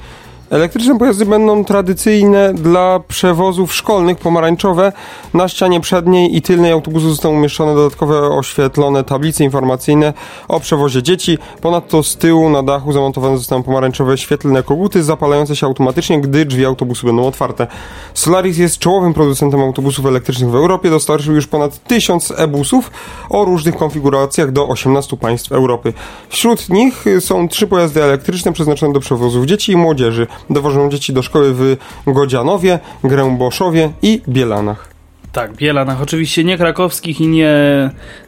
Elektryczne 0.51 0.97
pojazdy 0.99 1.25
będą 1.25 1.65
tradycyjne 1.65 2.53
dla 2.53 2.99
przewozów 3.07 3.73
szkolnych, 3.73 4.17
pomarańczowe. 4.17 4.93
Na 5.33 5.47
ścianie 5.47 5.79
przedniej 5.79 6.37
i 6.37 6.41
tylnej 6.41 6.71
autobusu 6.71 7.09
zostaną 7.09 7.35
umieszczone 7.35 7.75
dodatkowe 7.75 8.19
oświetlone 8.21 9.03
tablice 9.03 9.43
informacyjne 9.43 10.13
o 10.47 10.59
przewozie 10.59 11.03
dzieci. 11.03 11.37
Ponadto 11.61 12.03
z 12.03 12.17
tyłu 12.17 12.49
na 12.49 12.63
dachu 12.63 12.93
zamontowane 12.93 13.37
zostaną 13.37 13.63
pomarańczowe 13.63 14.17
świetlne 14.17 14.63
koguty 14.63 15.03
zapalające 15.03 15.55
się 15.55 15.67
automatycznie, 15.67 16.21
gdy 16.21 16.45
drzwi 16.45 16.65
autobusu 16.65 17.07
będą 17.07 17.27
otwarte. 17.27 17.67
Solaris 18.13 18.57
jest 18.57 18.77
czołowym 18.77 19.13
producentem 19.13 19.61
autobusów 19.61 20.05
elektrycznych 20.05 20.49
w 20.49 20.55
Europie. 20.55 20.89
Dostarczył 20.89 21.35
już 21.35 21.47
ponad 21.47 21.83
1000 21.83 22.33
e-busów 22.37 22.91
o 23.29 23.45
różnych 23.45 23.75
konfiguracjach 23.75 24.51
do 24.51 24.67
18 24.67 25.17
państw 25.17 25.51
Europy. 25.51 25.93
Wśród 26.29 26.69
nich 26.69 27.05
są 27.19 27.47
trzy 27.47 27.67
pojazdy 27.67 28.03
elektryczne 28.03 28.53
przeznaczone 28.53 28.93
do 28.93 28.99
przewozów 28.99 29.45
dzieci 29.45 29.71
i 29.71 29.77
młodzieży. 29.77 30.27
Dowożą 30.49 30.89
dzieci 30.89 31.13
do 31.13 31.21
szkoły 31.21 31.53
w 31.53 31.77
Godzianowie, 32.07 32.79
Gręboszowie 33.03 33.91
i 34.01 34.21
Bielanach. 34.29 34.89
Tak, 35.31 35.55
Bielanach, 35.55 36.01
oczywiście 36.01 36.43
nie 36.43 36.57
krakowskich 36.57 37.21
i 37.21 37.27
nie, 37.27 37.53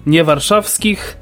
nie 0.06 0.24
warszawskich, 0.24 1.18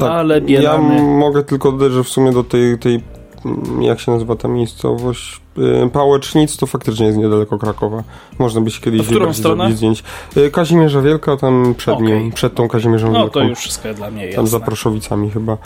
ale 0.00 0.34
Ja 0.34 0.40
Bielany. 0.40 0.96
m- 0.98 1.16
mogę 1.18 1.42
tylko 1.44 1.72
dodać, 1.72 1.92
że 1.92 2.04
w 2.04 2.08
sumie 2.08 2.32
do 2.32 2.44
tej, 2.44 2.78
tej, 2.78 3.02
mm, 3.44 3.82
jak 3.82 4.00
się 4.00 4.12
nazywa 4.12 4.36
ta 4.36 4.48
miejscowość, 4.48 5.40
Y, 5.86 5.90
Pałecznic 5.90 6.56
to 6.56 6.66
faktycznie 6.66 7.06
jest 7.06 7.18
niedaleko 7.18 7.58
Krakowa. 7.58 8.02
Można 8.38 8.60
by 8.60 8.70
się 8.70 8.80
kiedyś 8.80 9.00
w 9.02 9.06
którą 9.06 9.32
stronę? 9.32 9.72
zdjęć. 9.72 10.02
Y, 10.36 10.50
Kazimierza 10.50 11.00
Wielka, 11.02 11.36
tam 11.36 11.74
przed 11.76 11.94
Okej. 11.94 12.06
nim, 12.06 12.32
przed 12.32 12.54
tą 12.54 12.68
Kazimierzą 12.68 13.12
No 13.12 13.18
Wielką. 13.18 13.32
to 13.40 13.42
już 13.42 13.58
wszystko 13.58 13.94
dla 13.94 14.10
mnie 14.10 14.28
Tam 14.32 14.46
za. 14.46 14.60
Proszowicami 14.60 15.30
chyba, 15.30 15.56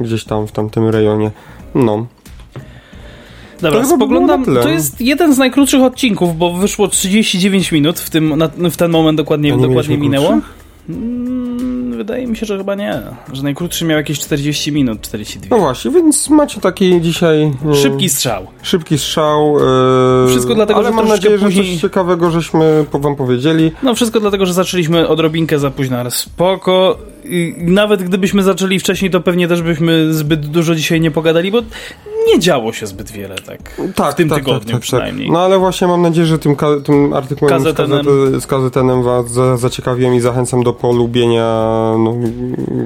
gdzieś 0.00 0.24
tam 0.24 0.46
w 0.46 0.52
tamtym 0.52 0.88
rejonie. 0.88 1.30
No. 1.74 2.06
Dobra, 3.62 3.80
To 3.82 3.88
by 3.88 3.94
spoglądam. 3.96 4.44
To 4.44 4.68
jest 4.68 5.00
jeden 5.00 5.34
z 5.34 5.38
najkrótszych 5.38 5.82
odcinków, 5.82 6.38
bo 6.38 6.52
wyszło 6.52 6.88
39 6.88 7.72
minut 7.72 7.98
w, 8.00 8.10
tym, 8.10 8.38
na, 8.38 8.48
w 8.70 8.76
ten 8.76 8.90
moment 8.90 9.16
dokładnie, 9.18 9.56
dokładnie 9.56 9.98
minęło. 9.98 10.28
krótszych? 10.28 10.54
Mm, 10.88 11.96
wydaje 11.96 12.26
mi 12.26 12.36
się, 12.36 12.46
że 12.46 12.58
chyba 12.58 12.74
nie. 12.74 13.00
Że 13.32 13.42
najkrótszy 13.42 13.84
miał 13.84 13.98
jakieś 13.98 14.18
40 14.20 14.72
minut, 14.72 15.00
42. 15.00 15.56
No 15.56 15.62
właśnie, 15.62 15.90
więc 15.90 16.30
macie 16.30 16.60
taki 16.60 17.00
dzisiaj... 17.00 17.52
y, 17.72 17.74
Szybki 17.74 18.08
strzał. 18.08 18.46
Szybki 18.62 18.98
strzał. 18.98 19.56
y, 20.26 20.28
Wszystko 20.30 20.54
dlatego, 20.54 20.78
ale 20.80 20.88
że 20.88 20.94
mam 20.94 21.08
nadzieję, 21.08 21.38
że 21.38 21.44
później- 21.44 21.72
coś 21.72 21.80
ciekawego 21.80 22.30
żeśmy 22.30 22.84
wam 22.92 23.16
powiedzieli. 23.16 23.72
No 23.82 23.94
wszystko 23.94 24.20
dlatego, 24.20 24.46
że 24.46 24.52
zaczęliśmy 24.52 25.08
odrobinkę 25.08 25.58
za 25.58 25.70
późno, 25.70 25.96
ale 25.96 26.10
spoko. 26.10 26.98
Nawet 27.56 28.02
gdybyśmy 28.02 28.42
zaczęli 28.42 28.78
wcześniej, 28.78 29.10
to 29.10 29.20
pewnie 29.20 29.48
też 29.48 29.62
byśmy 29.62 30.14
zbyt 30.14 30.46
dużo 30.46 30.74
dzisiaj 30.74 31.00
nie 31.00 31.10
pogadali, 31.10 31.50
bo 31.50 31.62
nie 32.26 32.38
działo 32.38 32.72
się 32.72 32.86
zbyt 32.86 33.10
wiele, 33.10 33.34
tak. 33.34 33.80
Tak, 33.94 34.12
w 34.12 34.14
tym 34.14 34.28
tak, 34.28 34.38
tygodniu 34.38 34.60
tak, 34.60 34.72
tak, 34.72 34.80
przynajmniej. 34.80 35.26
Tak. 35.26 35.32
No 35.32 35.40
ale 35.40 35.58
właśnie 35.58 35.86
mam 35.86 36.02
nadzieję, 36.02 36.26
że 36.26 36.38
tym, 36.38 36.56
tym 36.84 37.12
artykułem 37.12 37.54
kazety, 37.54 38.40
z 38.40 38.46
kazetenem 38.46 39.02
was 39.02 39.30
za, 39.30 39.56
zaciekawiłem 39.56 40.14
i 40.14 40.20
zachęcam 40.20 40.62
do 40.62 40.72
polubienia 40.72 41.44
no, 41.98 42.14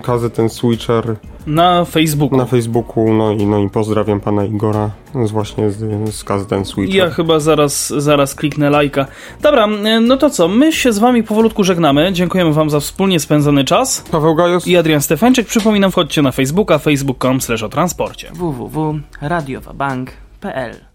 kazeten 0.03 0.49
Switcher 0.49 1.16
Na 1.47 1.84
Facebooku. 1.84 2.38
na 2.38 2.45
Facebooku. 2.45 3.14
No 3.14 3.32
i, 3.32 3.47
no 3.47 3.59
i 3.59 3.70
pozdrawiam 3.70 4.20
pana 4.20 4.45
Igora 4.45 4.90
z 5.24 5.30
właśnie 5.30 5.70
z, 5.70 6.14
z 6.14 6.24
kazeten 6.24 6.64
Switcher. 6.64 6.97
Ja 6.97 7.11
chyba 7.11 7.40
zaraz, 7.40 7.88
zaraz 7.88 8.34
kliknę 8.34 8.70
lajka. 8.70 9.07
Dobra, 9.42 9.66
no 10.01 10.16
to 10.16 10.30
co? 10.30 10.49
My 10.49 10.72
się 10.72 10.92
z 10.92 10.99
wami 10.99 11.22
powolutku 11.22 11.64
żegnamy. 11.64 12.12
Dziękujemy 12.12 12.53
wam 12.53 12.70
za 12.70 12.80
wspólnie 12.80 13.20
spędzony 13.20 13.64
czas. 13.64 14.05
Paweł 14.11 14.34
Gajos? 14.34 14.66
I 14.66 14.76
Adrian 14.76 15.01
Stefańczyk. 15.01 15.47
Przypominam, 15.47 15.90
wchodźcie 15.90 16.22
na 16.22 16.32
Facebooka, 16.32 16.78
facebook.com 16.78 17.40
slash 17.40 17.62
o 17.62 17.68
transporcie. 17.68 18.30
www.radiowabank.pl 18.34 20.93